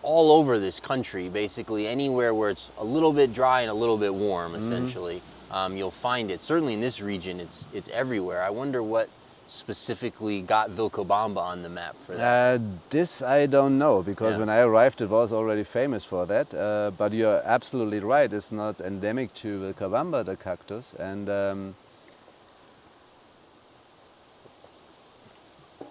all 0.04 0.32
over 0.34 0.60
this 0.60 0.80
country, 0.82 1.30
basically 1.30 1.88
anywhere 1.88 2.34
where 2.34 2.50
it's 2.50 2.70
a 2.78 2.84
little 2.84 3.14
bit 3.14 3.34
dry 3.34 3.62
and 3.62 3.70
a 3.72 3.74
little 3.74 3.98
bit 3.98 4.14
warm, 4.14 4.52
Mm-hmm. 4.52 4.64
essentially. 4.64 5.22
Um, 5.52 5.76
you'll 5.78 5.92
find 5.92 6.32
it. 6.32 6.42
Certainly 6.42 6.74
in 6.76 6.82
this 6.82 7.02
region, 7.02 7.40
it's 7.40 7.68
it's 7.74 7.90
everywhere. 7.90 8.42
I 8.42 8.50
wonder 8.50 8.82
what 8.82 9.10
specifically 9.48 10.42
got 10.42 10.70
Vilcabamba 10.70 11.38
on 11.40 11.62
the 11.62 11.68
map 11.70 11.96
for 12.06 12.16
that. 12.16 12.56
Uh, 12.56 12.64
this 12.90 13.22
I 13.22 13.48
don't 13.48 13.78
know 13.78 14.02
because 14.02 14.36
Yeah. 14.36 14.40
when 14.40 14.50
I 14.50 14.60
arrived 14.60 15.02
it 15.02 15.10
was 15.10 15.34
already 15.34 15.64
famous 15.64 16.06
for 16.06 16.26
that. 16.26 16.54
Uh, 16.54 16.92
but 16.98 17.12
you're 17.12 17.42
absolutely 17.44 18.00
right. 18.00 18.32
It's 18.32 18.52
not 18.54 18.80
endemic 18.80 19.34
to 19.44 19.60
Vilcabamba, 19.60 20.24
the 20.24 20.38
cactus. 20.38 20.94
And 20.94 21.30
um, 21.30 21.76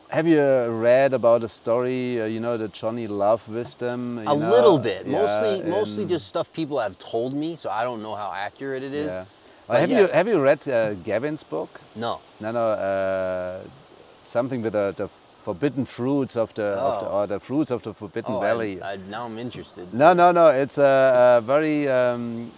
have 0.09 0.27
you 0.27 0.43
read 0.71 1.13
about 1.13 1.43
the 1.43 1.49
story? 1.49 2.21
Uh, 2.21 2.25
you 2.25 2.41
know 2.41 2.57
the 2.57 2.69
Johnny 2.69 3.07
Lovewisdom. 3.07 4.17
you 4.17 4.23
a 4.23 4.35
know? 4.35 4.51
little 4.51 4.79
bit, 4.79 5.07
Yeah, 5.07 5.19
mostly 5.21 5.63
mostly 5.71 6.07
just 6.07 6.27
stuff 6.29 6.51
people 6.53 6.79
have 6.81 6.99
told 6.99 7.35
me, 7.35 7.57
so 7.57 7.69
I 7.69 7.85
don't 7.85 8.03
know 8.03 8.15
how 8.15 8.33
accurate 8.35 8.83
it 8.83 8.95
is. 8.95 9.13
Yeah. 9.13 9.25
But 9.71 9.81
have 9.81 9.91
yeah. 9.91 10.01
you 10.01 10.09
have 10.09 10.27
you 10.29 10.41
read 10.43 10.69
uh, 10.69 10.95
Gavin's 11.05 11.45
book? 11.45 11.81
No. 11.95 12.19
No, 12.41 12.51
no, 12.51 12.67
uh, 12.71 13.61
something 14.25 14.63
with 14.63 14.73
the, 14.73 14.93
the 14.97 15.09
forbidden 15.45 15.85
fruits 15.85 16.37
of 16.37 16.53
the, 16.55 16.65
of 16.75 17.01
the 17.03 17.09
Oh. 17.09 17.19
or 17.21 17.27
the 17.29 17.39
fruits 17.41 17.71
of 17.71 17.83
the 17.83 17.95
Forbidden 17.95 18.35
Oh, 18.35 18.41
Valley. 18.41 18.83
I, 18.83 18.97
now 19.09 19.27
I'm 19.27 19.39
interested. 19.39 19.95
No, 19.95 20.13
no, 20.13 20.33
no. 20.33 20.49
It's 20.49 20.79
a, 20.79 21.39
a 21.39 21.41
very 21.41 21.89
um, 21.89 22.51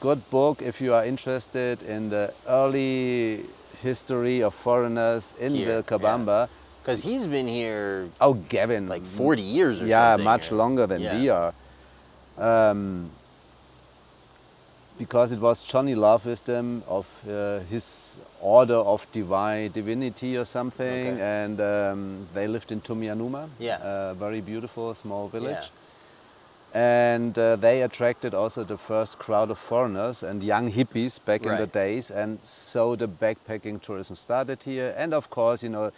good 0.00 0.20
book 0.30 0.60
if 0.62 0.80
you 0.80 0.92
are 0.94 1.04
interested 1.06 1.82
in 1.82 2.10
the 2.10 2.32
early 2.46 3.46
history 3.82 4.42
of 4.42 4.54
foreigners 4.54 5.34
in 5.40 5.54
Here. 5.54 5.82
Vilcabamba. 5.82 6.48
Because 6.82 7.02
he's 7.02 7.26
been 7.26 7.46
here 7.48 8.08
Oh, 8.20 8.34
Gavin. 8.34 8.88
like 8.88 9.04
40 9.06 9.40
years 9.40 9.76
or 9.76 9.88
something. 9.88 9.88
yeah, 9.88 10.16
much 10.16 10.52
or- 10.52 10.56
longer 10.56 10.86
than 10.86 11.00
yeah. 11.00 11.18
we 11.18 11.28
are. 11.30 11.54
Um, 12.38 13.10
because 14.98 15.32
it 15.32 15.40
was 15.40 15.62
Johnny 15.64 15.94
Lovewisdom 15.94 16.82
of 16.86 17.06
uh, 17.28 17.60
his 17.70 18.18
order 18.40 18.76
of 18.76 19.06
divine 19.12 19.70
divinity 19.72 20.36
or 20.36 20.44
something, 20.44 21.14
Okay. 21.14 21.20
and 21.44 21.60
um, 21.60 22.28
they 22.34 22.46
lived 22.46 22.70
in 22.72 22.80
Tumianuma, 22.80 23.48
Yeah. 23.58 23.78
a 23.82 24.14
very 24.14 24.40
beautiful 24.40 24.94
small 24.94 25.28
village. 25.28 25.70
And 26.74 27.38
uh, 27.38 27.56
they 27.56 27.82
attracted 27.82 28.32
also 28.34 28.64
the 28.64 28.78
first 28.78 29.18
crowd 29.18 29.50
of 29.50 29.58
foreigners 29.58 30.22
and 30.22 30.42
young 30.42 30.70
hippies 30.72 31.18
back 31.22 31.44
in 31.44 31.58
the 31.58 31.66
days, 31.66 32.10
and 32.10 32.38
so 32.42 32.96
the 32.96 33.06
backpacking 33.06 33.80
tourism 33.82 34.16
started 34.16 34.62
here. 34.62 34.94
And 34.96 35.12
of 35.12 35.28
course, 35.28 35.62
you 35.62 35.68
know, 35.68 35.92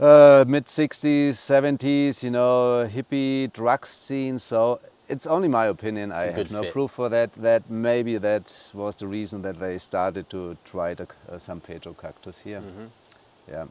uh, 0.00 0.44
mid 0.46 0.66
60s, 0.66 1.38
70s, 1.38 2.22
you 2.22 2.30
know, 2.30 2.86
hippie 2.86 3.50
drug 3.52 3.86
scene. 3.86 4.38
So 4.38 4.80
it's 5.12 5.26
only 5.26 5.48
my 5.48 5.66
opinion. 5.66 6.10
I 6.10 6.30
have 6.32 6.50
no 6.50 6.62
fit. 6.62 6.72
proof 6.72 6.90
for 6.90 7.08
that. 7.10 7.32
That 7.34 7.70
maybe 7.70 8.18
that 8.18 8.70
was 8.72 8.96
the 8.96 9.06
reason 9.06 9.42
that 9.42 9.60
they 9.60 9.78
started 9.78 10.30
to 10.30 10.56
try 10.64 10.94
the 10.94 11.06
uh, 11.30 11.38
San 11.38 11.60
Pedro 11.60 11.92
cactus 11.92 12.40
here. 12.40 12.60
Mm-hmm. 12.60 12.86
Yeah. 13.48 13.66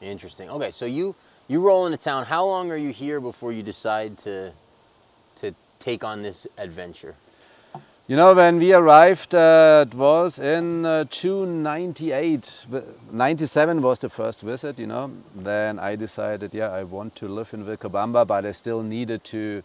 Interesting. 0.00 0.50
Okay, 0.50 0.70
so 0.70 0.84
you 0.84 1.14
you 1.48 1.60
roll 1.62 1.86
into 1.86 1.98
town. 1.98 2.26
How 2.26 2.44
long 2.44 2.70
are 2.70 2.76
you 2.76 2.92
here 2.92 3.20
before 3.20 3.52
you 3.52 3.62
decide 3.62 4.18
to 4.18 4.52
to 5.36 5.54
take 5.78 6.04
on 6.04 6.22
this 6.22 6.46
adventure? 6.58 7.14
You 8.08 8.14
know, 8.14 8.34
when 8.34 8.58
we 8.58 8.72
arrived, 8.72 9.34
uh, 9.34 9.84
it 9.88 9.94
was 9.94 10.38
in 10.38 10.86
uh, 10.86 11.04
June 11.04 11.64
98. 11.64 12.66
97 13.10 13.82
was 13.82 13.98
the 13.98 14.08
first 14.08 14.42
visit, 14.42 14.78
you 14.78 14.86
know. 14.86 15.10
Then 15.34 15.80
I 15.80 15.96
decided, 15.96 16.54
yeah, 16.54 16.70
I 16.70 16.84
want 16.84 17.16
to 17.16 17.26
live 17.26 17.52
in 17.52 17.64
Vilcabamba, 17.64 18.24
but 18.24 18.46
I 18.46 18.52
still 18.52 18.84
needed 18.84 19.24
to 19.24 19.64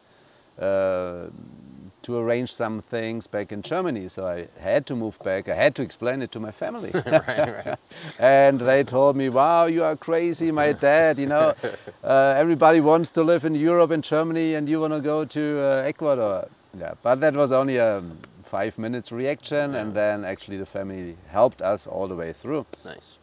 to 0.60 2.18
arrange 2.18 2.52
some 2.52 2.82
things 2.82 3.28
back 3.28 3.52
in 3.52 3.62
Germany. 3.62 4.08
So 4.08 4.26
I 4.28 4.48
had 4.60 4.86
to 4.88 4.96
move 4.96 5.20
back. 5.20 5.48
I 5.50 5.56
had 5.56 5.76
to 5.76 5.84
explain 5.84 6.22
it 6.22 6.32
to 6.32 6.40
my 6.40 6.52
family. 6.52 6.92
right, 7.06 7.66
right. 7.66 7.80
and 8.20 8.60
they 8.60 8.84
told 8.84 9.16
me, 9.16 9.30
wow, 9.30 9.66
you 9.66 9.84
are 9.84 9.96
crazy, 9.96 10.52
my 10.52 10.74
dad, 10.74 11.20
you 11.20 11.28
know. 11.28 11.54
Uh, 12.04 12.34
everybody 12.36 12.82
wants 12.82 13.12
to 13.12 13.22
live 13.22 13.46
in 13.46 13.54
Europe 13.54 13.92
and 13.92 14.04
Germany 14.04 14.56
and 14.56 14.68
you 14.68 14.80
want 14.80 14.92
to 14.92 15.00
go 15.00 15.24
to 15.24 15.60
uh, 15.60 15.84
Ecuador. 15.86 16.48
Yeah, 16.78 16.94
but 17.04 17.20
that 17.20 17.36
was 17.36 17.52
only 17.52 17.78
a 17.78 18.02
five 18.44 18.78
minutes 18.78 19.12
reaction, 19.12 19.76
and 19.76 19.94
then 19.94 20.26
actually 20.26 20.58
the 20.58 20.66
family 20.66 21.16
helped 21.28 21.62
us 21.62 21.86
all 21.88 22.08
the 22.08 22.16
way 22.16 22.34
through. 22.34 22.66
Nice. 22.84 23.18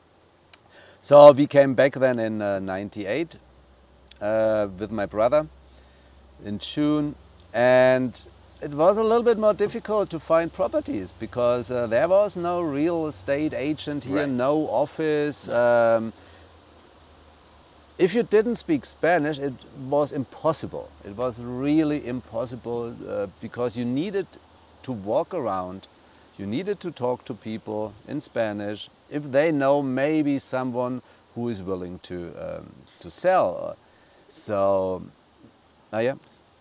So 1.00 1.32
we 1.32 1.46
came 1.46 1.74
back 1.74 1.94
then 1.94 2.18
in 2.18 2.40
uh, 2.40 2.60
98 2.60 3.36
uh, 4.20 4.68
with 4.78 4.90
my 4.92 5.06
brother 5.06 5.48
in 6.44 6.58
June 6.58 7.14
and 7.54 8.26
it 8.60 8.72
was 8.72 8.98
a 8.98 9.02
little 9.02 9.22
bit 9.22 9.38
more 9.38 9.54
difficult 9.54 10.10
to 10.10 10.18
find 10.18 10.52
properties 10.52 11.12
because 11.20 11.70
uh, 11.70 11.86
there 11.86 12.08
was 12.08 12.36
no 12.36 12.60
real 12.60 13.06
estate 13.06 13.54
agent 13.54 14.04
here, 14.04 14.20
Right. 14.20 14.28
no 14.28 14.68
office. 14.68 15.48
Um, 15.48 16.12
if 17.98 18.14
you 18.14 18.22
didn't 18.22 18.56
speak 18.56 18.84
Spanish, 18.84 19.38
it 19.38 19.54
was 19.88 20.12
impossible. 20.12 20.88
It 21.04 21.16
was 21.16 21.40
really 21.40 22.06
impossible 22.06 22.94
uh, 23.08 23.26
because 23.40 23.76
you 23.76 23.84
needed 23.84 24.26
to 24.82 24.92
walk 24.92 25.34
around, 25.34 25.86
you 26.36 26.46
needed 26.46 26.78
to 26.80 26.90
talk 26.90 27.24
to 27.24 27.34
people 27.34 27.92
in 28.06 28.20
Spanish 28.20 28.88
if 29.10 29.22
they 29.30 29.50
know 29.52 29.82
maybe 29.82 30.38
someone 30.38 31.02
who 31.34 31.48
is 31.48 31.62
willing 31.62 31.98
to 32.00 32.32
um, 32.38 32.72
to 33.00 33.10
sell. 33.10 33.76
So, 34.28 35.02
oh 35.92 35.98
yeah, 35.98 36.14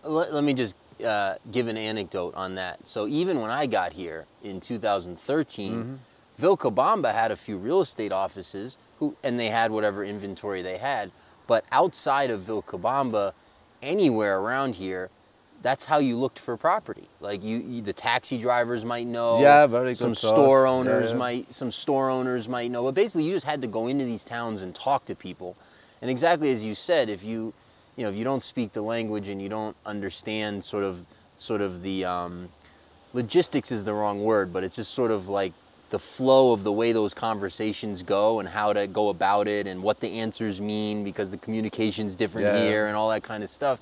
Let, 0.04 0.32
let 0.32 0.44
me 0.44 0.54
just 0.54 0.74
uh, 1.04 1.34
give 1.52 1.68
an 1.68 1.76
anecdote 1.76 2.34
on 2.34 2.54
that. 2.56 2.86
So 2.86 3.06
even 3.08 3.40
when 3.40 3.50
I 3.50 3.66
got 3.66 3.92
here 3.92 4.26
in 4.42 4.60
2013, 4.60 5.98
Vilcabamba 6.40 7.12
had 7.12 7.30
a 7.30 7.36
few 7.36 7.56
real 7.58 7.80
estate 7.80 8.12
offices 8.12 8.78
who, 8.98 9.16
and 9.24 9.38
they 9.38 9.48
had 9.48 9.70
whatever 9.70 10.04
inventory 10.04 10.62
they 10.62 10.78
had. 10.78 11.10
But 11.46 11.64
outside 11.72 12.30
of 12.30 12.42
Vilcabamba, 12.42 13.32
anywhere 13.82 14.40
around 14.40 14.74
here, 14.76 15.10
that's 15.62 15.84
how 15.84 15.98
you 15.98 16.16
looked 16.16 16.38
for 16.38 16.56
property. 16.56 17.08
Like 17.20 17.42
you, 17.42 17.58
you 17.58 17.82
the 17.82 17.92
taxi 17.92 18.38
drivers 18.38 18.84
might 18.84 19.06
know. 19.06 19.40
Yeah, 19.40 19.66
very 19.66 19.90
good 19.90 19.98
Some 19.98 20.14
source. 20.14 20.32
store 20.34 20.64
Yeah, 20.64 20.70
owners 20.70 21.12
yeah. 21.12 21.18
might, 21.18 21.54
some 21.54 21.72
store 21.72 22.10
owners 22.10 22.48
might 22.48 22.70
know. 22.70 22.84
But 22.84 22.94
basically, 22.94 23.24
you 23.24 23.32
just 23.34 23.46
had 23.46 23.60
to 23.62 23.68
go 23.68 23.88
into 23.88 24.04
these 24.04 24.22
towns 24.24 24.62
and 24.62 24.74
talk 24.74 25.04
to 25.06 25.14
people. 25.16 25.56
And 26.00 26.10
exactly 26.10 26.52
as 26.52 26.64
you 26.64 26.76
said, 26.76 27.08
if 27.08 27.24
you, 27.24 27.54
you 27.98 28.04
know, 28.04 28.10
if 28.10 28.16
you 28.16 28.22
don't 28.22 28.44
speak 28.44 28.72
the 28.72 28.80
language 28.80 29.28
and 29.28 29.42
you 29.42 29.48
don't 29.48 29.76
understand 29.84 30.62
sort 30.62 30.84
of, 30.84 31.04
sort 31.34 31.60
of 31.60 31.82
the 31.82 32.04
um, 32.04 32.48
logistics 33.12 33.72
is 33.72 33.82
the 33.82 33.92
wrong 33.92 34.22
word, 34.22 34.52
but 34.52 34.62
it's 34.62 34.76
just 34.76 34.94
sort 34.94 35.10
of 35.10 35.28
like 35.28 35.52
the 35.90 35.98
flow 35.98 36.52
of 36.52 36.62
the 36.62 36.70
way 36.70 36.92
those 36.92 37.12
conversations 37.12 38.04
go 38.04 38.38
and 38.38 38.48
how 38.48 38.72
to 38.72 38.86
go 38.86 39.08
about 39.08 39.48
it 39.48 39.66
and 39.66 39.82
what 39.82 39.98
the 39.98 40.20
answers 40.20 40.60
mean 40.60 41.02
because 41.02 41.32
the 41.32 41.38
communication's 41.38 42.14
different 42.14 42.46
Yeah. 42.46 42.62
here 42.62 42.86
and 42.86 42.96
all 42.96 43.10
that 43.10 43.24
kind 43.24 43.42
of 43.42 43.50
stuff. 43.50 43.80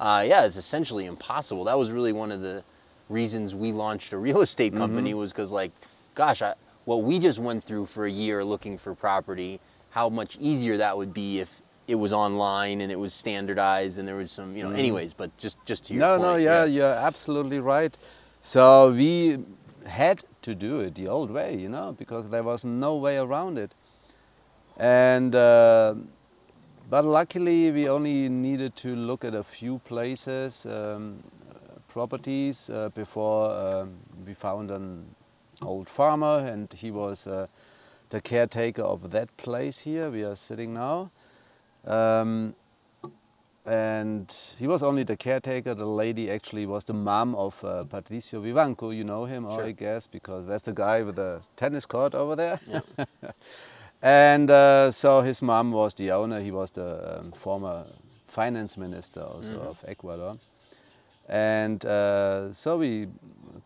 Uh, 0.00 0.24
yeah, 0.26 0.44
it's 0.44 0.56
essentially 0.56 1.06
impossible. 1.06 1.62
That 1.62 1.78
was 1.78 1.92
really 1.92 2.12
one 2.12 2.32
of 2.32 2.40
the 2.40 2.64
reasons 3.08 3.54
we 3.54 3.70
launched 3.70 4.12
a 4.12 4.18
real 4.18 4.40
estate 4.48 4.74
company 4.74 5.14
was 5.14 5.30
because 5.30 5.52
like, 5.52 5.70
gosh, 6.16 6.42
I, 6.42 6.54
what 6.84 7.04
we 7.04 7.20
just 7.20 7.38
went 7.38 7.62
through 7.62 7.86
for 7.86 8.06
a 8.06 8.10
year 8.10 8.44
looking 8.44 8.76
for 8.76 8.92
property, 8.96 9.60
how 9.90 10.08
much 10.08 10.36
easier 10.40 10.78
that 10.78 10.96
would 10.96 11.14
be 11.14 11.38
if 11.38 11.61
it 11.88 11.96
was 11.96 12.12
online 12.12 12.80
and 12.80 12.92
it 12.92 12.98
was 12.98 13.12
standardized 13.12 13.98
and 13.98 14.06
there 14.06 14.16
was 14.16 14.30
some, 14.30 14.56
you 14.56 14.62
know, 14.62 14.70
anyways, 14.70 15.14
but 15.14 15.36
just, 15.36 15.58
just 15.66 15.84
to 15.84 15.94
your 15.94 16.00
no, 16.00 16.18
point. 16.18 16.22
no, 16.22 16.36
yeah, 16.36 16.64
you're 16.64 16.86
absolutely 16.86 17.60
right. 17.60 17.96
So 18.40 18.92
we 18.92 19.38
had 19.86 20.24
to 20.42 20.54
do 20.54 20.80
it 20.80 20.94
the 20.94 21.08
old 21.08 21.30
way, 21.30 21.56
you 21.56 21.68
know, 21.68 21.92
because 21.98 22.28
there 22.28 22.42
was 22.42 22.64
no 22.64 22.96
way 22.96 23.18
around 23.18 23.58
it. 23.58 23.74
And 24.76 25.34
uh, 25.34 25.94
but 26.92 27.04
luckily, 27.04 27.70
we 27.70 27.88
only 27.88 28.28
needed 28.28 28.76
to 28.76 28.94
look 28.94 29.24
at 29.24 29.34
a 29.34 29.42
few 29.42 29.78
places, 29.78 30.66
um, 30.66 31.22
uh, 31.50 31.78
properties 31.88 32.68
uh, 32.68 32.90
before 32.94 33.50
um, 33.50 33.94
we 34.26 34.34
found 34.34 34.70
an 34.70 35.14
old 35.62 35.88
farmer, 35.88 36.38
and 36.38 36.70
he 36.72 36.90
was 36.90 37.26
uh, 37.26 37.46
the 38.10 38.20
caretaker 38.20 38.82
of 38.82 39.10
that 39.10 39.34
place 39.36 39.78
here. 39.78 40.10
We 40.10 40.22
are 40.24 40.36
sitting 40.36 40.74
now. 40.74 41.10
Um, 41.86 42.54
and 43.64 44.34
he 44.58 44.66
was 44.66 44.82
only 44.82 45.04
the 45.04 45.16
caretaker. 45.16 45.74
The 45.74 45.86
lady 45.86 46.30
actually 46.30 46.66
was 46.66 46.84
the 46.84 46.94
mom 46.94 47.34
of 47.36 47.62
uh, 47.64 47.84
Patricio 47.84 48.40
Vivanco. 48.42 48.94
You 48.94 49.04
know 49.04 49.24
him, 49.24 49.46
Sure. 49.48 49.64
I 49.64 49.72
guess, 49.72 50.06
because 50.06 50.46
that's 50.46 50.64
the 50.64 50.72
guy 50.72 51.02
with 51.02 51.16
the 51.16 51.40
tennis 51.56 51.86
court 51.86 52.14
over 52.14 52.34
there. 52.34 52.60
and 54.02 54.50
uh, 54.50 54.90
so 54.90 55.20
his 55.20 55.40
mom 55.42 55.70
was 55.72 55.94
the 55.94 56.10
owner. 56.10 56.40
He 56.40 56.50
was 56.50 56.72
the 56.72 57.20
um, 57.20 57.32
former 57.32 57.86
finance 58.26 58.76
minister 58.76 59.22
also 59.22 59.54
Mm-hmm. 59.54 59.66
of 59.70 59.84
Ecuador. 59.86 60.38
And 61.28 61.84
uh, 61.86 62.52
so 62.52 62.78
we 62.78 63.08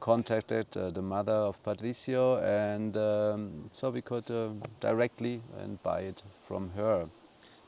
contacted 0.00 0.66
uh, 0.76 0.90
the 0.90 1.02
mother 1.02 1.32
of 1.32 1.62
Patricio, 1.62 2.36
and 2.38 2.96
um, 2.96 3.70
so 3.72 3.90
we 3.90 4.02
could 4.02 4.30
uh, 4.30 4.50
directly 4.80 5.40
and 5.58 5.82
buy 5.82 6.00
it 6.00 6.22
from 6.46 6.70
her. 6.76 7.08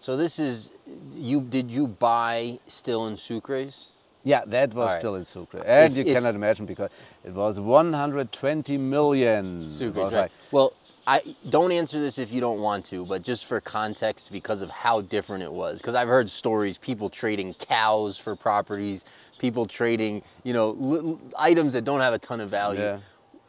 So 0.01 0.17
this 0.17 0.39
is 0.39 0.71
you. 1.13 1.41
Did 1.41 1.71
you 1.71 1.87
buy 1.87 2.61
still 2.67 3.07
in 3.07 3.15
Sucres? 3.17 3.89
Yeah, 4.25 4.43
that 4.47 4.75
was 4.75 4.89
Alright. 4.89 5.01
still 5.01 5.15
in 5.15 5.25
Sucre. 5.25 5.63
And 5.65 5.93
If- 5.93 5.99
you 5.99 6.11
if- 6.11 6.17
cannot 6.17 6.35
imagine 6.35 6.67
because 6.67 6.91
it 7.25 7.33
was 7.33 7.59
120 7.61 8.77
million. 8.77 9.67
Sucres, 9.69 9.97
right? 9.97 10.13
like- 10.13 10.33
Well, 10.51 10.73
I 11.07 11.23
don't 11.49 11.73
answer 11.73 11.99
this 12.01 12.19
if 12.19 12.31
you 12.33 12.41
don't 12.41 12.61
want 12.61 12.85
to, 12.87 13.07
but 13.07 13.23
just 13.23 13.47
for 13.47 13.61
context, 13.63 14.31
because 14.31 14.61
of 14.61 14.69
how 14.69 15.01
different 15.01 15.43
it 15.43 15.53
was. 15.53 15.79
Because 15.79 15.95
I've 15.95 16.09
heard 16.09 16.29
stories, 16.29 16.77
people 16.77 17.09
trading 17.09 17.55
cows 17.55 18.19
for 18.19 18.37
properties, 18.37 19.07
people 19.39 19.65
trading, 19.65 20.23
you 20.45 20.53
know, 20.53 21.19
items 21.39 21.73
that 21.73 21.85
don't 21.85 22.01
have 22.01 22.13
a 22.13 22.19
ton 22.19 22.41
of 22.41 22.51
value. 22.51 22.81
Yeah. 22.81 22.99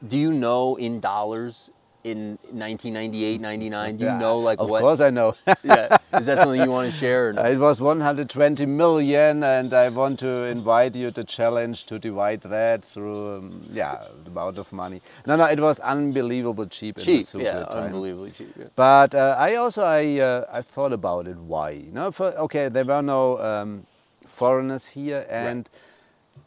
Do 0.07 0.17
you 0.17 0.31
know 0.31 0.77
in 0.77 1.01
dollars 1.01 1.69
in 2.03 2.37
1998, 2.51 3.41
99? 3.41 3.97
Do 3.97 4.03
you 4.05 4.09
Yeah, 4.09 4.19
know 4.19 4.39
like 4.39 4.59
of 4.59 4.69
what? 4.69 4.81
course 4.81 5.01
I 5.01 5.09
know. 5.09 5.35
yeah. 5.63 5.97
Is 6.13 6.25
that 6.27 6.39
something 6.39 6.61
you 6.61 6.71
want 6.71 6.91
to 6.91 6.97
share? 6.97 7.29
Or 7.29 7.33
no? 7.33 7.43
it 7.45 7.57
was 7.59 7.81
120 7.81 8.65
million, 8.65 9.43
and 9.43 9.73
I 9.73 9.89
want 9.89 10.19
to 10.19 10.43
invite 10.45 10.95
you 10.95 11.11
to 11.11 11.23
challenge 11.23 11.85
to 11.85 11.99
divide 11.99 12.41
that 12.41 12.85
through, 12.85 13.35
um, 13.35 13.63
yeah, 13.71 14.03
the 14.23 14.31
amount 14.31 14.57
of 14.57 14.71
money. 14.73 15.01
No, 15.27 15.35
no, 15.35 15.45
it 15.45 15.59
was 15.59 15.79
unbelievable 15.81 16.65
cheap, 16.65 16.97
in 16.99 17.05
the 17.05 17.11
cheap, 17.11 17.27
yeah, 17.43 17.65
time. 17.65 17.85
unbelievably 17.85 18.31
cheap. 18.31 18.53
Yeah. 18.57 18.65
But 18.75 19.15
uh, 19.15 19.35
I 19.37 19.55
also 19.55 19.83
I 19.83 20.19
uh, 20.19 20.45
I 20.51 20.61
thought 20.61 20.93
about 20.93 21.27
it. 21.27 21.37
Why? 21.37 21.71
You 21.71 21.91
know, 21.91 22.11
for, 22.11 22.27
okay, 22.47 22.69
there 22.69 22.85
were 22.85 23.01
no 23.01 23.39
um, 23.39 23.85
foreigners 24.27 24.87
here, 24.87 25.25
and 25.29 25.69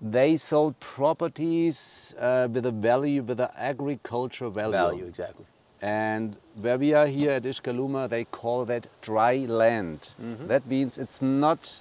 they 0.02 0.36
sold 0.36 0.78
properties 0.80 2.14
uh, 2.18 2.48
with 2.50 2.66
a 2.66 2.72
value, 2.72 3.22
with 3.22 3.38
an 3.40 3.50
agricultural 3.56 4.50
value. 4.50 4.72
Value, 4.72 5.04
exactly. 5.06 5.46
And 5.80 6.36
where 6.60 6.76
we 6.76 6.92
are 6.94 7.06
here 7.06 7.32
at 7.32 7.44
Izhcayluma, 7.44 8.08
they 8.08 8.24
call 8.24 8.64
that 8.66 8.88
dry 9.00 9.36
land. 9.48 10.14
That 10.46 10.66
means 10.66 10.98
it's 10.98 11.22
not, 11.22 11.80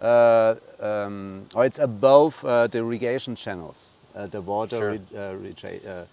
uh, 0.00 0.54
um, 0.80 1.46
or 1.54 1.64
it's 1.64 1.78
above 1.78 2.44
uh, 2.44 2.66
the 2.66 2.78
irrigation 2.78 3.34
channels, 3.34 3.98
uh, 4.14 4.26
the 4.26 4.40
water. 4.40 5.00
Sure. 5.12 5.20
uh, 5.20 5.90
uh, 5.90 6.04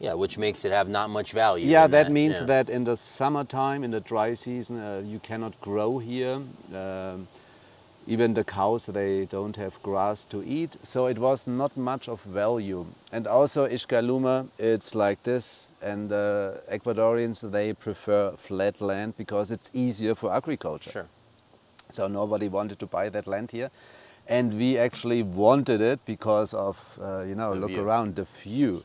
Yeah, 0.00 0.14
which 0.14 0.38
makes 0.38 0.64
it 0.64 0.70
have 0.70 0.88
not 0.88 1.10
much 1.10 1.32
value. 1.32 1.66
yeah, 1.66 1.86
in 1.86 1.90
that, 1.90 2.12
means 2.12 2.38
yeah. 2.38 2.46
that 2.46 2.70
in 2.70 2.84
the 2.84 2.96
summertime, 2.96 3.82
in 3.82 3.90
the 3.90 4.00
dry 4.00 4.34
season, 4.34 4.78
uh, 4.78 5.02
you 5.04 5.18
cannot 5.18 5.60
grow 5.60 5.98
here. 5.98 6.40
Um, 6.72 7.26
even 8.08 8.32
the 8.34 8.42
cows, 8.42 8.86
they 8.86 9.26
don't 9.26 9.56
have 9.56 9.80
grass 9.82 10.24
to 10.26 10.42
eat. 10.42 10.76
So 10.82 11.06
it 11.06 11.18
was 11.18 11.46
not 11.46 11.76
much 11.76 12.08
of 12.08 12.20
value. 12.22 12.86
And 13.12 13.26
also 13.26 13.68
Izhcayluma, 13.68 14.48
it's 14.58 14.94
like 14.94 15.22
this. 15.24 15.72
And 15.82 16.10
uh, 16.10 16.52
Ecuadorians, 16.72 17.50
they 17.52 17.74
prefer 17.74 18.32
flat 18.36 18.80
land 18.80 19.14
because 19.18 19.50
it's 19.50 19.70
easier 19.74 20.14
for 20.14 20.32
agriculture. 20.34 20.90
Sure. 20.90 21.08
So 21.90 22.08
nobody 22.08 22.48
wanted 22.48 22.78
to 22.80 22.86
buy 22.86 23.10
that 23.10 23.26
land 23.26 23.50
here. 23.50 23.70
And 24.26 24.54
we 24.54 24.78
actually 24.78 25.22
wanted 25.22 25.80
it 25.80 26.00
because 26.04 26.54
of, 26.54 26.76
uh, 27.00 27.22
you 27.22 27.34
know, 27.34 27.54
The 27.54 27.60
look 27.60 27.70
view. 27.70 27.82
around 27.82 28.16
the 28.16 28.24
view. 28.24 28.84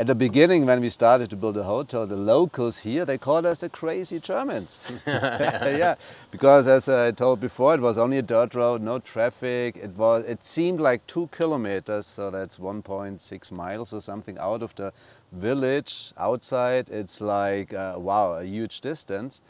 At 0.00 0.06
the 0.06 0.14
beginning, 0.14 0.64
when 0.64 0.80
we 0.80 0.90
started 0.90 1.28
to 1.30 1.34
build 1.34 1.56
a 1.56 1.64
hotel, 1.64 2.06
the 2.06 2.14
locals 2.14 2.78
here, 2.78 3.04
they 3.04 3.18
called 3.18 3.44
us 3.44 3.58
the 3.58 3.68
crazy 3.68 4.20
Germans. 4.20 4.92
yeah, 5.08 5.96
because 6.30 6.68
as 6.68 6.88
I 6.88 7.10
told 7.10 7.40
before, 7.40 7.74
it 7.74 7.80
was 7.80 7.98
only 7.98 8.18
a 8.18 8.22
dirt 8.22 8.54
road, 8.54 8.80
no 8.80 9.00
traffic. 9.00 9.76
It 9.76 9.90
was, 9.96 10.22
it 10.22 10.44
seemed 10.44 10.78
like 10.78 11.04
two 11.08 11.28
kilometers, 11.32 12.06
so 12.06 12.30
that's 12.30 12.58
1.6 12.58 13.50
miles 13.50 13.92
or 13.92 14.00
something 14.00 14.38
out 14.38 14.62
of 14.62 14.72
the 14.76 14.92
village. 15.32 16.12
Outside, 16.16 16.90
it's 16.90 17.20
like, 17.20 17.74
uh, 17.74 17.94
wow, 17.96 18.34
a 18.34 18.44
huge 18.44 18.80
distance. 18.80 19.40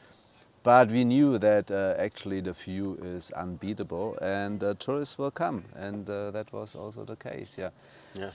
But 0.62 0.88
we 0.88 1.05
knew 1.05 1.36
that 1.36 1.70
uh, 1.70 1.94
actually 1.99 2.40
the 2.40 2.55
view 2.55 2.99
is 3.03 3.30
unbeatable 3.32 4.16
and 4.22 4.64
uh, 4.64 4.74
tourists 4.78 5.18
will 5.18 5.30
come. 5.30 5.64
And 5.76 6.09
uh, 6.09 6.30
that 6.30 6.51
was 6.55 6.74
also 6.74 7.05
the 7.05 7.16
case, 7.16 7.57
yeah. 7.59 7.70
Yeah. 8.14 8.30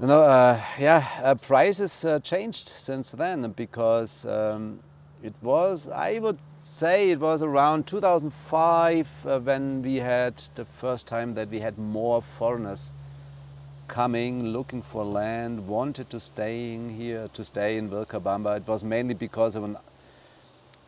You 0.00 0.06
know, 0.06 0.22
uh, 0.22 0.60
yeah, 0.78 1.04
uh, 1.24 1.34
prices 1.34 2.04
uh, 2.04 2.20
changed 2.20 2.68
since 2.68 3.10
then 3.10 3.50
because 3.50 4.24
um, 4.26 4.78
it 5.24 5.34
was, 5.42 5.88
I 5.88 6.20
would 6.20 6.38
say 6.60 7.10
it 7.10 7.18
was 7.18 7.42
around 7.42 7.88
2005 7.88 9.08
uh, 9.26 9.40
when 9.40 9.82
we 9.82 9.96
had 9.96 10.36
the 10.54 10.64
first 10.64 11.08
time 11.08 11.32
that 11.32 11.48
we 11.48 11.58
had 11.58 11.78
more 11.78 12.22
foreigners 12.22 12.92
coming, 13.88 14.46
looking 14.46 14.82
for 14.82 15.04
land, 15.04 15.66
wanted 15.66 16.10
to 16.10 16.20
staying 16.20 16.90
here, 16.90 17.26
to 17.32 17.42
stay 17.42 17.76
in 17.76 17.90
Vilcabamba. 17.90 18.58
It 18.58 18.68
was 18.68 18.84
mainly 18.84 19.14
because 19.14 19.56
of 19.56 19.64
an 19.64 19.76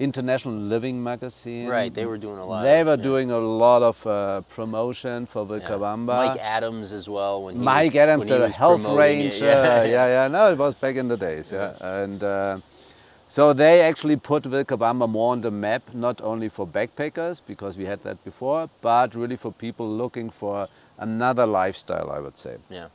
international 0.01 0.55
living 0.55 1.03
magazine. 1.03 1.69
Right, 1.69 1.93
they 1.93 2.07
were 2.07 2.19
doing 2.19 2.39
a 2.39 2.45
lot. 2.45 2.63
They 2.63 2.81
of, 2.81 2.87
were 2.87 2.97
yeah. 2.97 3.03
doing 3.11 3.31
a 3.31 3.39
lot 3.39 3.83
of 3.83 4.07
uh, 4.07 4.41
promotion 4.57 5.27
for 5.27 5.43
Yeah. 5.45 5.61
Vilcabamba. 5.61 6.07
Mike 6.07 6.41
Adams 6.41 6.93
as 6.93 7.09
well. 7.09 7.45
When 7.45 7.57
he 7.57 7.63
Mike 7.63 7.93
was, 7.93 8.01
Adams, 8.01 8.31
when 8.31 8.41
he 8.41 8.47
the 8.47 8.53
health 8.53 8.87
ranger. 8.87 9.45
yeah. 9.45 9.85
yeah, 9.85 10.07
yeah. 10.07 10.29
No, 10.29 10.51
it 10.51 10.59
was 10.59 10.75
back 10.75 10.97
in 10.97 11.07
the 11.09 11.17
days. 11.17 11.53
Yeah, 11.53 11.75
and 11.81 12.25
uh, 12.25 12.61
so 13.29 13.53
they 13.53 13.83
actually 13.83 14.17
put 14.17 14.43
Vilcabamba 14.45 15.09
more 15.09 15.33
on 15.33 15.43
the 15.43 15.51
map, 15.51 15.95
not 15.95 16.21
only 16.23 16.49
for 16.49 16.67
backpackers 16.67 17.41
because 17.47 17.77
we 17.77 17.85
had 17.85 18.03
that 18.03 18.25
before, 18.25 18.69
but 18.81 19.15
really 19.15 19.37
for 19.37 19.53
people 19.53 19.89
looking 19.89 20.31
for 20.31 20.67
another 20.99 21.47
lifestyle. 21.47 22.11
I 22.11 22.21
would 22.21 22.37
say 22.37 22.57
yeah. 22.71 22.89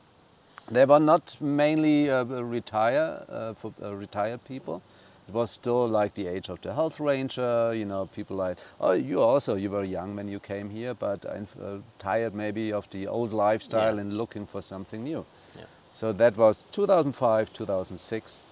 they 0.70 0.84
were 0.84 1.00
not 1.00 1.36
mainly 1.40 2.10
uh, 2.10 2.24
retire 2.24 3.24
uh, 3.28 3.54
for 3.54 3.72
uh, 3.80 3.94
retired 3.94 4.44
people. 4.44 4.82
It 5.28 5.34
was 5.34 5.50
still 5.50 5.88
like 5.88 6.14
the 6.14 6.28
age 6.28 6.48
of 6.48 6.60
the 6.60 6.72
health 6.72 7.00
ranger. 7.00 7.72
You 7.74 7.84
know, 7.84 8.06
people 8.14 8.36
like, 8.36 8.58
oh, 8.80 8.92
you 8.92 9.20
also 9.20 9.56
you 9.56 9.70
were 9.70 9.82
young 9.82 10.14
when 10.16 10.28
you 10.28 10.38
came 10.38 10.70
here, 10.70 10.94
but 10.94 11.24
I'm 11.28 11.48
uh, 11.60 11.78
tired 11.98 12.34
maybe 12.34 12.72
of 12.72 12.88
the 12.90 13.08
old 13.08 13.32
lifestyle 13.32 13.94
Yeah. 13.96 14.02
and 14.02 14.16
looking 14.16 14.46
for 14.46 14.62
something 14.62 15.02
new. 15.02 15.24
Yeah. 15.58 15.64
So 15.92 16.12
that 16.12 16.36
was 16.36 16.64
2005, 16.70 17.52
2006. 17.52 18.44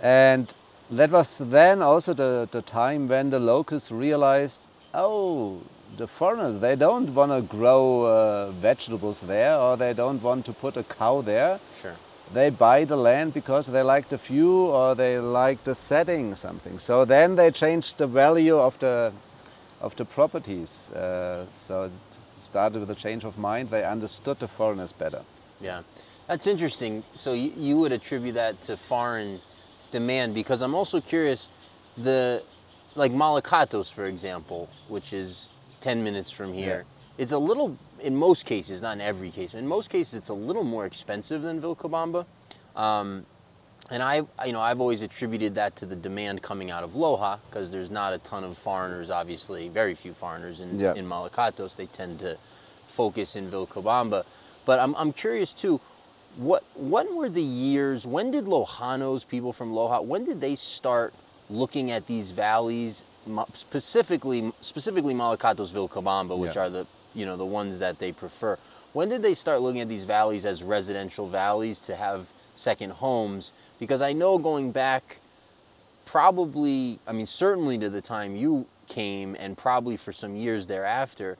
And 0.00 0.52
that 0.90 1.10
was 1.10 1.38
then 1.38 1.80
also 1.82 2.12
the, 2.12 2.48
the 2.50 2.60
time 2.60 3.08
when 3.08 3.30
the 3.30 3.40
locals 3.40 3.90
realized, 3.90 4.68
oh, 4.92 5.60
the 5.96 6.06
foreigners, 6.06 6.56
they 6.56 6.76
don't 6.76 7.14
want 7.14 7.32
to 7.32 7.40
grow 7.42 8.02
uh, 8.06 8.50
vegetables 8.50 9.20
there 9.22 9.56
or 9.56 9.76
they 9.76 9.94
don't 9.94 10.22
want 10.22 10.44
to 10.46 10.52
put 10.52 10.76
a 10.76 10.82
cow 10.82 11.20
there. 11.22 11.60
Sure. 11.80 11.94
They 12.32 12.50
buy 12.50 12.84
the 12.84 12.96
land 12.96 13.34
because 13.34 13.66
they 13.66 13.82
like 13.82 14.08
the 14.08 14.16
view 14.16 14.66
or 14.66 14.94
they 14.94 15.18
like 15.18 15.64
the 15.64 15.74
setting, 15.74 16.34
something. 16.34 16.78
So 16.78 17.04
then 17.04 17.36
they 17.36 17.50
changed 17.50 17.98
the 17.98 18.06
value 18.06 18.56
of 18.58 18.78
the, 18.78 19.12
of 19.80 19.94
the 19.96 20.04
properties. 20.04 20.90
Uh, 20.90 21.44
so 21.50 21.84
it 21.84 21.92
started 22.40 22.80
with 22.80 22.90
a 22.90 22.94
change 22.94 23.24
of 23.24 23.36
mind. 23.36 23.70
They 23.70 23.84
understood 23.84 24.38
the 24.38 24.48
foreigners 24.48 24.92
better. 24.92 25.22
Yeah, 25.60 25.82
that's 26.26 26.46
interesting. 26.46 27.04
So 27.16 27.34
you, 27.34 27.52
you 27.56 27.76
would 27.78 27.92
attribute 27.92 28.34
that 28.34 28.62
to 28.62 28.76
foreign 28.76 29.40
demand 29.90 30.34
because 30.34 30.62
I'm 30.62 30.74
also 30.74 31.00
curious, 31.00 31.48
the 31.98 32.42
like 32.94 33.12
Malacatos, 33.12 33.92
for 33.92 34.06
example, 34.06 34.68
which 34.88 35.12
is 35.12 35.48
10 35.80 36.02
minutes 36.02 36.30
from 36.30 36.52
here. 36.52 36.84
It's 37.18 37.32
a 37.32 37.38
little, 37.38 37.76
in 38.02 38.16
most 38.16 38.44
cases, 38.46 38.82
not 38.82 38.92
in 38.92 39.00
every 39.00 39.30
case, 39.30 39.54
in 39.54 39.66
most 39.66 39.90
cases, 39.90 40.14
it's 40.14 40.28
a 40.28 40.34
little 40.34 40.64
more 40.64 40.86
expensive 40.86 41.42
than 41.42 41.60
Vilcabamba. 41.60 42.26
Um, 42.76 43.24
and 43.90 44.02
I, 44.02 44.22
you 44.46 44.52
know, 44.52 44.60
I've 44.60 44.80
always 44.80 45.02
attributed 45.02 45.54
that 45.56 45.76
to 45.76 45.86
the 45.86 45.96
demand 45.96 46.42
coming 46.42 46.70
out 46.70 46.84
of 46.84 46.92
Loja 46.92 47.38
because 47.50 47.70
there's 47.70 47.90
not 47.90 48.12
a 48.12 48.18
ton 48.18 48.44
of 48.44 48.56
foreigners, 48.56 49.10
obviously, 49.10 49.68
very 49.68 49.94
few 49.94 50.12
foreigners 50.14 50.60
in, 50.60 50.78
Yeah. 50.78 50.94
in 50.94 51.06
Malacatos. 51.06 51.76
They 51.76 51.86
tend 51.86 52.20
to 52.20 52.38
focus 52.86 53.36
in 53.36 53.50
Vilcabamba. 53.50 54.24
But 54.64 54.78
I'm, 54.78 54.94
I'm 54.96 55.12
curious 55.12 55.52
too, 55.52 55.80
what 56.36 56.64
when 56.74 57.14
were 57.16 57.28
the 57.28 57.42
years? 57.42 58.06
When 58.06 58.30
did 58.30 58.44
Lojanos, 58.46 59.26
people 59.28 59.52
from 59.52 59.72
Loja, 59.72 60.02
when 60.04 60.24
did 60.24 60.40
they 60.40 60.54
start 60.54 61.12
looking 61.50 61.90
at 61.90 62.06
these 62.06 62.30
valleys, 62.30 63.04
specifically 63.54 64.52
specifically 64.60 65.12
Malacatos, 65.14 65.70
Vilcabamba, 65.70 66.38
which 66.38 66.56
Yeah. 66.56 66.62
are 66.62 66.70
the 66.70 66.86
you 67.14 67.26
know 67.26 67.36
the 67.36 67.44
ones 67.44 67.78
that 67.78 67.98
they 67.98 68.12
prefer? 68.12 68.58
When 68.92 69.08
did 69.08 69.22
they 69.22 69.34
start 69.34 69.60
looking 69.60 69.80
at 69.80 69.88
these 69.88 70.04
valleys 70.04 70.44
as 70.44 70.62
residential 70.62 71.26
valleys 71.26 71.80
to 71.80 71.96
have 71.96 72.30
second 72.54 72.90
homes? 72.90 73.52
Because 73.78 74.02
I 74.02 74.12
know 74.12 74.38
going 74.38 74.70
back 74.70 75.18
probably, 76.04 76.98
I 77.06 77.12
mean, 77.12 77.26
certainly 77.26 77.78
to 77.78 77.88
the 77.88 78.02
time 78.02 78.36
you 78.36 78.66
came, 78.86 79.34
and 79.38 79.56
probably 79.56 79.96
for 79.96 80.12
some 80.12 80.36
years 80.36 80.66
thereafter, 80.66 81.38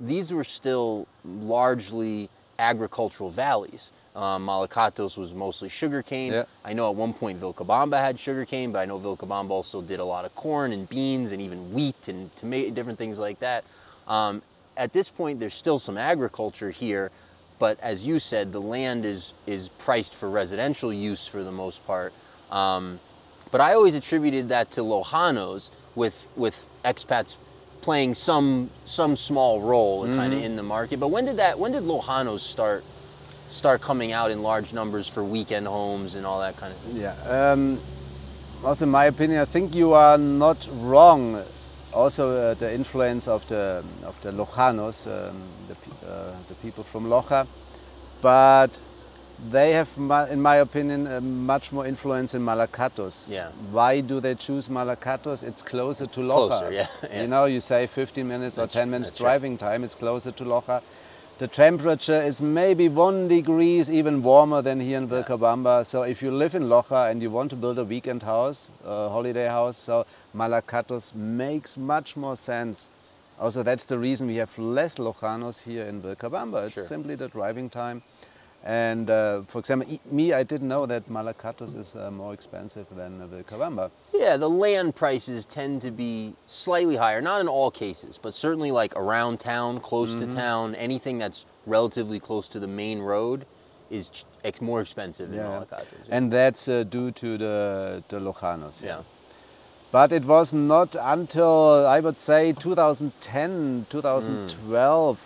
these 0.00 0.32
were 0.32 0.44
still 0.44 1.06
largely 1.24 2.28
agricultural 2.58 3.30
valleys. 3.30 3.92
Um, 4.16 4.46
Malacatos 4.46 5.16
was 5.16 5.32
mostly 5.32 5.68
sugarcane. 5.68 6.32
Yeah. 6.32 6.44
I 6.64 6.72
know 6.72 6.90
at 6.90 6.96
one 6.96 7.12
point 7.12 7.40
Vilcabamba 7.40 8.00
had 8.00 8.18
sugarcane, 8.18 8.72
but 8.72 8.80
I 8.80 8.84
know 8.84 8.98
Vilcabamba 8.98 9.50
also 9.50 9.80
did 9.80 10.00
a 10.00 10.04
lot 10.04 10.24
of 10.24 10.34
corn 10.34 10.72
and 10.72 10.88
beans 10.88 11.30
and 11.30 11.40
even 11.40 11.72
wheat 11.72 12.08
and 12.08 12.34
tomato, 12.34 12.70
different 12.70 12.98
things 12.98 13.20
like 13.20 13.38
that. 13.38 13.64
Um, 14.08 14.42
at 14.78 14.92
this 14.92 15.10
point, 15.10 15.40
there's 15.40 15.54
still 15.54 15.78
some 15.78 15.98
agriculture 15.98 16.70
here, 16.70 17.10
but 17.58 17.78
as 17.80 18.06
you 18.06 18.18
said, 18.18 18.52
the 18.52 18.60
land 18.60 19.04
is 19.04 19.34
is 19.46 19.68
priced 19.70 20.14
for 20.14 20.30
residential 20.30 20.92
use 20.92 21.26
for 21.26 21.42
the 21.44 21.52
most 21.52 21.86
part. 21.86 22.12
Um, 22.50 23.00
but 23.50 23.60
I 23.60 23.74
always 23.74 23.94
attributed 23.94 24.48
that 24.50 24.70
to 24.72 24.80
Lojanos, 24.80 25.70
with 25.94 26.28
with 26.36 26.66
expats 26.84 27.36
playing 27.82 28.14
some 28.14 28.70
some 28.84 29.16
small 29.16 29.60
role 29.60 30.06
kind 30.06 30.32
of 30.32 30.42
in 30.42 30.56
the 30.56 30.62
market. 30.62 31.00
But 31.00 31.08
when 31.08 31.24
did 31.24 31.36
that? 31.36 31.58
When 31.58 31.72
did 31.72 31.82
Lojanos 31.82 32.40
start 32.40 32.84
start 33.48 33.80
coming 33.80 34.12
out 34.12 34.30
in 34.30 34.42
large 34.42 34.72
numbers 34.72 35.08
for 35.08 35.24
weekend 35.24 35.66
homes 35.66 36.14
and 36.14 36.24
all 36.24 36.40
that 36.40 36.56
kind 36.56 36.72
of? 36.72 36.78
thing? 36.80 36.96
Yeah. 36.96 37.14
Um, 37.52 37.80
also, 38.64 38.84
in 38.84 38.90
my 38.90 39.06
opinion, 39.06 39.40
I 39.40 39.44
think 39.44 39.74
you 39.74 39.92
are 39.92 40.18
not 40.18 40.68
wrong. 40.72 41.44
Also, 41.92 42.30
uh, 42.30 42.54
the 42.54 42.72
influence 42.72 43.26
of 43.28 43.46
the 43.46 43.82
of 44.04 44.20
the 44.20 44.30
Lojanos, 44.30 45.06
um, 45.06 45.36
the, 45.68 45.74
pe- 45.74 46.06
uh, 46.06 46.32
the 46.48 46.54
people 46.56 46.84
from 46.84 47.06
Loja, 47.06 47.46
but 48.20 48.80
they 49.50 49.72
have, 49.72 49.88
in 50.30 50.42
my 50.42 50.56
opinion, 50.56 51.06
uh, 51.06 51.20
much 51.20 51.70
more 51.72 51.86
influence 51.86 52.34
in 52.34 52.42
Malacatos. 52.42 53.30
Yeah. 53.30 53.50
Why 53.70 54.00
do 54.00 54.20
they 54.20 54.34
choose 54.34 54.68
Malacatos? 54.68 55.42
It's 55.44 55.62
closer 55.62 56.06
to 56.06 56.20
Loja. 56.20 56.48
closer, 56.48 56.72
yeah, 56.72 56.86
yeah. 57.04 57.22
You 57.22 57.28
know, 57.28 57.44
you 57.44 57.60
say 57.60 57.86
15 57.86 58.26
minutes 58.26 58.58
or 58.58 58.66
10 58.66 58.90
minutes 58.90 59.10
that's 59.10 59.20
right. 59.20 59.26
driving 59.30 59.56
time. 59.56 59.84
It's 59.84 59.94
closer 59.94 60.32
to 60.32 60.44
Loja. 60.44 60.82
The 61.38 61.46
temperature 61.46 62.20
is 62.20 62.42
maybe 62.42 62.88
one 62.88 63.28
degrees 63.28 63.88
even 63.88 64.24
warmer 64.24 64.60
than 64.60 64.80
here 64.80 64.98
in 64.98 65.06
Vilcabamba. 65.08 65.86
So 65.86 66.02
if 66.02 66.20
you 66.20 66.32
live 66.32 66.56
in 66.56 66.64
Loja 66.64 67.12
and 67.12 67.22
you 67.22 67.30
want 67.30 67.50
to 67.50 67.56
build 67.56 67.78
a 67.78 67.84
weekend 67.84 68.24
house, 68.24 68.72
a 68.84 69.08
holiday 69.08 69.46
house, 69.46 69.76
so 69.76 70.04
Malacatos 70.34 71.14
makes 71.14 71.78
much 71.78 72.16
more 72.16 72.34
sense. 72.34 72.90
Also, 73.38 73.62
that's 73.62 73.84
the 73.84 73.96
reason 73.96 74.26
we 74.26 74.34
have 74.34 74.58
less 74.58 74.96
Lojanos 74.96 75.62
here 75.62 75.84
in 75.84 76.02
Vilcabamba. 76.02 76.64
It's 76.66 76.74
Sure. 76.74 76.84
simply 76.84 77.14
the 77.14 77.28
driving 77.28 77.70
time. 77.70 78.02
And 78.64 79.08
uh, 79.08 79.42
for 79.42 79.60
example, 79.60 79.98
me, 80.10 80.32
I 80.32 80.42
didn't 80.42 80.68
know 80.68 80.84
that 80.86 81.08
Malacatos 81.08 81.74
is 81.76 81.94
uh, 81.96 82.10
more 82.10 82.34
expensive 82.34 82.86
than 82.94 83.20
uh, 83.22 83.26
Vilcabamba. 83.26 83.90
Yeah, 84.12 84.36
the 84.36 84.50
land 84.50 84.94
prices 84.96 85.46
tend 85.46 85.80
to 85.82 85.90
be 85.90 86.34
slightly 86.46 86.96
higher, 86.96 87.20
not 87.22 87.40
in 87.40 87.48
all 87.48 87.70
cases, 87.70 88.18
but 88.20 88.34
certainly 88.34 88.70
like 88.72 88.94
around 88.96 89.38
town, 89.40 89.80
close 89.80 90.16
Mm-hmm. 90.16 90.30
to 90.30 90.36
town, 90.36 90.74
anything 90.74 91.18
that's 91.18 91.46
relatively 91.66 92.18
close 92.20 92.48
to 92.48 92.58
the 92.60 92.66
main 92.66 92.98
road 93.00 93.46
is 93.90 94.24
ex- 94.44 94.60
more 94.60 94.80
expensive 94.82 95.30
in 95.32 95.36
Yeah. 95.38 95.46
Malacatos. 95.46 95.86
And 96.10 96.30
that's 96.32 96.68
uh, 96.68 96.82
due 96.82 97.10
to 97.12 97.38
the, 97.38 98.02
the 98.08 98.18
Lojanos. 98.20 98.82
yeah. 98.82 99.02
But 99.90 100.12
it 100.12 100.24
was 100.26 100.52
not 100.52 100.94
until 101.00 101.86
I 101.86 102.00
would 102.00 102.18
say 102.18 102.52
2010, 102.52 103.86
2012, 103.88 105.18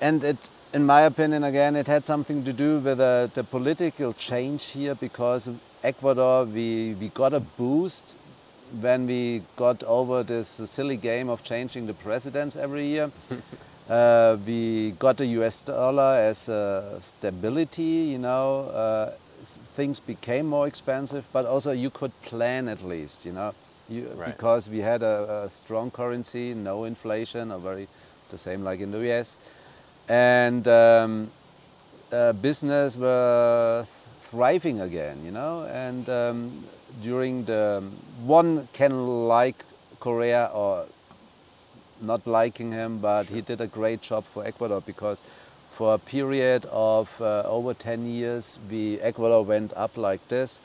and 0.00 0.24
it, 0.24 0.48
in 0.72 0.86
my 0.86 1.02
opinion, 1.02 1.44
again, 1.44 1.74
it 1.74 1.86
had 1.86 2.06
something 2.06 2.44
to 2.44 2.52
do 2.52 2.78
with 2.78 3.00
uh, 3.00 3.26
the 3.34 3.42
political 3.42 4.12
change 4.12 4.66
here 4.66 4.94
because 4.94 5.48
Ecuador, 5.82 6.44
we, 6.44 6.94
we 6.94 7.08
got 7.08 7.34
a 7.34 7.40
boost 7.40 8.16
when 8.80 9.06
we 9.06 9.42
got 9.56 9.82
over 9.84 10.22
this 10.22 10.48
silly 10.48 10.96
game 10.96 11.28
of 11.28 11.42
changing 11.42 11.86
the 11.86 11.94
presidents 11.94 12.54
every 12.54 12.86
year. 12.86 13.10
uh, 13.90 14.36
we 14.46 14.92
got 14.92 15.16
the 15.16 15.26
US 15.26 15.60
dollar 15.60 16.16
as 16.16 16.48
a 16.48 16.98
stability, 17.00 18.12
you 18.12 18.18
know. 18.18 18.66
Uh, 18.66 19.12
things 19.74 19.98
became 19.98 20.46
more 20.46 20.68
expensive, 20.68 21.26
but 21.32 21.46
also 21.46 21.72
you 21.72 21.90
could 21.90 22.12
plan 22.22 22.68
at 22.68 22.84
least, 22.84 23.26
you 23.26 23.32
know. 23.32 23.52
You, 23.88 24.08
Right. 24.14 24.36
Because 24.36 24.68
we 24.68 24.78
had 24.78 25.02
a, 25.02 25.46
a 25.46 25.50
strong 25.50 25.90
currency, 25.90 26.54
no 26.54 26.84
inflation, 26.84 27.50
or 27.50 27.58
very 27.58 27.88
the 28.28 28.38
same 28.38 28.62
like 28.62 28.78
in 28.78 28.92
the 28.92 29.10
US. 29.10 29.36
And 30.10 30.66
um, 30.66 31.30
uh, 32.12 32.32
business 32.32 32.96
were 32.96 33.86
thriving 34.22 34.80
again, 34.80 35.24
you 35.24 35.30
know. 35.30 35.66
And 35.66 36.08
um, 36.08 36.64
during 37.00 37.44
the 37.44 37.80
one 38.24 38.66
can 38.72 39.28
like 39.28 39.64
Correa 40.00 40.50
or 40.52 40.86
not 42.00 42.26
liking 42.26 42.72
him, 42.72 42.98
but 42.98 43.28
he 43.28 43.40
did 43.40 43.60
a 43.60 43.68
great 43.68 44.02
job 44.02 44.24
for 44.24 44.44
Ecuador 44.44 44.80
because 44.80 45.22
for 45.70 45.94
a 45.94 45.98
period 45.98 46.66
of 46.72 47.08
uh, 47.20 47.42
over 47.46 47.72
10 47.72 48.04
years, 48.04 48.58
we 48.68 48.98
Ecuador 49.00 49.44
went 49.44 49.72
up 49.76 49.96
like 49.96 50.26
this. 50.26 50.60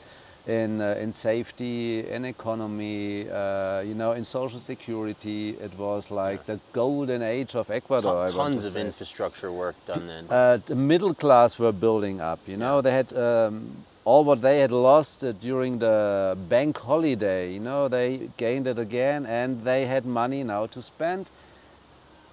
In, 0.46 0.80
uh, 0.80 0.96
in 1.00 1.10
safety, 1.12 2.08
in 2.08 2.24
economy, 2.24 3.28
uh, 3.28 3.80
you 3.80 3.94
know, 3.94 4.12
in 4.12 4.24
social 4.24 4.60
security. 4.60 5.50
It 5.50 5.76
was 5.76 6.10
like 6.10 6.46
the 6.46 6.60
golden 6.72 7.22
age 7.22 7.54
of 7.56 7.70
Ecuador. 7.70 8.14
Want 8.14 8.32
Tons 8.32 8.62
to 8.62 8.66
of 8.68 8.72
say. 8.74 8.80
infrastructure 8.80 9.50
work 9.50 9.74
done 9.86 10.06
then. 10.06 10.26
Uh, 10.30 10.58
the 10.64 10.76
middle 10.76 11.14
class 11.14 11.58
were 11.58 11.72
building 11.72 12.20
up. 12.20 12.38
You 12.46 12.56
know, 12.56 12.80
they 12.80 12.92
had 12.92 13.12
um, 13.16 13.84
all 14.04 14.24
what 14.24 14.40
they 14.40 14.60
had 14.60 14.70
lost 14.70 15.24
uh, 15.24 15.32
during 15.32 15.78
the 15.80 16.36
bank 16.48 16.78
holiday. 16.78 17.52
You 17.52 17.60
know, 17.60 17.88
they 17.88 18.30
gained 18.36 18.68
it 18.68 18.78
again, 18.78 19.26
and 19.26 19.64
they 19.64 19.86
had 19.86 20.06
money 20.06 20.44
now 20.44 20.66
to 20.66 20.80
spend. 20.80 21.30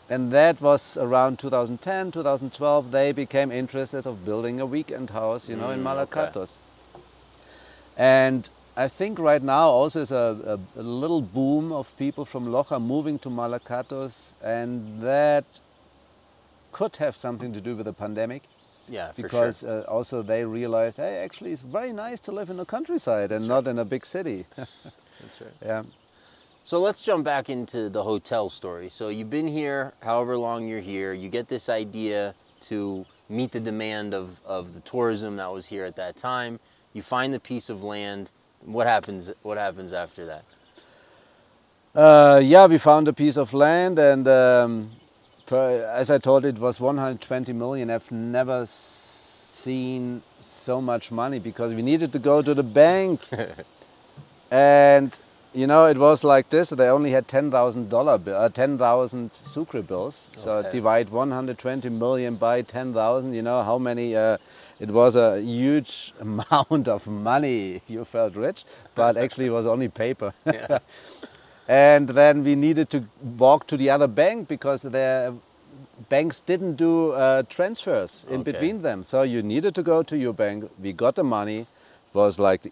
And 0.10 0.32
that 0.32 0.62
was 0.62 0.98
around 0.98 1.40
2010, 1.40 2.12
2012. 2.12 2.92
They 2.92 3.12
became 3.12 3.52
interested 3.52 4.06
of 4.06 4.24
building 4.24 4.60
a 4.60 4.66
weekend 4.66 5.10
house. 5.10 5.50
You 5.50 5.56
know, 5.56 5.72
in 5.72 5.82
Malacatos. 5.84 6.36
okay. 6.58 6.60
And 7.98 8.50
I 8.76 8.88
think 8.88 9.20
right 9.20 9.42
now 9.42 9.70
also 9.70 10.02
is 10.02 10.12
a, 10.12 10.60
a, 10.76 10.80
a 10.80 10.84
little 10.84 11.22
boom 11.22 11.72
of 11.72 11.96
people 11.98 12.26
from 12.26 12.48
Loja 12.48 12.82
moving 12.82 13.20
to 13.20 13.30
Malacatos, 13.30 14.34
and 14.44 15.02
that 15.02 15.62
could 16.72 16.96
have 16.98 17.16
something 17.16 17.54
to 17.54 17.62
do 17.62 17.76
with 17.76 17.86
the 17.86 17.94
pandemic 17.94 18.44
yeah, 18.90 19.12
for 19.12 19.22
because 19.22 19.60
sure. 19.60 19.82
uh, 19.82 19.84
also 19.84 20.22
they 20.22 20.44
realize, 20.44 20.98
hey, 20.98 21.18
actually, 21.18 21.52
it's 21.52 21.62
very 21.62 21.94
nice 21.94 22.20
to 22.22 22.32
live 22.32 22.50
in 22.50 22.58
the 22.58 22.66
countryside 22.66 23.32
and 23.32 23.48
not 23.48 23.68
in 23.68 23.80
a 23.80 23.86
big 23.86 24.06
city. 24.06 24.46
That's 24.56 25.42
right. 25.42 25.54
yeah. 25.64 25.84
So 26.66 26.80
let's 26.80 27.04
jump 27.04 27.26
back 27.26 27.50
into 27.50 27.90
the 27.90 28.02
hotel 28.02 28.50
story. 28.50 28.90
So 28.90 29.10
you've 29.10 29.30
been 29.30 29.48
here 29.48 29.94
however 30.02 30.38
long 30.38 30.68
you're 30.68 30.80
here. 30.80 31.14
You 31.14 31.30
get 31.30 31.48
this 31.48 31.70
idea 31.70 32.34
to 32.62 33.06
meet 33.30 33.52
the 33.52 33.60
demand 33.60 34.14
of, 34.14 34.40
of 34.46 34.74
the 34.74 34.80
tourism 34.82 35.36
that 35.38 35.52
was 35.52 35.66
here 35.66 35.84
at 35.84 35.96
that 35.98 36.16
time. 36.16 36.60
You 36.94 37.02
find 37.02 37.34
the 37.34 37.40
piece 37.40 37.70
of 37.70 37.84
land. 37.84 38.32
What 38.64 38.88
happens? 38.88 39.32
What 39.42 39.58
happens 39.58 39.94
after 39.94 40.26
that? 40.28 40.46
Uh, 41.96 42.40
yeah, 42.44 42.66
we 42.66 42.78
found 42.78 43.08
a 43.08 43.14
piece 43.14 43.38
of 43.38 43.54
land, 43.54 44.00
and 44.00 44.28
um, 44.28 44.88
per, 45.46 45.92
as 45.94 46.10
I 46.10 46.18
told, 46.18 46.46
it 46.46 46.58
was 46.58 46.80
120 46.80 47.54
million. 47.54 47.90
I've 47.90 48.12
never 48.12 48.66
seen 48.66 50.22
so 50.40 50.82
much 50.82 51.12
money 51.12 51.40
because 51.40 51.74
we 51.74 51.82
needed 51.82 52.12
to 52.14 52.20
go 52.20 52.42
to 52.42 52.54
the 52.54 52.64
bank, 52.64 53.22
and 54.52 55.18
you 55.54 55.68
know 55.68 55.86
it 55.88 55.98
was 55.98 56.24
like 56.24 56.50
this. 56.50 56.70
They 56.70 56.90
only 56.90 57.12
had 57.12 57.28
10,000 57.28 57.90
dollar, 57.90 58.20
uh, 58.28 58.50
10,000 58.50 59.34
sucre 59.34 59.82
bills. 59.82 60.32
So 60.36 60.64
divide 60.64 61.10
120 61.10 61.90
million 61.90 62.36
by 62.36 62.62
10,000. 62.62 63.34
You 63.34 63.42
know 63.42 63.64
how 63.64 63.78
many? 63.78 64.16
Uh, 64.16 64.38
it 64.84 64.92
was 64.92 65.16
a 65.16 65.40
huge 65.42 66.14
amount 66.28 66.88
of 66.88 67.08
money. 67.08 67.82
You 67.88 68.06
felt 68.06 68.36
rich, 68.36 68.66
but 68.96 69.18
actually 69.18 69.48
it 69.52 69.56
was 69.60 69.66
only 69.66 69.90
paper. 69.90 70.34
Yeah. 70.54 70.80
And 71.68 72.10
then 72.10 72.44
we 72.44 72.56
needed 72.56 72.90
to 72.90 73.00
walk 73.44 73.68
to 73.68 73.78
the 73.78 73.90
other 73.90 74.08
bank 74.08 74.48
because 74.50 74.82
the 74.82 75.34
banks 76.10 76.42
didn't 76.42 76.76
do 76.76 77.12
uh, 77.14 77.44
transfers 77.56 78.26
in 78.30 78.42
Okay. 78.42 78.52
between 78.52 78.82
them. 78.82 79.04
So 79.04 79.22
you 79.34 79.42
needed 79.42 79.74
to 79.76 79.84
go 79.84 80.04
to 80.04 80.16
your 80.18 80.34
bank. 80.34 80.70
We 80.86 80.92
got 80.94 81.16
the 81.16 81.24
money. 81.24 81.60
It 81.60 82.14
was 82.14 82.38
like 82.38 82.64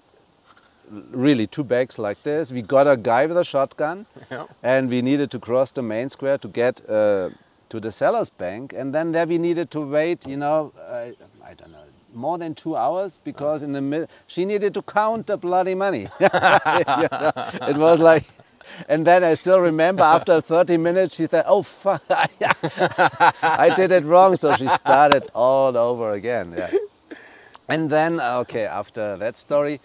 really 1.25 1.47
two 1.47 1.63
bags 1.63 1.97
like 1.97 2.21
this. 2.23 2.51
We 2.51 2.61
got 2.61 2.85
a 2.87 2.97
guy 2.97 3.25
with 3.27 3.37
a 3.37 3.43
shotgun 3.45 4.05
Yeah. 4.31 4.45
and 4.61 4.89
we 4.89 5.01
needed 5.01 5.31
to 5.31 5.39
cross 5.39 5.71
the 5.71 5.81
main 5.81 6.09
square 6.09 6.37
to 6.39 6.47
get 6.49 6.81
uh, 6.89 7.29
to 7.69 7.79
the 7.79 7.91
seller's 7.91 8.29
bank. 8.29 8.73
And 8.73 8.93
then 8.93 9.13
there 9.13 9.25
we 9.25 9.37
needed 9.37 9.71
to 9.71 9.79
wait, 9.97 10.27
you 10.27 10.37
know, 10.37 10.73
uh, 10.77 11.11
I 11.49 11.53
don't 11.59 11.71
know, 11.71 11.80
more 12.13 12.37
than 12.37 12.55
two 12.55 12.75
hours 12.75 13.19
because 13.23 13.63
in 13.63 13.73
the 13.73 13.81
middle, 13.81 14.07
she 14.27 14.45
needed 14.45 14.73
to 14.75 14.81
count 14.81 15.27
the 15.27 15.37
bloody 15.37 15.75
money. 15.75 16.07
You 16.19 16.29
know, 16.33 17.31
It 17.67 17.77
was 17.77 17.99
like, 17.99 18.25
and 18.89 19.05
then 19.07 19.23
I 19.23 19.35
still 19.35 19.59
remember 19.59 20.03
after 20.03 20.41
30 20.41 20.77
minutes, 20.77 21.15
she 21.15 21.27
said, 21.27 21.45
oh, 21.47 21.63
fuck, 21.63 22.03
I 22.09 23.73
did 23.75 23.91
it 23.91 24.05
wrong. 24.05 24.35
So 24.37 24.55
she 24.55 24.67
started 24.67 25.29
all 25.35 25.77
over 25.77 26.13
again. 26.13 26.53
Yeah. 26.57 26.71
And 27.69 27.89
then, 27.89 28.19
okay, 28.21 28.65
after 28.65 29.17
that 29.17 29.37
story, 29.37 29.79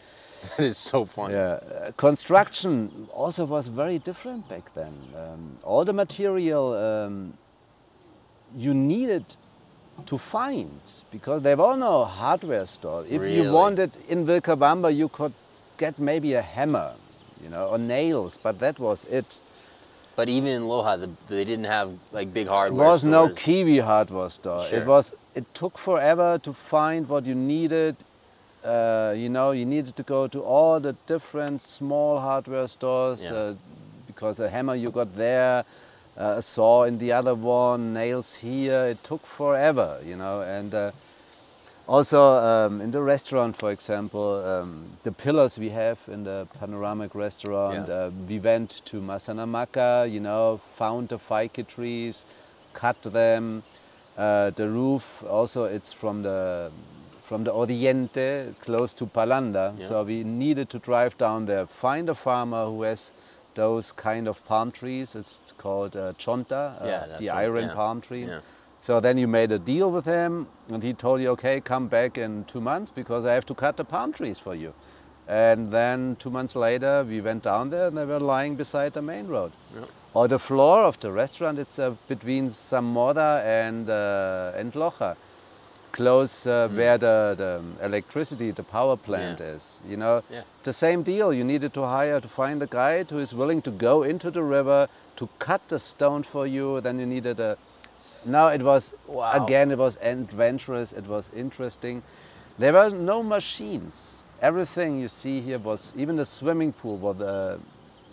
That 0.57 0.65
is 0.67 0.79
so 0.79 1.07
funny. 1.07 1.35
yeah, 1.35 1.61
uh, 1.61 1.93
construction 1.97 2.91
also 3.15 3.45
was 3.47 3.69
very 3.69 3.99
different 3.99 4.49
back 4.49 4.75
then. 4.75 4.93
Um, 5.17 5.59
all 5.65 5.85
the 5.85 5.93
material 5.93 6.75
um, 6.75 7.35
you 8.57 8.75
needed 8.75 9.37
to 10.05 10.19
find 10.19 10.71
because 11.11 11.43
there 11.43 11.57
were 11.57 11.77
no 11.77 12.05
hardware 12.05 12.67
store. 12.67 13.05
If 13.09 13.23
Really? 13.23 13.37
you 13.37 13.53
wanted 13.53 13.97
in 14.09 14.27
Vilcabamba, 14.27 14.95
you 14.95 15.09
could 15.09 15.33
get 15.79 15.99
maybe 15.99 16.35
a 16.35 16.43
hammer, 16.43 16.93
you 17.43 17.49
know, 17.49 17.69
or 17.69 17.79
nails, 17.79 18.37
but 18.43 18.59
that 18.61 18.79
was 18.79 19.05
it. 19.07 19.41
But 20.15 20.29
even 20.29 20.49
in 20.51 20.63
Loja, 20.63 20.99
the, 21.01 21.11
they 21.29 21.45
didn't 21.45 21.65
have 21.67 21.95
like 22.13 22.33
big 22.33 22.47
hardware. 22.49 22.79
There 22.85 22.89
was 22.93 23.05
no. 23.05 23.29
Kywi 23.29 23.83
hardware 23.83 24.31
store. 24.31 24.65
Sure. 24.67 24.79
It 24.81 24.87
was. 24.87 25.13
It 25.35 25.45
took 25.55 25.77
forever 25.77 26.39
to 26.43 26.53
find 26.55 27.07
what 27.09 27.27
you 27.27 27.35
needed. 27.35 27.97
Uh, 28.65 29.13
you 29.17 29.29
know, 29.29 29.51
you 29.53 29.67
needed 29.67 29.95
to 29.97 30.03
go 30.03 30.27
to 30.27 30.41
all 30.43 30.81
the 30.81 30.95
different 31.07 31.61
small 31.61 32.19
hardware 32.19 32.67
stores 32.67 33.25
Yeah. 33.25 33.33
uh, 33.37 33.55
because 34.07 34.41
a 34.41 34.49
hammer 34.49 34.75
you 34.75 34.91
got 34.91 35.15
there, 35.15 35.65
uh, 36.19 36.35
a 36.37 36.43
saw 36.43 36.85
in 36.85 36.99
the 36.99 37.13
other 37.13 37.35
one, 37.35 37.93
nails 37.95 38.37
here. 38.37 38.87
It 38.87 39.03
took 39.05 39.27
forever, 39.27 40.01
you 40.05 40.17
know, 40.17 40.41
and. 40.43 40.75
Uh, 40.75 40.91
also, 41.89 42.21
um, 42.35 42.81
in 42.81 42.91
the 42.91 43.01
restaurant, 43.01 43.57
for 43.57 43.71
example, 43.71 44.45
um, 44.45 44.87
the 45.05 45.13
pillars 45.13 45.57
we 45.57 45.71
have 45.71 45.99
in 46.09 46.25
the 46.25 46.49
panoramic 46.59 47.15
restaurant, 47.15 47.87
Yeah. 47.87 47.95
uh, 47.95 48.11
we 48.29 48.41
went 48.41 48.83
to 48.87 49.01
Masanamaca, 49.01 50.11
you 50.11 50.19
know, 50.19 50.59
found 50.75 51.11
the 51.11 51.19
ficus 51.19 51.65
trees, 51.69 52.27
cut 52.73 53.01
them. 53.03 53.63
Uh, 54.19 54.51
the 54.51 54.69
roof, 54.69 55.23
also, 55.31 55.65
it's 55.65 55.93
from 55.93 56.23
the 56.25 56.73
from 57.23 57.45
the 57.45 57.53
Oriente, 57.53 58.53
close 58.61 58.93
to 58.95 59.07
Palanda. 59.07 59.75
Yeah. 59.79 59.87
So 59.87 60.03
we 60.03 60.25
needed 60.25 60.69
to 60.71 60.79
drive 60.81 61.17
down 61.19 61.47
there, 61.47 61.67
find 61.67 62.09
a 62.09 62.15
farmer 62.15 62.67
who 62.67 62.83
has 62.83 63.13
those 63.57 63.91
kind 63.91 64.29
of 64.29 64.45
palm 64.47 64.71
trees. 64.71 65.15
It's 65.17 65.53
called 65.59 65.97
uh, 65.97 66.13
chonta, 66.13 66.81
uh, 66.81 66.87
Yeah, 66.87 67.17
the 67.19 67.31
iron 67.31 67.71
palm 67.71 68.01
tree. 68.01 68.27
Yeah. 68.27 68.41
So 68.81 69.01
then 69.01 69.19
you 69.19 69.27
made 69.27 69.51
a 69.51 69.59
deal 69.59 69.91
with 69.91 70.05
him, 70.05 70.47
and 70.69 70.83
he 70.83 70.93
told 70.93 71.21
you, 71.21 71.31
okay, 71.31 71.61
come 71.61 71.89
back 71.89 72.17
in 72.19 72.45
two 72.45 72.61
months 72.61 72.89
because 72.89 73.27
I 73.27 73.33
have 73.35 73.47
to 73.47 73.55
cut 73.55 73.77
the 73.77 73.85
palm 73.85 74.13
trees 74.13 74.39
for 74.39 74.55
you. 74.55 74.73
And 75.27 75.73
then 75.73 76.17
two 76.21 76.31
months 76.31 76.55
later, 76.55 77.03
we 77.03 77.21
went 77.21 77.43
down 77.43 77.71
there, 77.71 77.89
and 77.89 77.97
they 77.99 78.05
were 78.05 78.21
lying 78.21 78.55
beside 78.55 78.93
the 78.93 79.03
main 79.03 79.27
road. 79.27 79.51
Yep. 79.75 79.89
Or 80.15 80.29
the 80.29 80.39
floor 80.39 80.83
of 80.85 81.01
the 81.01 81.11
restaurant, 81.11 81.59
it's 81.59 81.79
uh, 81.81 81.97
between 82.07 82.49
Zamora 82.51 83.43
and 83.45 83.91
uh, 83.91 84.53
and 84.55 84.73
Loja, 84.73 85.17
close 85.97 86.47
uh, 86.47 86.69
where 86.75 86.99
the, 86.99 87.35
the 87.37 87.85
electricity, 87.85 88.51
the 88.51 88.63
power 88.63 88.97
plant 88.97 89.41
Yeah. 89.41 89.57
is. 89.57 89.81
You 89.89 89.97
know, 89.97 90.23
Yeah. 90.31 90.43
the 90.63 90.73
same 90.73 91.03
deal. 91.03 91.33
You 91.33 91.43
needed 91.45 91.73
to 91.75 91.83
hire 91.87 92.21
to 92.21 92.29
find 92.29 92.63
a 92.63 92.67
guide 92.67 93.11
who 93.11 93.19
is 93.19 93.33
willing 93.35 93.63
to 93.63 93.71
go 93.71 94.03
into 94.03 94.31
the 94.31 94.43
river 94.43 94.89
to 95.17 95.29
cut 95.39 95.63
the 95.69 95.79
stone 95.79 96.23
for 96.23 96.47
you. 96.47 96.81
Then 96.83 96.99
you 97.01 97.07
needed 97.07 97.41
a. 97.41 97.57
Now 98.25 98.49
it 98.49 98.63
was 98.63 98.93
Wow. 99.09 99.33
again. 99.45 99.71
It 99.71 99.79
was 99.79 99.97
adventurous. 100.03 100.93
It 100.93 101.07
was 101.09 101.31
interesting. 101.35 102.03
There 102.59 102.73
were 102.73 102.91
no 102.91 103.23
machines. 103.23 104.23
Everything 104.43 105.01
you 105.01 105.09
see 105.09 105.41
here 105.41 105.59
was 105.59 105.95
even 105.97 106.17
the 106.17 106.25
swimming 106.25 106.73
pool 106.73 106.97
was, 106.99 107.21
uh, 107.21 107.59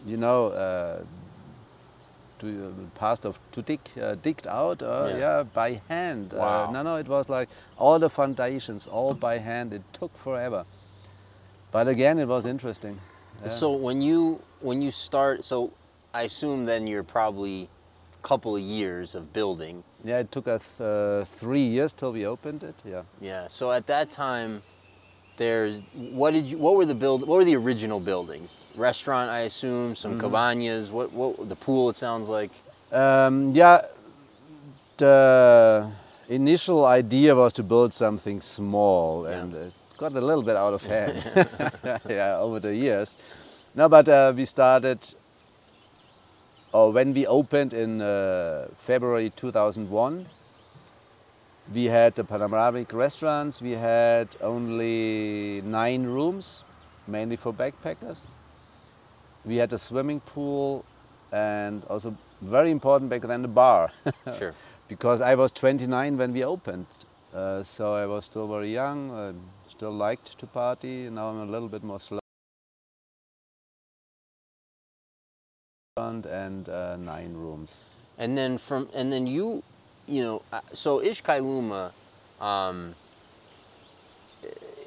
you 0.06 0.18
know, 0.18 0.48
uh, 0.48 1.04
to, 2.44 2.68
uh, 2.68 3.00
passed 3.00 3.26
of 3.26 3.40
to 3.52 3.62
dig 3.62 3.80
uh, 4.02 4.16
digged 4.22 4.48
out. 4.48 4.82
Uh, 4.82 5.08
Yeah. 5.10 5.18
yeah. 5.18 5.44
by 5.44 5.82
hand. 5.90 6.34
Wow. 6.34 6.68
Uh, 6.68 6.72
no, 6.72 6.84
no, 6.84 6.96
it 6.98 7.08
was 7.08 7.30
like 7.30 7.50
all 7.78 8.00
the 8.00 8.10
foundations, 8.10 8.88
all 8.88 9.14
by 9.14 9.38
hand. 9.40 9.74
It 9.74 9.82
took 9.94 10.12
forever. 10.18 10.66
But 11.72 11.88
again, 11.88 12.20
it 12.20 12.28
was 12.28 12.46
interesting. 12.46 13.00
Yeah. 13.42 13.50
So 13.50 13.72
when 13.72 14.02
you 14.02 14.40
when 14.62 14.82
you 14.82 14.92
start, 14.92 15.44
so 15.44 15.72
I 16.14 16.24
assume 16.24 16.66
then 16.66 16.88
you're 16.88 17.04
probably 17.04 17.68
a 18.24 18.28
couple 18.28 18.56
of 18.56 18.62
years 18.62 19.16
of 19.16 19.34
building. 19.34 19.84
Yeah, 20.04 20.20
it 20.20 20.32
took 20.32 20.48
us 20.48 20.80
uh, 20.82 21.24
three 21.26 21.66
years 21.66 21.94
till 21.94 22.12
we 22.14 22.26
opened 22.28 22.64
it. 22.64 22.76
Yeah. 22.86 23.04
Yeah. 23.22 23.48
So 23.48 23.72
at 23.72 23.86
that 23.88 24.12
time, 24.12 24.62
there's 25.38 25.80
what 25.96 26.32
did 26.34 26.46
you 26.46 26.58
what 26.58 26.76
were 26.76 26.86
the 26.86 26.96
build 26.96 27.22
what 27.28 27.36
were 27.38 27.46
the 27.46 27.56
original 27.56 28.00
buildings? 28.00 28.64
Restaurant, 28.76 29.30
I 29.32 29.42
assume, 29.42 29.96
some 29.96 30.20
cabañas. 30.20 30.92
What 30.92 31.12
what 31.14 31.50
the 31.50 31.56
pool? 31.56 31.90
It 31.90 31.96
sounds 31.96 32.30
like. 32.30 32.52
Um, 32.92 33.52
yeah, 33.56 33.82
the 34.98 35.92
initial 36.30 36.86
idea 36.86 37.36
was 37.36 37.54
to 37.54 37.64
build 37.64 37.94
something 37.94 38.42
small, 38.42 39.26
Yeah. 39.28 39.42
and 39.42 39.54
it 39.56 39.74
got 39.98 40.12
a 40.14 40.22
little 40.22 40.44
bit 40.44 40.56
out 40.56 40.74
of 40.74 40.86
hand. 40.86 41.26
yeah, 42.10 42.38
over 42.40 42.60
the 42.60 42.76
years. 42.76 43.18
No, 43.76 43.90
but 43.90 44.08
uh, 44.08 44.32
we 44.36 44.46
started, 44.46 45.00
or 46.72 46.92
when 46.92 47.14
we 47.14 47.26
opened 47.26 47.74
in 47.74 48.02
uh, 48.02 48.68
February 48.78 49.32
2001, 49.36 50.26
we 51.72 51.86
had 51.86 52.16
the 52.16 52.24
panoramic 52.24 52.92
restaurants. 52.94 53.62
We 53.62 53.72
had 53.72 54.36
only 54.42 55.62
nine 55.62 56.04
rooms, 56.04 56.64
mainly 57.08 57.38
for 57.38 57.54
backpackers. 57.54 58.28
We 59.46 59.58
had 59.58 59.72
a 59.74 59.78
swimming 59.78 60.20
pool 60.20 60.86
and 61.32 61.84
also 61.86 62.16
very 62.42 62.72
important 62.72 63.10
back 63.10 63.22
then 63.22 63.42
the 63.42 63.48
bar. 63.48 63.92
Sure. 64.38 64.54
because 64.88 65.22
I 65.22 65.36
was 65.36 65.52
29 65.52 66.18
when 66.18 66.34
we 66.34 66.44
opened. 66.44 66.86
Uh, 67.34 67.64
so 67.64 67.96
I 67.96 68.06
was 68.06 68.26
still 68.26 68.48
very 68.48 68.72
young, 68.72 69.12
I 69.12 69.34
still 69.68 69.92
liked 69.92 70.38
to 70.38 70.46
party. 70.46 71.10
Now 71.10 71.30
I'm 71.30 71.42
a 71.42 71.52
little 71.52 71.68
bit 71.68 71.84
more 71.84 72.00
slow. 72.00 72.20
And 75.98 76.70
uh, 76.70 76.98
nine 76.98 77.34
rooms. 77.34 77.86
And 78.18 78.38
then 78.38 78.58
from 78.58 78.90
and 78.94 79.12
then 79.12 79.26
you, 79.26 79.64
you 80.08 80.24
know, 80.24 80.42
uh, 80.52 80.62
so 80.74 81.00
Izhcayluma, 81.00 81.92
um, 82.42 82.96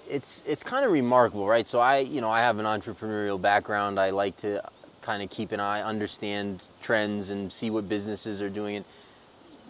it's 0.08 0.42
it's 0.46 0.62
kind 0.62 0.84
of 0.84 0.92
remarkable, 0.92 1.46
right? 1.46 1.66
So 1.66 1.80
I, 1.80 1.98
you 1.98 2.20
know, 2.20 2.30
I 2.30 2.40
have 2.40 2.58
an 2.58 2.66
entrepreneurial 2.66 3.40
background. 3.40 3.98
I 3.98 4.10
like 4.10 4.36
to 4.38 4.62
kind 5.00 5.22
of 5.22 5.30
keep 5.30 5.52
an 5.52 5.60
eye, 5.60 5.82
understand 5.82 6.64
trends, 6.82 7.30
and 7.30 7.52
see 7.52 7.70
what 7.70 7.88
businesses 7.88 8.42
are 8.42 8.50
doing. 8.50 8.76
And 8.76 8.84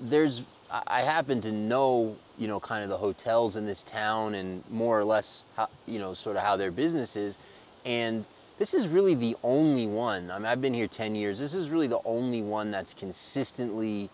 there's, 0.00 0.42
I 0.86 1.02
happen 1.02 1.40
to 1.42 1.52
know, 1.52 2.16
you 2.38 2.48
know, 2.48 2.58
kind 2.58 2.82
of 2.82 2.88
the 2.88 2.96
hotels 2.96 3.56
in 3.56 3.66
this 3.66 3.82
town 3.82 4.34
and 4.34 4.62
more 4.70 4.98
or 4.98 5.04
less, 5.04 5.44
how, 5.56 5.68
you 5.86 5.98
know, 5.98 6.14
sort 6.14 6.36
of 6.36 6.42
how 6.42 6.56
their 6.56 6.70
business 6.70 7.16
is, 7.16 7.38
and 7.84 8.24
this 8.58 8.72
is 8.72 8.88
really 8.88 9.14
the 9.14 9.36
only 9.42 9.86
one. 9.86 10.30
I 10.30 10.38
mean, 10.38 10.46
I've 10.46 10.62
been 10.62 10.74
here 10.74 10.88
10 10.88 11.14
years. 11.14 11.38
This 11.38 11.52
is 11.54 11.68
really 11.68 11.86
the 11.86 12.00
only 12.04 12.42
one 12.42 12.70
that's 12.70 12.94
consistently, 12.94 14.08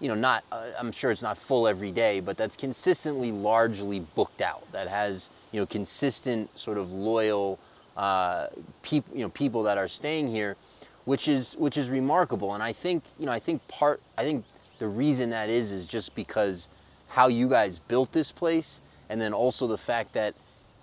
you 0.00 0.08
know, 0.08 0.14
not, 0.14 0.44
uh, 0.50 0.70
I'm 0.78 0.92
sure 0.92 1.10
it's 1.10 1.22
not 1.22 1.38
full 1.38 1.68
every 1.68 1.92
day, 1.92 2.20
but 2.20 2.36
that's 2.36 2.56
consistently 2.56 3.32
largely 3.32 4.00
booked 4.00 4.40
out, 4.40 4.70
that 4.72 4.88
has, 4.88 5.30
you 5.52 5.60
know, 5.60 5.66
consistent 5.66 6.56
sort 6.58 6.78
of 6.78 6.92
loyal 6.92 7.58
uh, 7.96 8.48
people, 8.82 9.14
you 9.14 9.22
know, 9.22 9.28
people 9.30 9.62
that 9.64 9.78
are 9.78 9.88
staying 9.88 10.28
here, 10.28 10.56
which 11.04 11.28
is, 11.28 11.54
which 11.54 11.76
is 11.76 11.90
remarkable. 11.90 12.54
And 12.54 12.62
I 12.62 12.72
think, 12.72 13.04
you 13.18 13.26
know, 13.26 13.32
I 13.32 13.38
think 13.38 13.66
part, 13.68 14.00
I 14.16 14.22
think 14.22 14.44
the 14.78 14.88
reason 14.88 15.30
that 15.30 15.48
is, 15.48 15.72
is 15.72 15.86
just 15.86 16.14
because 16.14 16.68
how 17.08 17.28
you 17.28 17.48
guys 17.48 17.78
built 17.78 18.12
this 18.12 18.32
place. 18.32 18.80
And 19.08 19.20
then 19.20 19.32
also 19.32 19.66
the 19.66 19.78
fact 19.78 20.12
that 20.14 20.34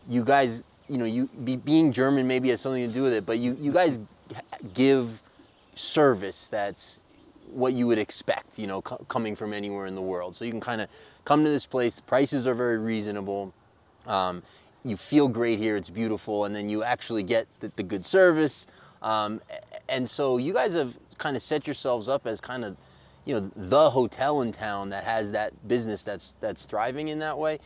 you 0.07 0.23
guys 0.23 0.63
you 0.89 0.97
know, 0.97 1.05
you 1.05 1.29
be, 1.43 1.55
being 1.55 1.91
German 1.91 2.27
maybe 2.27 2.49
has 2.49 2.61
something 2.61 2.87
to 2.87 2.93
do 2.93 3.03
with 3.03 3.13
it, 3.13 3.25
but 3.25 3.39
you, 3.39 3.57
you 3.59 3.71
guys 3.71 3.99
give 4.73 5.21
service 5.75 6.47
that's 6.47 7.01
what 7.51 7.73
you 7.73 7.87
would 7.87 7.97
expect, 7.97 8.59
you 8.59 8.67
know, 8.67 8.81
co 8.81 8.97
coming 9.07 9.35
from 9.35 9.53
anywhere 9.53 9.85
in 9.85 9.95
the 9.95 10.01
world. 10.01 10.35
So 10.35 10.45
you 10.45 10.51
can 10.51 10.61
kind 10.61 10.81
of 10.81 10.89
come 11.25 11.43
to 11.43 11.49
this 11.49 11.65
place, 11.65 11.95
the 11.95 12.01
prices 12.03 12.47
are 12.47 12.55
very 12.55 12.77
reasonable, 12.77 13.53
um, 14.05 14.43
you 14.83 14.97
feel 14.97 15.27
great 15.27 15.59
here, 15.59 15.75
it's 15.75 15.89
beautiful, 15.89 16.45
and 16.45 16.55
then 16.55 16.69
you 16.69 16.83
actually 16.83 17.23
get 17.23 17.47
the, 17.59 17.71
the 17.75 17.83
good 17.83 18.05
service. 18.05 18.67
Um, 19.01 19.41
and 19.89 20.09
so 20.09 20.37
you 20.37 20.53
guys 20.53 20.73
have 20.73 20.97
kind 21.17 21.35
of 21.35 21.41
set 21.41 21.67
yourselves 21.67 22.07
up 22.07 22.25
as 22.25 22.39
kind 22.39 22.63
of, 22.63 22.77
you 23.25 23.35
know, 23.35 23.51
the 23.55 23.89
hotel 23.89 24.41
in 24.41 24.51
town 24.51 24.89
that 24.89 25.03
has 25.03 25.31
that 25.31 25.67
business 25.67 26.03
that's, 26.03 26.33
that's 26.39 26.65
thriving 26.65 27.09
in 27.09 27.19
that 27.19 27.37
way. 27.37 27.59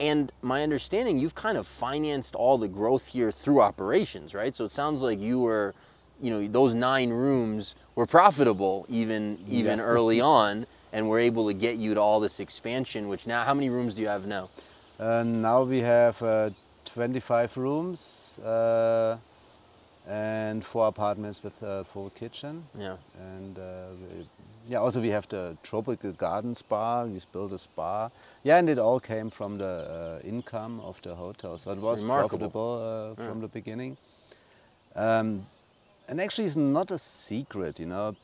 And 0.00 0.32
my 0.42 0.62
understanding, 0.62 1.18
you've 1.18 1.36
kind 1.36 1.56
of 1.56 1.66
financed 1.66 2.34
all 2.34 2.58
the 2.58 2.68
growth 2.68 3.06
here 3.06 3.30
through 3.30 3.60
operations, 3.60 4.34
right? 4.34 4.54
So 4.54 4.64
it 4.64 4.72
sounds 4.72 5.02
like 5.02 5.20
you 5.20 5.38
were, 5.38 5.74
you 6.24 6.30
know, 6.30 6.48
those 6.48 6.74
nine 6.74 7.10
rooms 7.10 7.74
were 7.94 8.06
profitable 8.06 8.86
even 8.88 9.38
even 9.48 9.78
yeah. 9.78 9.84
early 9.84 10.20
on, 10.40 10.66
and 10.92 11.08
we're 11.08 11.20
able 11.20 11.46
to 11.48 11.54
get 11.54 11.76
you 11.76 11.94
to 11.94 12.00
all 12.00 12.18
this 12.18 12.40
expansion. 12.40 13.08
Which 13.08 13.26
now, 13.26 13.44
how 13.44 13.54
many 13.54 13.68
rooms 13.68 13.94
do 13.94 14.00
you 14.00 14.08
have 14.08 14.26
now? 14.26 14.48
Uh, 14.98 15.22
now 15.22 15.62
we 15.64 15.80
have 15.80 16.22
uh, 16.22 16.50
25 16.86 17.56
rooms 17.56 18.38
uh, 18.38 19.18
and 20.08 20.64
four 20.64 20.88
apartments 20.88 21.42
with 21.42 21.62
a 21.62 21.84
full 21.84 22.10
kitchen. 22.10 22.62
Yeah. 22.78 22.96
And 23.18 23.58
uh, 23.58 23.86
yeah, 24.68 24.78
also 24.78 25.00
we 25.00 25.10
have 25.10 25.28
the 25.28 25.58
tropical 25.62 26.12
garden 26.12 26.54
spa. 26.54 27.04
We 27.04 27.20
built 27.32 27.52
a 27.52 27.58
spa. 27.58 28.08
Yeah, 28.44 28.58
and 28.58 28.68
it 28.70 28.78
all 28.78 29.00
came 29.00 29.28
from 29.30 29.58
the 29.58 30.20
uh, 30.22 30.26
income 30.26 30.80
of 30.80 31.02
the 31.02 31.14
hotel. 31.14 31.58
So 31.58 31.72
it 31.72 31.78
was 31.78 32.02
Remarkable. 32.02 32.38
profitable 32.38 33.14
uh, 33.18 33.24
from 33.26 33.40
yeah. 33.40 33.46
the 33.46 33.48
beginning. 33.48 33.96
Um, 34.96 35.46
and 36.08 36.20
actually, 36.20 36.46
it's 36.46 36.56
not 36.56 36.90
a 36.90 36.98
secret, 36.98 37.80
you 37.80 37.86
know. 37.86 38.14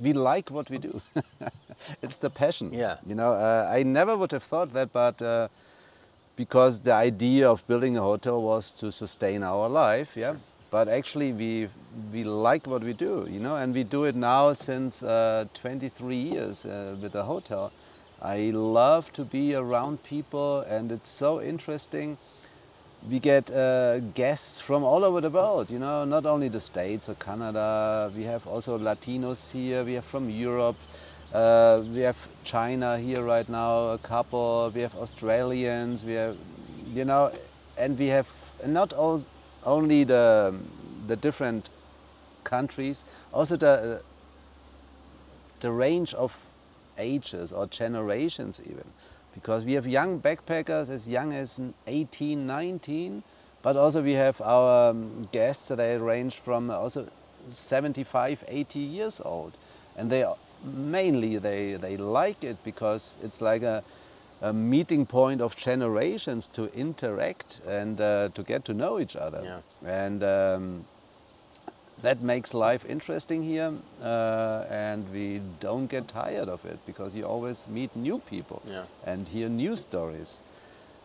We 0.00 0.12
like 0.12 0.50
what 0.50 0.70
we 0.70 0.78
do. 0.78 1.00
it's 2.02 2.16
the 2.16 2.30
passion. 2.30 2.72
Yeah. 2.72 2.96
You 3.06 3.14
know, 3.14 3.32
uh, 3.32 3.70
I 3.72 3.82
never 3.82 4.16
would 4.16 4.32
have 4.32 4.42
thought 4.42 4.72
that, 4.72 4.92
but 4.92 5.20
uh, 5.22 5.48
because 6.34 6.80
the 6.80 6.92
idea 6.94 7.48
of 7.48 7.66
building 7.66 7.96
a 7.96 8.00
hotel 8.00 8.42
was 8.42 8.72
to 8.72 8.90
sustain 8.90 9.42
our 9.42 9.68
life, 9.68 10.12
yeah. 10.16 10.32
Sure 10.32 10.40
but 10.72 10.88
actually 10.88 11.32
we 11.34 11.68
we 12.12 12.24
like 12.24 12.66
what 12.66 12.82
we 12.82 12.94
do, 12.94 13.28
you 13.30 13.38
know, 13.38 13.56
and 13.56 13.74
we 13.74 13.84
do 13.84 14.04
it 14.04 14.16
now 14.16 14.54
since 14.54 15.02
uh, 15.02 15.44
23 15.52 16.16
years 16.16 16.64
uh, 16.64 16.96
with 17.02 17.12
the 17.12 17.22
hotel. 17.22 17.70
I 18.22 18.52
love 18.54 19.12
to 19.12 19.24
be 19.24 19.54
around 19.54 20.02
people, 20.02 20.60
and 20.60 20.90
it's 20.90 21.08
so 21.08 21.42
interesting. 21.42 22.16
We 23.10 23.18
get 23.18 23.50
uh, 23.50 23.98
guests 24.14 24.60
from 24.60 24.84
all 24.84 25.04
over 25.04 25.20
the 25.20 25.30
world, 25.30 25.70
you 25.70 25.78
know, 25.80 26.04
not 26.04 26.24
only 26.24 26.48
the 26.48 26.60
States 26.60 27.08
or 27.08 27.14
Canada. 27.14 28.10
We 28.14 28.22
have 28.22 28.46
also 28.46 28.78
Latinos 28.78 29.50
here. 29.52 29.82
We 29.82 29.94
have 29.94 30.04
from 30.04 30.30
Europe. 30.30 30.76
Uh, 31.34 31.82
we 31.92 32.00
have 32.00 32.16
China 32.44 32.98
here 32.98 33.22
right 33.22 33.48
now, 33.48 33.88
a 33.88 33.98
couple. 33.98 34.70
We 34.74 34.82
have 34.82 34.94
Australians. 34.94 36.04
We 36.04 36.12
have, 36.12 36.36
you 36.92 37.04
know, 37.04 37.32
and 37.76 37.98
we 37.98 38.06
have 38.06 38.28
not 38.64 38.92
all 38.92 39.24
only 39.64 40.04
the, 40.04 40.58
the 41.06 41.16
different 41.16 41.70
countries, 42.44 43.04
also 43.32 43.56
the, 43.56 44.02
the 45.60 45.70
range 45.70 46.14
of 46.14 46.36
ages 46.98 47.52
or 47.52 47.66
generations 47.66 48.60
even. 48.64 48.84
Because 49.34 49.64
we 49.64 49.74
have 49.74 49.86
young 49.86 50.20
backpackers 50.20 50.90
as 50.90 51.08
young 51.08 51.32
as 51.32 51.60
18, 51.86 52.46
19, 52.46 53.22
but 53.62 53.76
also 53.76 54.02
we 54.02 54.12
have 54.12 54.40
our 54.40 54.90
um, 54.90 55.22
guests 55.32 55.68
that 55.68 56.00
range 56.00 56.38
from 56.38 56.70
also 56.70 57.08
75, 57.48 58.44
80 58.46 58.78
years 58.78 59.20
old. 59.24 59.56
And 59.96 60.10
they 60.10 60.24
mainly 60.64 61.38
they, 61.38 61.74
they 61.74 61.96
like 61.96 62.44
it 62.44 62.62
because 62.64 63.18
it's 63.22 63.40
like 63.40 63.62
a, 63.62 63.82
a 64.40 64.52
meeting 64.52 65.06
point 65.06 65.40
of 65.40 65.56
generations 65.56 66.48
to 66.48 66.72
interact 66.74 67.60
and 67.66 68.00
uh, 68.00 68.28
to 68.34 68.42
get 68.42 68.64
to 68.66 68.74
know 68.74 68.98
each 68.98 69.16
other. 69.16 69.40
Yeah. 69.44 69.88
And 69.88 70.22
um, 70.22 70.84
that 72.02 72.20
makes 72.20 72.52
life 72.52 72.84
interesting 72.84 73.42
here 73.42 73.72
uh, 74.02 74.64
and 74.68 75.08
we 75.12 75.40
don't 75.60 75.86
get 75.86 76.08
tired 76.08 76.48
of 76.48 76.64
it 76.64 76.78
because 76.84 77.14
you 77.14 77.24
always 77.24 77.66
meet 77.68 77.94
new 77.96 78.18
people 78.18 78.60
yeah. 78.66 78.84
and 79.06 79.28
hear 79.28 79.48
new 79.48 79.76
stories. 79.76 80.42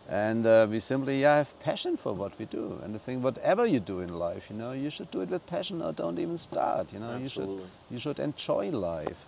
And 0.09 0.47
uh, 0.47 0.67
we 0.69 0.79
simply 0.79 1.21
yeah, 1.21 1.35
have 1.35 1.59
passion 1.59 1.97
for 1.97 2.13
what 2.13 2.37
we 2.39 2.45
do. 2.45 2.79
And 2.83 2.95
I 2.95 2.97
think 2.97 3.23
whatever 3.23 3.65
you 3.65 3.79
do 3.79 3.99
in 3.99 4.17
life, 4.17 4.49
you 4.49 4.55
know, 4.55 4.71
you 4.71 4.89
should 4.89 5.11
do 5.11 5.21
it 5.21 5.29
with 5.29 5.45
passion 5.45 5.81
or 5.81 5.91
don't 5.91 6.17
even 6.17 6.37
start. 6.37 6.93
You 6.93 6.99
know, 6.99 7.11
Absolutely. 7.11 7.55
you 7.55 7.59
should 7.59 7.69
you 7.91 7.99
should 7.99 8.19
enjoy 8.19 8.71
life. 8.71 9.27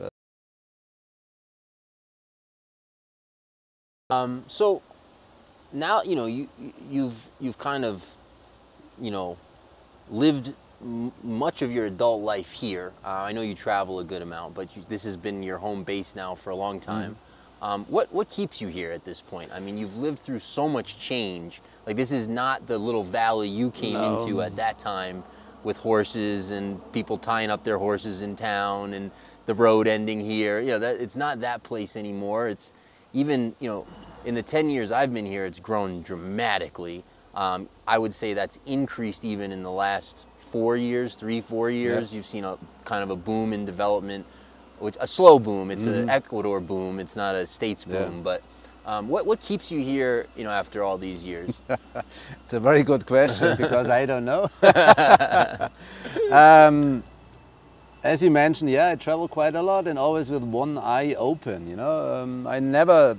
Um, 4.10 4.46
so 4.48 4.82
now 5.72 6.02
you 6.02 6.16
know 6.16 6.26
you 6.26 6.48
you've 6.90 7.30
you've 7.40 7.60
kind 7.60 7.86
of 7.86 8.16
you 9.00 9.12
know 9.12 9.38
lived 10.10 10.56
much 11.24 11.62
of 11.62 11.72
your 11.72 11.86
adult 11.86 12.24
life 12.24 12.52
here. 12.52 12.94
Uh, 13.04 13.10
I 13.10 13.32
know 13.32 13.42
you 13.42 13.56
travel 13.56 14.00
a 14.00 14.04
good 14.04 14.22
amount, 14.22 14.56
but 14.56 14.76
you, 14.76 14.84
this 14.88 15.04
has 15.04 15.18
been 15.18 15.44
your 15.44 15.58
home 15.58 15.84
base 15.84 16.16
now 16.16 16.36
for 16.36 16.52
a 16.52 16.56
long 16.56 16.80
time. 16.80 17.16
Mm. 17.16 17.16
Um, 17.62 17.86
what 17.90 18.12
what 18.14 18.30
keeps 18.30 18.62
you 18.62 18.70
here 18.70 18.92
at 18.92 19.04
this 19.04 19.20
point? 19.20 19.52
I 19.54 19.60
mean, 19.60 19.78
you've 19.78 19.98
lived 19.98 20.20
through 20.20 20.40
so 20.40 20.70
much 20.70 20.98
change. 20.98 21.62
Like 21.86 21.98
this 21.98 22.12
is 22.12 22.28
not 22.28 22.66
the 22.68 22.78
little 22.78 23.04
valley 23.04 23.50
you 23.50 23.72
came 23.72 23.94
no. 23.94 24.20
into 24.20 24.42
at 24.42 24.56
that 24.56 24.80
time 24.80 25.24
with 25.64 25.76
horses 25.76 26.52
and 26.52 26.80
people 26.94 27.18
tying 27.18 27.50
up 27.50 27.66
their 27.66 27.78
horses 27.78 28.22
in 28.22 28.36
town 28.36 28.94
and 28.94 29.12
the 29.46 29.54
road 29.54 29.88
ending 29.88 30.22
here. 30.22 30.62
You 30.62 30.68
know, 30.68 30.80
that 30.80 31.02
it's 31.02 31.18
not 31.18 31.42
that 31.42 31.64
place 31.64 31.98
anymore. 31.98 32.48
It's 32.48 32.72
even, 33.14 33.54
you 33.60 33.68
know, 33.68 33.88
in 34.24 34.36
the 34.36 34.44
10 34.44 34.70
years 34.70 34.92
I've 34.92 35.14
been 35.14 35.26
here, 35.26 35.46
it's 35.46 35.60
grown 35.60 36.02
dramatically. 36.02 37.04
Um, 37.36 37.68
I 37.88 37.98
would 37.98 38.14
say 38.14 38.34
that's 38.34 38.60
increased 38.66 39.26
even 39.26 39.52
in 39.52 39.64
the 39.64 39.72
last 39.72 40.26
four 40.50 40.78
years, 40.78 41.16
three, 41.16 41.42
four 41.42 41.70
years. 41.70 42.12
Yeah. 42.12 42.18
You've 42.18 42.26
seen 42.26 42.44
a 42.44 42.58
kind 42.86 43.04
of 43.04 43.10
a 43.10 43.16
boom 43.16 43.54
in 43.54 43.66
development, 43.66 44.26
which 44.80 44.96
a 45.00 45.08
slow 45.08 45.40
boom. 45.40 45.72
It's 45.72 45.86
mm-hmm. 45.86 46.04
an 46.04 46.10
Ecuador 46.10 46.60
boom. 46.60 47.00
It's 47.00 47.16
not 47.16 47.36
a 47.36 47.46
states 47.46 47.86
boom, 47.86 48.18
yeah. 48.18 48.24
but 48.24 48.44
um, 48.86 49.08
what, 49.08 49.26
what 49.26 49.40
keeps 49.40 49.72
you 49.72 49.80
here, 49.80 50.26
you 50.36 50.44
know, 50.44 50.50
after 50.50 50.84
all 50.84 50.98
these 50.98 51.24
years? 51.24 51.54
it's 52.42 52.54
a 52.54 52.60
very 52.60 52.84
good 52.84 53.06
question 53.06 53.56
because 53.64 53.90
I 53.90 54.06
don't 54.06 54.26
know. 54.26 54.50
um, 56.32 57.04
as 58.04 58.24
you 58.24 58.32
mentioned, 58.32 58.70
yeah, 58.70 58.90
I 58.90 58.96
travel 58.96 59.28
quite 59.28 59.56
a 59.56 59.62
lot 59.62 59.88
and 59.88 60.00
always 60.00 60.32
with 60.32 60.44
one 60.44 60.78
eye 60.78 61.14
open. 61.16 61.68
You 61.68 61.76
know, 61.76 62.16
um, 62.16 62.48
I 62.48 62.60
never 62.60 63.18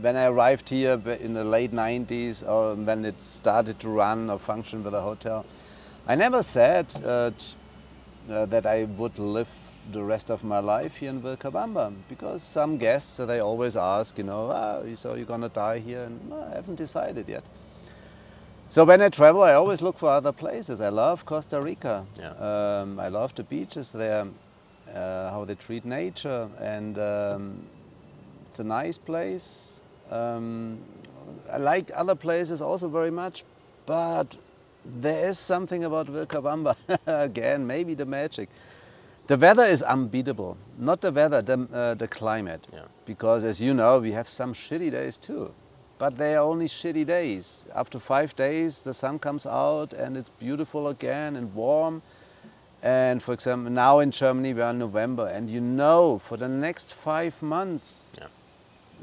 when 0.00 0.16
I 0.16 0.24
arrived 0.24 0.68
here 0.68 1.00
in 1.20 1.34
the 1.34 1.44
late 1.44 1.72
90s 1.72 2.46
or 2.46 2.74
when 2.74 3.04
it 3.04 3.22
started 3.22 3.78
to 3.80 3.88
run 3.88 4.28
or 4.28 4.38
function 4.38 4.82
with 4.82 4.94
a 4.94 5.00
hotel, 5.00 5.46
I 6.06 6.14
never 6.16 6.42
said 6.42 6.94
uh, 7.02 7.30
uh, 8.30 8.46
that 8.46 8.66
I 8.66 8.84
would 8.84 9.18
live 9.18 9.48
the 9.90 10.02
rest 10.02 10.30
of 10.30 10.44
my 10.44 10.58
life 10.58 10.96
here 10.96 11.10
in 11.10 11.22
Vilcabamba 11.22 11.94
because 12.08 12.42
some 12.42 12.76
guests 12.76 13.16
they 13.16 13.40
always 13.40 13.76
ask, 13.76 14.18
you 14.18 14.24
know, 14.24 14.50
ah, 14.50 14.82
so 14.96 15.14
you're 15.14 15.24
gonna 15.24 15.48
die 15.48 15.78
here, 15.78 16.04
and 16.04 16.28
no, 16.28 16.42
I 16.42 16.56
haven't 16.56 16.76
decided 16.76 17.28
yet. 17.28 17.44
So 18.68 18.84
when 18.84 19.00
I 19.00 19.08
travel, 19.08 19.42
I 19.42 19.54
always 19.54 19.80
look 19.80 19.98
for 19.98 20.10
other 20.10 20.32
places. 20.32 20.80
I 20.80 20.88
love 20.88 21.24
Costa 21.24 21.60
Rica. 21.60 22.06
Yeah. 22.18 22.32
Um, 22.32 22.98
I 22.98 23.08
love 23.08 23.34
the 23.34 23.44
beaches 23.44 23.92
there, 23.92 24.26
uh, 24.94 25.30
how 25.30 25.44
they 25.46 25.54
treat 25.54 25.84
nature, 25.84 26.48
and 26.60 26.98
um, 26.98 27.62
it's 28.48 28.58
a 28.58 28.64
nice 28.64 28.98
place. 28.98 29.80
Um, 30.10 30.78
I 31.50 31.58
like 31.58 31.90
other 31.94 32.14
places 32.14 32.60
also 32.60 32.88
very 32.88 33.10
much, 33.10 33.44
but 33.86 34.36
there 34.84 35.28
is 35.28 35.38
something 35.38 35.84
about 35.84 36.06
Vilcabamba 36.06 36.76
again, 37.06 37.66
maybe 37.66 37.94
the 37.94 38.04
magic. 38.06 38.48
The 39.26 39.36
weather 39.38 39.64
is 39.64 39.82
unbeatable. 39.82 40.58
Not 40.78 41.00
the 41.00 41.10
weather, 41.10 41.40
the, 41.40 41.66
uh, 41.72 41.94
the 41.94 42.08
climate. 42.08 42.66
Yeah. 42.72 42.82
Because 43.06 43.44
as 43.44 43.60
you 43.60 43.72
know, 43.72 43.98
we 43.98 44.12
have 44.12 44.28
some 44.28 44.52
shitty 44.52 44.90
days 44.90 45.16
too. 45.16 45.52
But 45.96 46.16
they 46.16 46.34
are 46.34 46.44
only 46.44 46.66
shitty 46.66 47.06
days. 47.06 47.66
After 47.74 47.98
five 47.98 48.36
days, 48.36 48.80
the 48.80 48.92
sun 48.92 49.18
comes 49.18 49.46
out 49.46 49.92
and 49.94 50.16
it's 50.16 50.28
beautiful 50.28 50.88
again 50.88 51.36
and 51.36 51.54
warm. 51.54 52.02
And 52.82 53.22
for 53.22 53.32
example, 53.32 53.72
now 53.72 54.00
in 54.00 54.10
Germany, 54.10 54.52
we 54.52 54.60
are 54.60 54.70
in 54.70 54.78
November, 54.78 55.26
and 55.28 55.48
you 55.48 55.60
know 55.62 56.18
for 56.18 56.36
the 56.36 56.48
next 56.48 56.92
five 56.92 57.40
months, 57.40 58.04
Yeah. 58.18 58.26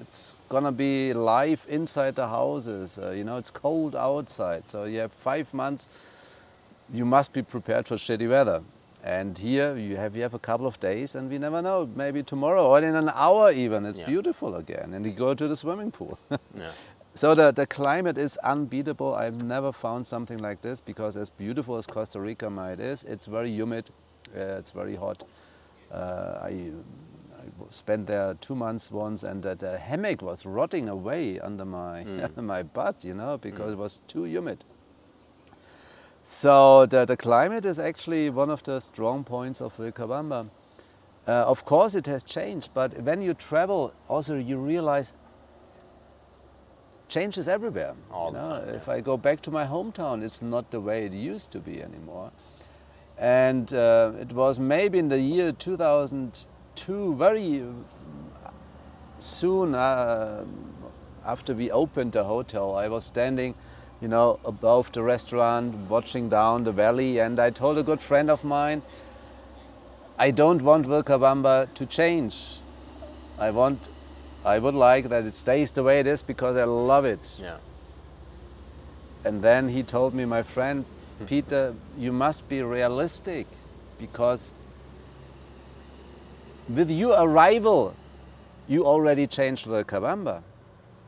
It's 0.01 0.41
gonna 0.49 0.71
be 0.71 1.13
live 1.13 1.65
inside 1.69 2.15
the 2.15 2.27
houses. 2.27 2.97
Uh, 2.97 3.11
you 3.11 3.23
know, 3.23 3.37
it's 3.37 3.51
cold 3.51 3.95
outside. 3.95 4.67
So 4.67 4.83
you 4.85 4.99
have 4.99 5.11
five 5.13 5.53
months, 5.53 5.87
you 6.93 7.05
must 7.05 7.31
be 7.33 7.41
prepared 7.41 7.87
for 7.87 7.95
shitty 7.95 8.29
weather. 8.29 8.61
And 9.03 9.37
here 9.37 9.75
you 9.77 9.95
have, 9.97 10.15
you 10.15 10.21
have 10.21 10.33
a 10.35 10.39
couple 10.39 10.67
of 10.67 10.79
days 10.79 11.15
and 11.15 11.29
we 11.29 11.37
never 11.39 11.61
know, 11.61 11.89
maybe 11.95 12.21
tomorrow 12.23 12.67
or 12.67 12.79
in 12.79 12.95
an 12.95 13.09
hour 13.13 13.51
even, 13.51 13.85
it's 13.85 13.97
Yeah. 13.99 14.05
beautiful 14.05 14.55
again. 14.55 14.93
And 14.93 15.05
you 15.05 15.11
go 15.11 15.33
to 15.33 15.47
the 15.47 15.55
swimming 15.55 15.91
pool. 15.91 16.17
Yeah. 16.55 16.71
So 17.13 17.35
the, 17.35 17.51
the 17.51 17.65
climate 17.67 18.17
is 18.17 18.37
unbeatable. 18.37 19.15
I've 19.15 19.43
never 19.43 19.71
found 19.73 20.07
something 20.07 20.37
like 20.37 20.61
this 20.61 20.79
because 20.79 21.17
as 21.17 21.29
beautiful 21.29 21.75
as 21.75 21.85
Costa 21.85 22.19
Rica 22.21 22.49
might 22.49 22.79
is, 22.79 23.03
it's 23.03 23.25
very 23.25 23.49
humid, 23.49 23.89
uh, 24.33 24.59
it's 24.59 24.71
very 24.71 24.95
hot. 24.95 25.23
Uh, 25.91 26.39
I, 26.41 26.71
spent 27.69 28.07
there 28.07 28.33
two 28.35 28.55
months 28.55 28.91
once 28.91 29.23
and 29.23 29.43
the, 29.43 29.55
the 29.55 29.77
hammock 29.77 30.21
was 30.21 30.45
rotting 30.45 30.89
away 30.89 31.39
under 31.39 31.65
my, 31.65 32.03
my 32.35 32.63
butt, 32.63 33.03
you 33.03 33.13
know, 33.13 33.37
because 33.37 33.73
it 33.73 33.77
was 33.77 34.01
too 34.07 34.25
humid. 34.25 34.63
So 36.23 36.85
the, 36.85 37.05
the 37.05 37.17
climate 37.17 37.65
is 37.65 37.79
actually 37.79 38.29
one 38.29 38.49
of 38.49 38.63
the 38.63 38.79
strong 38.79 39.23
points 39.23 39.61
of 39.61 39.75
Vilcabamba. 39.77 40.49
Uh, 41.27 41.31
of 41.31 41.65
course 41.65 41.95
it 41.95 42.07
has 42.07 42.23
changed, 42.23 42.69
but 42.73 42.99
when 43.01 43.21
you 43.21 43.33
travel, 43.33 43.93
also 44.07 44.37
you 44.37 44.57
realize 44.57 45.13
changes 47.07 47.47
everywhere. 47.47 47.93
All 48.11 48.31
you 48.31 48.37
the 48.37 48.43
time, 48.43 48.67
yeah. 48.67 48.73
If 48.75 48.89
I 48.89 49.01
go 49.01 49.17
back 49.17 49.41
to 49.41 49.51
my 49.51 49.65
hometown, 49.65 50.23
it's 50.23 50.41
not 50.41 50.71
the 50.71 50.79
way 50.79 51.05
it 51.05 51.13
used 51.13 51.51
to 51.51 51.59
be 51.59 51.81
anymore. 51.81 52.31
And 53.17 53.71
uh, 53.73 54.13
it 54.19 54.31
was 54.31 54.59
maybe 54.59 54.97
in 54.97 55.09
the 55.09 55.19
year 55.19 55.51
2002, 56.85 57.15
very 57.15 57.63
soon 59.17 59.75
uh, 59.75 60.43
after 61.25 61.53
we 61.53 61.69
opened 61.69 62.13
the 62.13 62.23
hotel, 62.23 62.75
I 62.75 62.87
was 62.87 63.05
standing, 63.05 63.53
you 64.01 64.07
know, 64.07 64.39
above 64.45 64.91
the 64.91 65.03
restaurant, 65.03 65.75
watching 65.89 66.29
down 66.29 66.63
the 66.63 66.71
valley, 66.71 67.19
and 67.19 67.39
I 67.39 67.51
told 67.51 67.77
a 67.77 67.83
good 67.83 68.01
friend 68.01 68.29
of 68.31 68.43
mine, 68.43 68.81
I 70.17 70.31
don't 70.31 70.61
want 70.61 70.87
Vilcabamba 70.87 71.73
to 71.75 71.85
change. 71.85 72.59
I 73.39 73.51
want, 73.51 73.89
I 74.43 74.59
would 74.59 74.75
like 74.75 75.09
that 75.09 75.23
it 75.25 75.33
stays 75.33 75.71
the 75.71 75.83
way 75.83 75.99
it 75.99 76.07
is 76.07 76.21
because 76.21 76.57
I 76.57 76.63
love 76.63 77.05
it. 77.05 77.37
Yeah. 77.39 77.57
And 79.23 79.41
then 79.41 79.69
he 79.69 79.83
told 79.83 80.15
me, 80.15 80.25
my 80.25 80.41
friend, 80.41 80.85
Peter, 81.27 81.75
you 81.97 82.11
must 82.11 82.49
be 82.49 82.63
realistic 82.63 83.45
because 83.99 84.55
with 86.69 86.89
your 86.89 87.15
arrival, 87.19 87.93
you 88.67 88.85
already 88.85 89.27
changed 89.27 89.67
Vilcabamba. 89.67 90.43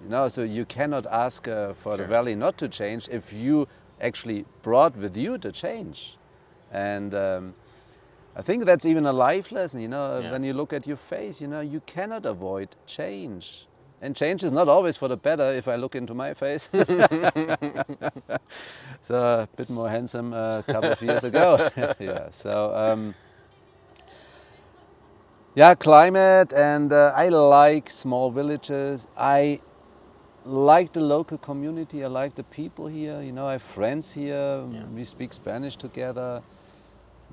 You 0.03 0.09
know, 0.09 0.27
so 0.27 0.43
you 0.43 0.65
cannot 0.65 1.05
ask 1.07 1.47
uh, 1.47 1.73
for 1.73 1.95
the 1.95 2.05
valley 2.05 2.35
not 2.35 2.57
to 2.57 2.67
change 2.67 3.07
if 3.09 3.31
you 3.31 3.67
actually 4.01 4.45
brought 4.61 4.97
with 4.97 5.15
you 5.15 5.37
the 5.37 5.51
change. 5.51 6.17
And 6.71 7.15
um, 7.15 7.53
I 8.35 8.41
think 8.41 8.65
that's 8.65 8.85
even 8.85 9.05
a 9.05 9.13
life 9.13 9.51
lesson, 9.51 9.79
you 9.81 9.87
know, 9.87 10.19
Yeah. 10.19 10.31
when 10.31 10.43
you 10.43 10.53
look 10.53 10.73
at 10.73 10.85
your 10.87 10.97
face, 10.97 11.39
you 11.39 11.47
know, 11.47 11.61
you 11.61 11.81
cannot 11.85 12.25
avoid 12.25 12.75
change. 12.85 13.65
And 14.01 14.13
change 14.13 14.43
is 14.43 14.51
not 14.51 14.67
always 14.67 14.97
for 14.97 15.07
the 15.07 15.15
better 15.15 15.53
if 15.53 15.69
I 15.69 15.77
look 15.77 15.95
into 15.95 16.13
my 16.13 16.33
face. 16.33 16.69
so 19.01 19.43
a 19.43 19.47
bit 19.55 19.69
more 19.69 19.89
handsome 19.89 20.33
a 20.33 20.63
couple 20.67 20.91
of 20.91 21.01
years 21.01 21.23
ago. 21.23 21.69
yeah, 21.99 22.27
so 22.29 22.75
um, 22.75 23.15
yeah, 25.55 25.75
climate, 25.75 26.51
and 26.53 26.91
uh, 26.91 27.13
I 27.15 27.29
like 27.29 27.89
small 27.89 28.31
villages. 28.31 29.07
I 29.17 29.61
like 30.45 30.93
the 30.93 30.99
local 31.01 31.37
community. 31.37 32.03
I 32.03 32.07
like 32.07 32.35
the 32.35 32.43
people 32.43 32.87
here. 32.87 33.21
You 33.21 33.31
know, 33.31 33.47
I 33.47 33.53
have 33.53 33.61
friends 33.61 34.13
here. 34.13 34.63
Yeah. 34.71 34.83
We 34.95 35.03
speak 35.03 35.31
Spanish 35.33 35.75
together. 35.75 36.41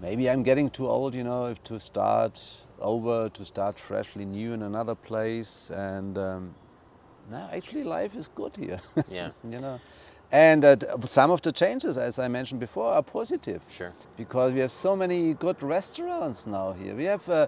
Maybe 0.01 0.31
I'm 0.31 0.43
getting 0.43 0.71
too 0.71 0.89
old, 0.89 1.15
you 1.15 1.25
know, 1.25 1.47
if 1.47 1.63
to 1.65 1.79
start 1.81 2.41
over, 2.81 3.29
to 3.31 3.45
start 3.45 3.79
freshly 3.79 4.25
new 4.25 4.53
in 4.53 4.63
another 4.63 4.95
place. 4.95 5.71
And 5.71 6.17
um, 6.19 6.55
no, 7.31 7.49
actually, 7.53 7.85
life 7.85 8.15
is 8.17 8.29
good 8.29 8.57
here. 8.57 8.81
Yeah. 9.11 9.31
you 9.49 9.59
know, 9.59 9.81
and 10.33 10.65
uh, 10.65 10.77
some 11.05 11.31
of 11.33 11.43
the 11.43 11.53
changes, 11.53 11.99
as 11.99 12.19
I 12.19 12.29
mentioned 12.29 12.61
before, 12.61 12.93
are 12.93 13.03
positive 13.03 13.61
Sure. 13.69 13.93
because 14.17 14.53
we 14.53 14.61
have 14.61 14.71
so 14.73 14.95
many 14.95 15.35
good 15.35 15.61
restaurants 15.63 16.47
now 16.47 16.73
here. 16.73 16.95
We 16.95 17.05
have 17.05 17.29
uh, 17.29 17.47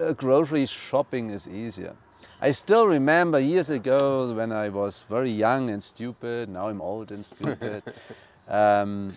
uh, 0.00 0.12
grocery 0.12 0.66
shopping 0.66 1.30
is 1.30 1.48
easier. 1.48 1.94
I 2.40 2.50
still 2.50 2.86
remember 2.86 3.38
years 3.38 3.70
ago 3.70 4.32
when 4.34 4.52
I 4.52 4.68
was 4.68 5.04
very 5.08 5.30
young 5.30 5.70
and 5.70 5.82
stupid. 5.82 6.48
Now 6.48 6.68
I'm 6.68 6.80
old 6.80 7.10
and 7.10 7.24
stupid. 7.24 7.82
um, 8.48 9.14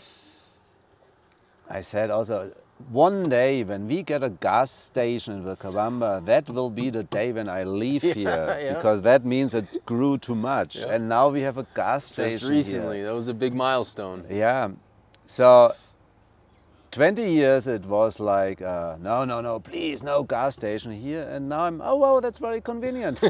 I 1.70 1.82
said 1.82 2.10
also, 2.10 2.52
one 2.90 3.28
day 3.28 3.64
when 3.64 3.88
we 3.88 4.04
get 4.04 4.24
a 4.24 4.30
gas 4.30 4.72
station 4.72 5.34
in 5.34 5.44
Vilcabamba, 5.44 6.24
that 6.26 6.48
will 6.50 6.70
be 6.70 6.90
the 6.90 7.04
day 7.04 7.32
when 7.32 7.50
I 7.50 7.64
leave 7.64 8.02
here 8.20 8.58
yeah. 8.62 8.74
because 8.76 9.02
that 9.02 9.26
means 9.26 9.54
it 9.54 9.86
grew 9.86 10.18
too 10.18 10.36
much. 10.36 10.78
Yeah. 10.78 10.94
And 10.94 11.10
now 11.10 11.30
we 11.30 11.42
have 11.42 11.58
a 11.58 11.66
gas 11.76 12.06
station 12.06 12.32
Just 12.34 12.46
here. 12.46 12.54
recently, 12.54 13.04
that 13.04 13.14
was 13.14 13.28
a 13.28 13.34
big 13.34 13.54
milestone. 13.54 14.26
Yeah. 14.30 14.70
So 15.26 15.74
20 16.98 17.32
years 17.32 17.68
it 17.68 17.86
was 17.86 18.20
like, 18.20 18.62
uh, 18.62 18.98
no, 19.00 19.24
no, 19.24 19.40
no, 19.40 19.60
please, 19.60 20.04
no 20.04 20.24
gas 20.24 20.56
station 20.56 20.92
here. 20.92 21.22
And 21.30 21.48
now 21.48 21.66
I'm, 21.66 21.80
oh, 21.80 21.96
wow, 21.96 22.20
that's 22.20 22.40
very 22.40 22.60
convenient. 22.60 23.22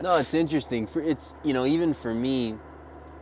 No, 0.00 0.16
it's 0.16 0.32
interesting. 0.32 0.86
For 0.86 1.02
it's 1.02 1.34
you 1.42 1.52
know 1.52 1.66
even 1.66 1.92
for 1.92 2.14
me, 2.14 2.54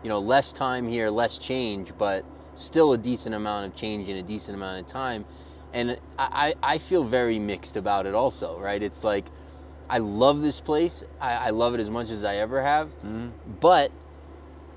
you 0.03 0.09
know 0.11 0.19
less 0.19 0.53
time 0.53 0.87
here, 0.87 1.09
less 1.09 1.39
change, 1.39 1.93
but 1.97 2.23
still 2.55 2.93
a 2.93 2.99
decent 2.99 3.35
amount 3.35 3.67
of 3.67 3.75
change 3.75 4.11
in 4.11 4.19
a 4.19 4.23
decent 4.23 4.57
amount 4.57 4.81
of 4.81 4.87
time, 4.87 5.25
and 5.73 5.99
I 6.19 6.55
I 6.63 6.75
I 6.75 6.79
feel 6.79 7.03
very 7.03 7.39
mixed 7.39 7.77
about 7.77 8.05
it 8.05 8.15
also. 8.15 8.61
Right? 8.61 8.83
It's 8.83 9.05
like 9.05 9.25
I 9.89 9.99
love 9.99 10.43
this 10.43 10.61
place. 10.61 11.03
I, 11.19 11.47
I 11.47 11.51
love 11.51 11.73
it 11.73 11.81
as 11.81 11.89
much 11.89 12.11
as 12.11 12.25
I 12.25 12.37
ever 12.37 12.63
have, 12.63 12.91
but 13.61 13.91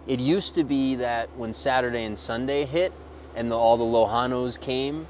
it 0.07 0.21
used 0.21 0.55
to 0.55 0.63
be 0.63 0.95
that 0.95 1.35
when 1.35 1.53
Saturday 1.53 2.05
and 2.05 2.17
Sunday 2.17 2.63
hit 2.63 2.93
and 3.35 3.51
the, 3.51 3.55
all 3.57 3.77
the 3.77 3.83
Lojanos 3.83 4.59
came, 4.59 5.07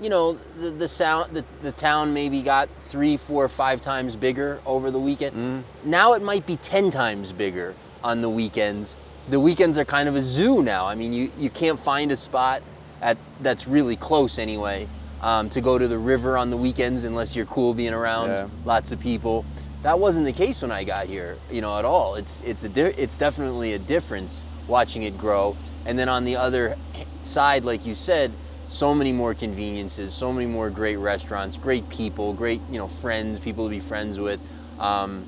you 0.00 0.08
know, 0.08 0.32
the, 0.32 0.70
the 0.70 0.88
sound, 0.88 1.34
the, 1.34 1.44
the 1.62 1.72
town 1.72 2.14
maybe 2.14 2.40
got 2.42 2.68
three, 2.80 3.16
four, 3.16 3.48
five 3.48 3.80
times 3.80 4.16
bigger 4.16 4.60
over 4.64 4.90
the 4.90 4.98
weekend. 5.00 5.64
Now 5.84 6.14
it 6.14 6.22
might 6.22 6.46
be 6.46 6.56
10 6.56 6.90
times 6.90 7.32
bigger 7.32 7.74
on 8.02 8.20
the 8.22 8.30
weekends. 8.30 8.96
The 9.28 9.38
weekends 9.38 9.76
are 9.76 9.84
kind 9.84 10.08
of 10.08 10.16
a 10.16 10.22
zoo 10.22 10.62
now. 10.62 10.86
I 10.86 10.94
mean, 10.94 11.12
you, 11.12 11.30
you 11.36 11.50
can't 11.50 11.78
find 11.78 12.10
a 12.12 12.16
spot 12.16 12.62
at, 13.02 13.18
that's 13.42 13.66
really 13.68 13.94
close 13.96 14.38
anyway 14.38 14.88
um, 15.20 15.50
to 15.50 15.60
go 15.60 15.76
to 15.76 15.86
the 15.86 15.98
river 15.98 16.38
on 16.38 16.48
the 16.48 16.56
weekends 16.56 17.04
unless 17.04 17.36
you're 17.36 17.46
cool 17.46 17.74
being 17.74 17.92
around 17.92 18.30
Yeah. 18.30 18.48
lots 18.64 18.92
of 18.92 19.00
people. 19.00 19.44
That 19.82 19.98
wasn't 19.98 20.24
the 20.24 20.32
case 20.32 20.62
when 20.62 20.70
I 20.70 20.84
got 20.84 21.06
here, 21.06 21.36
you 21.50 21.60
know, 21.60 21.78
at 21.78 21.84
all. 21.86 22.14
It's 22.16 22.42
it's 22.42 22.64
a 22.64 22.68
di- 22.68 22.94
it's 22.98 23.16
definitely 23.16 23.72
a 23.74 23.78
difference 23.78 24.44
watching 24.68 25.04
it 25.04 25.16
grow. 25.16 25.56
And 25.86 25.98
then 25.98 26.08
on 26.08 26.24
the 26.24 26.36
other 26.36 26.76
side, 27.22 27.64
like 27.64 27.86
you 27.86 27.94
said, 27.94 28.32
so 28.68 28.94
many 28.94 29.12
more 29.12 29.34
conveniences, 29.34 30.14
so 30.14 30.32
many 30.32 30.46
more 30.46 30.70
great 30.70 30.96
restaurants, 30.96 31.56
great 31.56 31.88
people, 31.88 32.32
great 32.32 32.60
you 32.70 32.78
know 32.78 32.88
friends, 32.88 33.40
people 33.40 33.64
to 33.64 33.70
be 33.70 33.80
friends 33.80 34.18
with. 34.18 34.40
Um, 34.78 35.24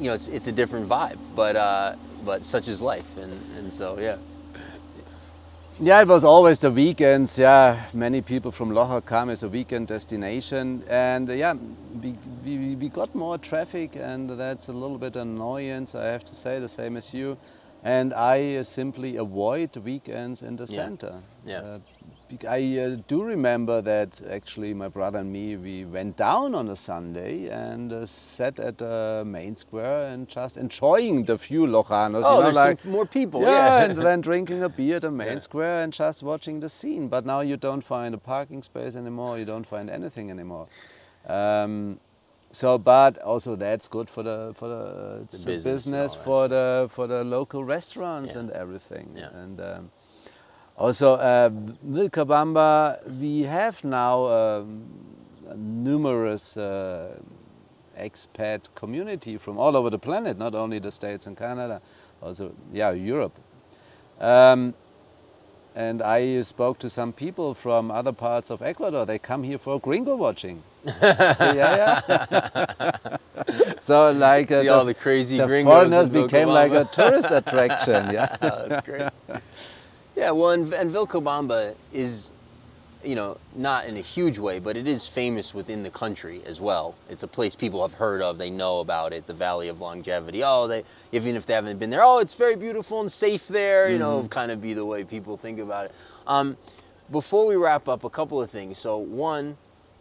you 0.00 0.06
know, 0.06 0.14
it's, 0.14 0.28
it's 0.28 0.46
a 0.46 0.52
different 0.52 0.88
vibe, 0.88 1.18
but, 1.34 1.56
uh, 1.56 1.96
but 2.24 2.44
such 2.44 2.68
is 2.68 2.80
life. 2.82 3.16
And, 3.16 3.32
and 3.58 3.72
so, 3.72 3.98
yeah. 3.98 4.16
Yeah, 5.78 6.00
it 6.00 6.08
was 6.08 6.24
always 6.24 6.58
the 6.58 6.70
weekends. 6.70 7.38
Yeah, 7.38 7.84
many 7.92 8.22
people 8.22 8.50
from 8.50 8.70
Loja 8.70 9.04
come 9.04 9.28
as 9.28 9.42
a 9.42 9.48
weekend 9.48 9.88
destination, 9.88 10.82
and 10.88 11.28
uh, 11.28 11.34
yeah, 11.34 11.54
we, 12.02 12.14
we, 12.44 12.76
we 12.76 12.88
got 12.88 13.14
more 13.14 13.36
traffic, 13.36 13.94
and 13.94 14.30
that's 14.30 14.68
a 14.68 14.72
little 14.72 14.96
bit 14.96 15.16
annoyance. 15.16 15.94
I 15.94 16.06
have 16.06 16.24
to 16.26 16.34
say 16.34 16.60
the 16.60 16.68
same 16.68 16.96
as 16.96 17.12
you, 17.12 17.36
and 17.86 18.12
I 18.12 18.56
uh, 18.56 18.64
simply 18.64 19.16
avoid 19.16 19.76
weekends 19.76 20.42
in 20.42 20.56
the 20.56 20.64
Yeah. 20.64 20.84
center. 20.84 21.14
Yeah. 21.46 21.60
Uh, 21.60 21.78
I 22.48 22.60
uh, 22.78 22.96
do 23.06 23.22
remember 23.22 23.80
that 23.82 24.20
actually 24.28 24.74
my 24.74 24.88
brother 24.88 25.18
and 25.20 25.30
me 25.32 25.56
we 25.56 25.84
went 25.84 26.16
down 26.16 26.56
on 26.56 26.68
a 26.68 26.74
Sunday 26.74 27.48
and 27.48 27.92
uh, 27.92 28.04
sat 28.06 28.58
at 28.58 28.78
the 28.78 29.22
main 29.24 29.54
square 29.54 30.08
and 30.12 30.26
just 30.28 30.56
enjoying 30.56 31.24
the 31.26 31.38
few 31.38 31.64
Lojanos. 31.66 32.24
Oh, 32.24 32.30
you 32.32 32.38
know, 32.38 32.42
there's 32.42 32.56
like 32.56 32.80
some 32.82 32.90
more 32.90 33.06
people. 33.06 33.40
yeah, 33.42 33.50
Yeah. 33.50 33.84
and 33.84 33.96
then 33.96 34.20
drinking 34.20 34.64
a 34.64 34.68
beer 34.68 34.96
at 34.96 35.02
the 35.02 35.10
main 35.10 35.34
Yeah. 35.34 35.48
square 35.48 35.78
and 35.84 35.92
just 35.92 36.24
watching 36.24 36.58
the 36.60 36.68
scene. 36.68 37.06
But 37.08 37.24
now 37.24 37.40
you 37.50 37.56
don't 37.56 37.84
find 37.84 38.14
a 38.14 38.18
parking 38.34 38.62
space 38.64 38.96
anymore. 38.96 39.38
You 39.38 39.44
don't 39.44 39.66
find 39.66 39.88
anything 39.90 40.28
anymore. 40.30 40.66
Um, 41.28 42.00
so, 42.56 42.78
but 42.78 43.18
also 43.18 43.56
that's 43.56 43.88
good 43.88 44.08
for 44.10 44.22
the 44.24 44.52
for 44.54 44.68
the, 44.68 44.76
a 44.76 45.18
business 45.24 45.64
business 45.64 46.14
for 46.14 46.48
the 46.48 46.88
for 46.90 47.06
the 47.06 47.24
local 47.24 47.64
restaurants 47.64 48.34
Yeah. 48.34 48.40
and 48.40 48.50
everything. 48.52 49.06
Yeah. 49.16 49.42
And 49.42 49.60
um, 49.60 49.90
also 50.76 51.14
uh, 51.14 51.50
Vilcabamba, 51.84 52.98
we 53.20 53.42
have 53.42 53.84
now 53.84 54.26
um, 54.26 54.84
numerous. 55.56 56.56
Uh, 56.56 57.20
expat 57.98 58.68
community 58.74 59.38
from 59.38 59.58
all 59.58 59.76
over 59.76 59.90
the 59.90 59.98
planet, 59.98 60.38
not 60.38 60.54
only 60.54 60.78
the 60.78 60.90
States 60.90 61.26
and 61.26 61.36
Canada, 61.36 61.80
also 62.22 62.52
yeah 62.72 62.90
Europe. 62.92 63.34
Um, 64.20 64.74
and 65.76 66.00
I 66.00 66.40
spoke 66.40 66.78
to 66.80 66.88
some 66.88 67.12
people 67.12 67.52
from 67.52 67.90
other 67.90 68.12
parts 68.12 68.50
of 68.50 68.62
Ecuador. 68.62 69.04
They 69.04 69.18
come 69.18 69.42
here 69.42 69.58
for 69.58 69.78
gringo 69.78 70.16
watching. 70.16 70.62
yeah, 71.02 72.00
yeah. 72.08 73.16
so 73.78 74.10
like 74.10 74.50
uh, 74.50 74.62
See 74.62 74.68
all 74.68 74.86
the 74.86 74.94
crazy 74.94 75.36
the 75.36 75.46
foreigners 75.46 76.08
became 76.08 76.48
like 76.48 76.72
a 76.72 76.86
tourist 76.86 77.30
attraction. 77.30 78.10
Yeah. 78.10 78.36
Oh, 78.40 78.68
that's 78.68 78.86
great. 78.86 79.10
yeah, 80.16 80.30
well, 80.30 80.50
and, 80.50 80.72
and 80.72 80.90
Vilcabamba 80.90 81.74
is, 81.92 82.30
you 83.04 83.14
know, 83.14 83.38
not 83.54 83.86
in 83.86 83.96
a 83.96 84.00
huge 84.00 84.38
way, 84.38 84.58
but 84.58 84.76
it 84.76 84.86
is 84.86 85.06
famous 85.06 85.54
within 85.54 85.82
the 85.82 85.90
country 85.90 86.42
as 86.46 86.60
well. 86.60 86.94
It's 87.08 87.22
a 87.22 87.28
place 87.28 87.54
people 87.54 87.82
have 87.82 87.94
heard 87.94 88.22
of, 88.22 88.38
they 88.38 88.50
know 88.50 88.80
about 88.80 89.12
it, 89.12 89.26
the 89.26 89.34
Valley 89.34 89.68
of 89.68 89.80
Longevity. 89.80 90.42
Oh, 90.44 90.66
they 90.66 90.84
even 91.12 91.36
if 91.36 91.46
they 91.46 91.54
haven't 91.54 91.78
been 91.78 91.90
there, 91.90 92.02
oh, 92.02 92.18
it's 92.18 92.34
very 92.34 92.56
beautiful 92.56 93.00
and 93.00 93.10
safe 93.10 93.48
there. 93.48 93.88
You 93.90 93.98
know, 93.98 94.26
kind 94.28 94.50
of 94.50 94.60
be 94.60 94.74
the 94.74 94.84
way 94.84 95.04
people 95.04 95.36
think 95.36 95.58
about 95.58 95.86
it. 95.86 95.94
Um, 96.26 96.56
before 97.10 97.46
we 97.46 97.54
wrap 97.56 97.88
up, 97.88 98.04
a 98.04 98.10
couple 98.10 98.40
of 98.42 98.50
things. 98.50 98.78
So, 98.78 98.96
one, 98.96 99.56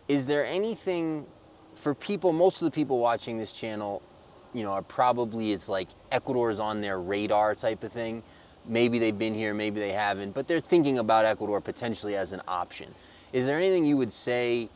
is 0.07 0.25
there 0.25 0.45
anything 0.45 1.27
for 1.75 1.93
people? 1.93 2.33
Most 2.33 2.61
of 2.61 2.65
the 2.65 2.71
people 2.71 2.99
watching 2.99 3.37
this 3.37 3.51
channel 3.51 4.01
you 4.55 4.63
know, 4.63 4.71
are 4.71 4.81
probably 4.81 5.51
it's 5.51 5.67
like 5.67 5.89
Ecuador 6.11 6.49
is 6.49 6.59
on 6.59 6.81
their 6.81 6.99
radar 6.99 7.53
type 7.53 7.83
of 7.83 7.91
thing. 7.91 8.23
Maybe 8.67 8.99
they've 8.99 9.17
been 9.17 9.35
here, 9.35 9.53
maybe 9.53 9.79
they 9.79 9.91
haven't, 9.91 10.33
but 10.33 10.47
they're 10.47 10.59
thinking 10.59 10.97
about 10.97 11.25
Ecuador 11.25 11.61
potentially 11.61 12.15
as 12.15 12.31
an 12.31 12.41
option. 12.47 12.93
Is 13.31 13.45
there 13.45 13.57
anything 13.57 13.85
you 13.85 13.97
would 13.97 14.11
say, 14.11 14.69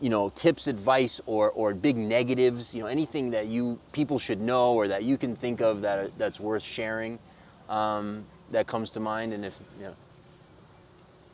you 0.00 0.08
know, 0.08 0.30
tips, 0.30 0.66
advice, 0.66 1.20
or 1.26 1.50
or 1.50 1.74
big 1.74 1.96
negatives? 1.96 2.74
You 2.74 2.82
know, 2.82 2.86
anything 2.86 3.30
that 3.32 3.48
you 3.48 3.78
people 3.92 4.18
should 4.18 4.40
know 4.40 4.72
or 4.72 4.88
that 4.88 5.04
you 5.04 5.18
can 5.18 5.36
think 5.36 5.60
of 5.60 5.82
that 5.82 6.16
that's 6.18 6.40
worth 6.40 6.62
sharing, 6.62 7.18
um, 7.68 8.24
that 8.50 8.66
comes 8.66 8.90
to 8.92 9.00
mind? 9.00 9.32
And 9.32 9.44
if 9.44 9.58
you 9.78 9.86
know, 9.86 9.94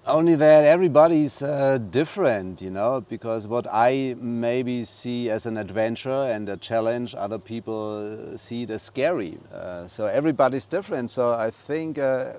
Only 0.06 0.36
that 0.36 0.62
everybody's 0.62 1.42
uh, 1.42 1.78
different, 1.90 2.62
you 2.62 2.70
know, 2.70 3.00
because 3.00 3.48
what 3.48 3.66
I 3.68 4.14
maybe 4.20 4.84
see 4.84 5.30
as 5.30 5.46
an 5.46 5.56
adventure 5.56 6.30
and 6.30 6.48
a 6.48 6.56
challenge, 6.56 7.16
other 7.16 7.40
people 7.40 8.30
uh, 8.32 8.36
see 8.36 8.62
it 8.62 8.70
as 8.70 8.82
scary. 8.82 9.36
Uh, 9.52 9.88
so 9.88 10.06
everybody's 10.06 10.64
different. 10.64 11.10
So 11.10 11.32
I 11.32 11.50
think 11.50 11.98
uh, 11.98 12.34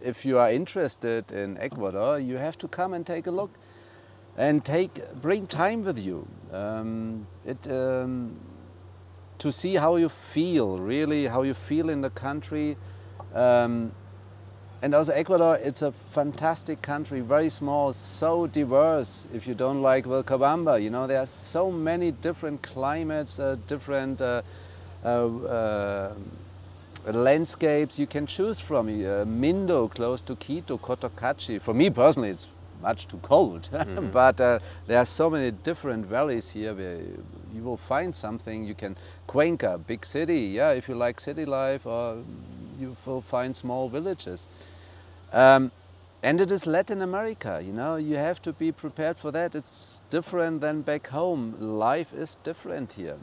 if 0.00 0.24
you 0.24 0.38
are 0.38 0.48
interested 0.48 1.32
in 1.32 1.58
Ecuador, 1.58 2.20
you 2.20 2.36
have 2.36 2.56
to 2.58 2.68
come 2.68 2.94
and 2.94 3.04
take 3.04 3.26
a 3.26 3.32
look 3.32 3.50
and 4.36 4.64
take 4.64 5.12
bring 5.20 5.48
time 5.48 5.82
with 5.82 5.98
you. 5.98 6.28
Um, 6.52 7.26
it 7.44 7.66
um, 7.68 8.38
to 9.38 9.50
see 9.50 9.74
how 9.74 9.96
you 9.96 10.08
feel, 10.08 10.78
really 10.78 11.26
how 11.26 11.42
you 11.42 11.54
feel 11.54 11.90
in 11.90 12.00
the 12.00 12.10
country. 12.10 12.76
Um, 13.34 13.90
and 14.86 14.94
also 14.94 15.12
Ecuador, 15.12 15.56
it's 15.56 15.82
a 15.82 15.90
fantastic 15.90 16.80
country, 16.80 17.18
very 17.18 17.48
small, 17.48 17.92
so 17.92 18.46
diverse. 18.46 19.26
If 19.34 19.48
you 19.48 19.54
don't 19.54 19.82
like 19.82 20.04
Vilcabamba, 20.04 20.80
you 20.80 20.90
know, 20.90 21.08
there 21.08 21.18
are 21.18 21.26
so 21.26 21.72
many 21.72 22.12
different 22.12 22.62
climates, 22.62 23.40
uh, 23.40 23.56
different 23.66 24.22
uh, 24.22 24.42
uh, 25.04 25.08
uh, 25.08 26.14
landscapes 27.04 27.98
you 27.98 28.06
can 28.06 28.28
choose 28.28 28.60
from. 28.60 28.86
Uh, 28.86 29.24
Mindo, 29.24 29.92
close 29.92 30.22
to 30.22 30.36
Quito, 30.36 30.78
Cotacachi. 30.78 31.60
For 31.60 31.74
me 31.74 31.90
personally, 31.90 32.28
it's 32.28 32.48
much 32.80 33.08
too 33.08 33.18
cold, 33.24 33.68
but 34.12 34.40
uh, 34.40 34.60
there 34.86 34.98
are 35.00 35.04
so 35.04 35.28
many 35.28 35.50
different 35.50 36.06
valleys 36.06 36.50
here 36.50 36.72
where 36.72 37.00
you 37.52 37.62
will 37.64 37.76
find 37.76 38.14
something. 38.14 38.64
You 38.64 38.76
can 38.76 38.96
Cuenca, 39.26 39.78
big 39.84 40.06
city, 40.06 40.42
yeah, 40.42 40.70
if 40.70 40.88
you 40.88 40.94
like 40.94 41.18
city 41.18 41.44
life, 41.44 41.86
or 41.86 42.18
you 42.78 42.96
will 43.04 43.20
find 43.20 43.56
small 43.56 43.88
villages. 43.88 44.46
Um, 45.36 45.70
and 46.22 46.40
it 46.40 46.50
is 46.50 46.66
Latin 46.66 47.02
America, 47.02 47.62
you 47.62 47.74
know, 47.74 47.96
you 47.96 48.16
have 48.16 48.40
to 48.40 48.54
be 48.54 48.72
prepared 48.72 49.18
for 49.18 49.30
that. 49.32 49.54
It's 49.54 50.02
different 50.08 50.62
than 50.62 50.80
back 50.80 51.08
home. 51.08 51.54
Life 51.60 52.14
is 52.14 52.36
different 52.42 52.94
here. 52.94 53.18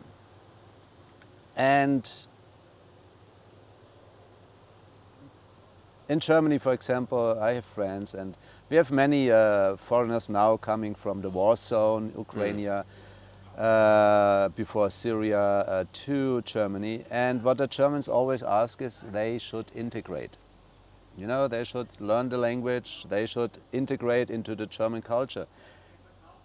And 1.56 2.08
in 6.08 6.20
Germany, 6.20 6.60
for 6.60 6.72
example, 6.72 7.36
I 7.42 7.54
have 7.54 7.66
friends, 7.66 8.14
and 8.14 8.38
we 8.70 8.78
have 8.78 8.92
many 8.92 9.32
uh, 9.32 9.76
foreigners 9.78 10.30
now 10.30 10.58
coming 10.58 10.94
from 10.94 11.22
the 11.22 11.32
war 11.32 11.56
zone, 11.56 12.14
Ukraine, 12.16 12.84
uh, 13.58 14.50
before 14.50 14.92
Syria, 14.92 15.42
uh, 15.42 15.86
to 15.94 16.44
Germany. 16.44 17.06
And 17.10 17.44
what 17.44 17.58
the 17.58 17.68
Germans 17.68 18.08
always 18.08 18.44
ask 18.44 18.84
is 18.84 19.04
they 19.12 19.40
should 19.40 19.72
integrate. 19.74 20.38
You 21.18 21.28
know, 21.28 21.48
they 21.48 21.64
should 21.64 21.88
learn 22.00 22.30
the 22.30 22.38
language, 22.38 23.06
they 23.08 23.26
should 23.26 23.60
integrate 23.72 24.30
into 24.30 24.56
the 24.56 24.66
German 24.66 25.02
culture. 25.02 25.48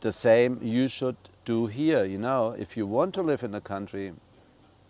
The 0.01 0.13
same 0.13 0.61
you 0.63 0.89
should 0.89 1.17
do 1.45 1.67
here, 1.67 2.05
you 2.05 2.19
know, 2.19 2.55
if 2.59 2.77
you 2.77 2.87
want 2.87 3.15
to 3.15 3.23
live 3.23 3.43
in 3.43 3.55
a 3.55 3.61
country, 3.61 4.13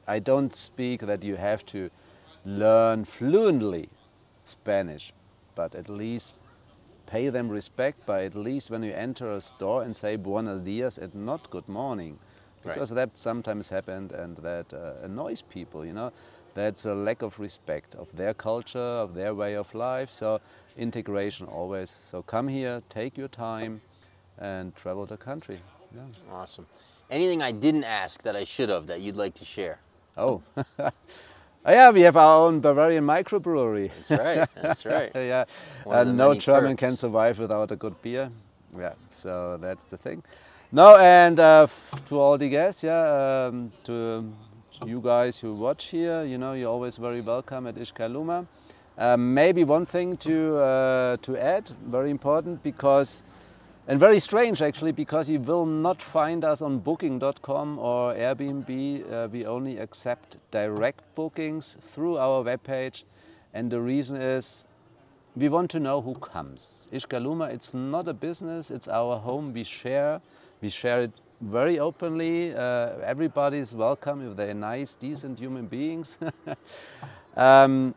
I 0.07 0.18
don't 0.18 0.55
speak 0.55 1.01
that 1.03 1.22
you 1.22 1.37
have 1.37 1.64
to 1.66 1.91
learn 2.45 3.05
fluently 3.05 3.89
Spanish, 4.45 5.12
but 5.55 5.74
at 5.74 5.89
least 5.89 6.35
pay 7.07 7.29
them 7.29 7.49
respect 7.49 8.05
by 8.05 8.24
at 8.24 8.35
least 8.35 8.70
when 8.70 8.83
you 8.83 8.93
enter 8.93 9.33
a 9.33 9.41
store 9.41 9.83
and 9.83 9.97
say 9.97 10.16
buenos 10.16 10.62
dias 10.62 10.99
and 10.99 11.14
not 11.14 11.51
good 11.51 11.68
morning. 11.68 12.18
Right. 12.69 12.75
Because 12.75 12.91
that 12.91 13.16
sometimes 13.16 13.69
happened 13.69 14.12
and 14.12 14.37
that 14.39 14.73
uh, 14.75 14.93
annoys 15.03 15.43
people, 15.43 15.85
you 15.85 15.93
know. 15.93 16.12
That's 16.55 16.85
a 16.87 16.95
lack 16.95 17.23
of 17.23 17.39
respect 17.39 17.95
of 17.95 18.09
their 18.16 18.35
culture, 18.35 18.78
of 18.78 19.15
their 19.15 19.35
way 19.35 19.55
of 19.55 19.73
life. 19.74 20.11
So 20.11 20.40
integration 20.77 21.47
always. 21.47 21.90
So 21.90 22.23
come 22.23 22.49
here, 22.49 22.82
take 22.89 23.16
your 23.16 23.28
time 23.28 23.81
and 24.39 24.74
travel 24.77 25.07
the 25.07 25.16
country. 25.16 25.61
Yeah. 25.95 26.03
awesome. 26.32 26.66
Anything 27.11 27.43
I 27.43 27.53
didn't 27.53 27.85
ask 27.85 28.23
that 28.23 28.36
I 28.36 28.45
should 28.45 28.69
have 28.69 28.86
that 28.89 29.01
you'd 29.01 29.16
like 29.16 29.35
to 29.35 29.45
share? 29.45 29.78
Oh. 30.16 30.43
Oh, 30.57 30.90
yeah, 31.66 31.90
we 31.90 32.03
have 32.03 32.16
our 32.16 32.47
own 32.47 32.61
Bavarian 32.61 33.05
microbrewery. 33.05 33.90
That's 34.09 34.11
right. 34.11 34.49
That's 34.55 34.86
right. 34.95 35.11
yeah, 35.15 35.45
uh, 35.86 36.05
no 36.05 36.35
German 36.35 36.73
perks. 36.73 36.81
can 36.81 36.97
survive 36.97 37.39
without 37.39 37.73
a 37.73 37.77
good 37.77 38.01
beer. 38.03 38.31
Yeah, 38.78 38.93
so 39.09 39.59
that's 39.61 39.85
the 39.85 39.97
thing. 39.97 40.23
No, 40.70 40.99
and 40.99 41.40
uh, 41.40 41.66
to 42.07 42.20
all 42.20 42.36
the 42.36 42.51
guests, 42.51 42.85
yeah, 42.85 43.47
um, 43.49 43.73
to 43.85 44.31
you 44.85 45.01
guys 45.01 45.39
who 45.39 45.55
watch 45.55 45.86
here, 45.86 46.24
you 46.24 46.36
know, 46.36 46.53
you're 46.53 46.70
always 46.70 46.99
very 46.99 47.23
welcome 47.23 47.66
at 47.66 47.77
Izhcayluma. 47.77 48.47
Um, 48.99 49.32
maybe 49.32 49.65
one 49.65 49.86
thing 49.86 50.19
to 50.19 50.59
uh, 50.59 51.16
to 51.23 51.39
add, 51.39 51.70
very 51.86 52.11
important, 52.11 52.62
because 52.62 53.23
and 53.86 53.99
very 53.99 54.20
strange 54.20 54.61
actually, 54.61 54.93
because 54.93 55.31
you 55.31 55.40
will 55.40 55.65
not 55.65 56.03
find 56.03 56.45
us 56.45 56.61
on 56.61 56.81
Booking.com 56.81 57.78
or 57.78 58.12
Airbnb. 58.12 59.11
Uh, 59.11 59.28
we 59.32 59.47
only 59.47 59.78
accept 59.78 60.36
direct 60.51 61.03
bookings 61.15 61.78
through 61.81 62.19
our 62.19 62.45
webpage, 62.45 63.05
and 63.55 63.70
the 63.70 63.81
reason 63.81 64.20
is 64.20 64.66
we 65.35 65.49
want 65.49 65.70
to 65.70 65.81
know 65.81 66.03
who 66.03 66.15
comes. 66.16 66.89
Izhcayluma, 66.93 67.55
it's 67.55 67.73
not 67.73 68.07
a 68.07 68.12
business, 68.12 68.70
it's 68.70 68.89
our 68.89 69.16
home. 69.16 69.55
We 69.55 69.65
share, 69.65 70.20
we 70.60 70.68
share 70.68 71.02
it 71.02 71.12
very 71.40 71.78
openly. 71.78 72.55
Uh, 72.55 72.98
everybody 73.05 73.59
is 73.59 73.74
welcome 73.74 74.28
if 74.28 74.36
they're 74.36 74.55
nice, 74.55 74.94
decent 74.94 75.39
human 75.39 75.66
beings. 75.66 76.18
um, 77.36 77.94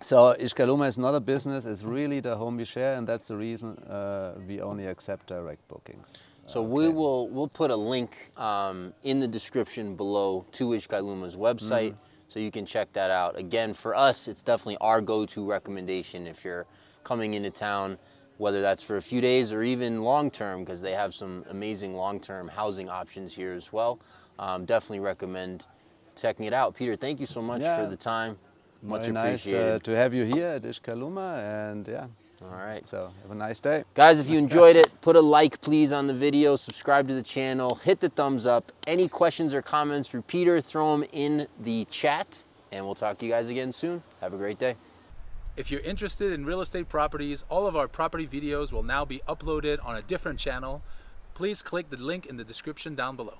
so 0.00 0.34
Izhcayluma 0.38 0.86
is 0.86 0.96
not 0.98 1.14
a 1.14 1.20
business, 1.20 1.64
it's 1.64 1.82
really 1.82 2.20
the 2.20 2.36
home 2.36 2.56
we 2.56 2.64
share 2.64 2.94
and 2.94 3.06
that's 3.06 3.28
the 3.28 3.36
reason 3.36 3.76
uh, 3.78 4.34
we 4.46 4.60
only 4.60 4.86
accept 4.86 5.26
direct 5.26 5.66
bookings. 5.68 6.28
So 6.46 6.60
okay. 6.60 6.68
we 6.68 6.88
will 6.88 7.28
we'll 7.28 7.48
put 7.48 7.70
a 7.70 7.76
link 7.76 8.30
um, 8.36 8.94
in 9.02 9.18
the 9.18 9.28
description 9.28 9.96
below 9.96 10.46
to 10.52 10.70
Izhcayluma's 10.70 11.36
website 11.36 11.92
mm 11.92 11.98
-hmm. 11.98 12.32
so 12.32 12.38
you 12.38 12.50
can 12.50 12.64
check 12.66 12.92
that 12.92 13.10
out. 13.10 13.36
Again, 13.36 13.74
for 13.74 13.92
us, 13.94 14.28
it's 14.28 14.42
definitely 14.42 14.78
our 14.80 15.02
go-to 15.02 15.50
recommendation 15.50 16.26
if 16.26 16.44
you're 16.44 16.66
coming 17.02 17.34
into 17.34 17.50
town, 17.50 17.98
whether 18.38 18.62
that's 18.62 18.82
for 18.82 18.96
a 18.96 19.02
few 19.02 19.20
days 19.20 19.52
or 19.52 19.62
even 19.62 20.02
long-term 20.02 20.60
because 20.60 20.80
they 20.80 20.92
have 20.92 21.14
some 21.14 21.44
amazing 21.50 21.94
long-term 21.94 22.48
housing 22.48 22.88
options 22.88 23.34
here 23.34 23.52
as 23.52 23.72
well. 23.72 23.98
Um, 24.38 24.64
definitely 24.64 25.00
recommend 25.00 25.66
checking 26.16 26.46
it 26.46 26.52
out. 26.52 26.74
Peter, 26.74 26.96
thank 26.96 27.20
you 27.20 27.26
so 27.26 27.42
much 27.42 27.60
yeah. 27.60 27.76
for 27.76 27.88
the 27.88 27.96
time. 27.96 28.38
Much 28.82 29.06
Very 29.06 29.16
appreciated. 29.16 29.66
nice 29.66 29.76
uh, 29.76 29.78
to 29.80 29.96
have 29.96 30.14
you 30.14 30.24
here 30.24 30.46
at 30.46 30.62
Izhcayluma 30.62 31.70
and 31.70 31.86
yeah. 31.88 32.06
All 32.40 32.56
right. 32.56 32.86
So 32.86 33.10
have 33.22 33.32
a 33.32 33.34
nice 33.34 33.58
day. 33.58 33.82
Guys, 33.94 34.20
if 34.20 34.30
you 34.30 34.38
enjoyed 34.46 34.76
it, 34.76 34.88
put 35.00 35.16
a 35.16 35.20
like 35.20 35.60
please 35.60 35.92
on 35.92 36.06
the 36.06 36.14
video, 36.14 36.54
subscribe 36.54 37.08
to 37.08 37.14
the 37.14 37.22
channel, 37.22 37.74
hit 37.82 37.98
the 37.98 38.08
thumbs 38.08 38.46
up. 38.46 38.70
Any 38.86 39.08
questions 39.08 39.52
or 39.54 39.62
comments 39.62 40.08
for 40.08 40.22
Peter, 40.22 40.60
throw 40.60 40.96
them 40.96 41.08
in 41.12 41.48
the 41.60 41.84
chat 41.86 42.44
and 42.70 42.84
we'll 42.84 42.94
talk 42.94 43.18
to 43.18 43.26
you 43.26 43.32
guys 43.32 43.48
again 43.48 43.72
soon. 43.72 44.02
Have 44.20 44.34
a 44.34 44.36
great 44.36 44.58
day. 44.58 44.76
If 45.58 45.72
you're 45.72 45.80
interested 45.80 46.30
in 46.32 46.46
real 46.46 46.60
estate 46.60 46.88
properties, 46.88 47.42
all 47.48 47.66
of 47.66 47.74
our 47.74 47.88
property 47.88 48.28
videos 48.28 48.70
will 48.70 48.84
now 48.84 49.04
be 49.04 49.22
uploaded 49.26 49.84
on 49.84 49.96
a 49.96 50.02
different 50.02 50.38
channel. 50.38 50.82
Please 51.34 51.62
click 51.62 51.90
the 51.90 51.96
link 51.96 52.26
in 52.26 52.36
the 52.36 52.44
description 52.44 52.94
down 52.94 53.16
below. 53.16 53.38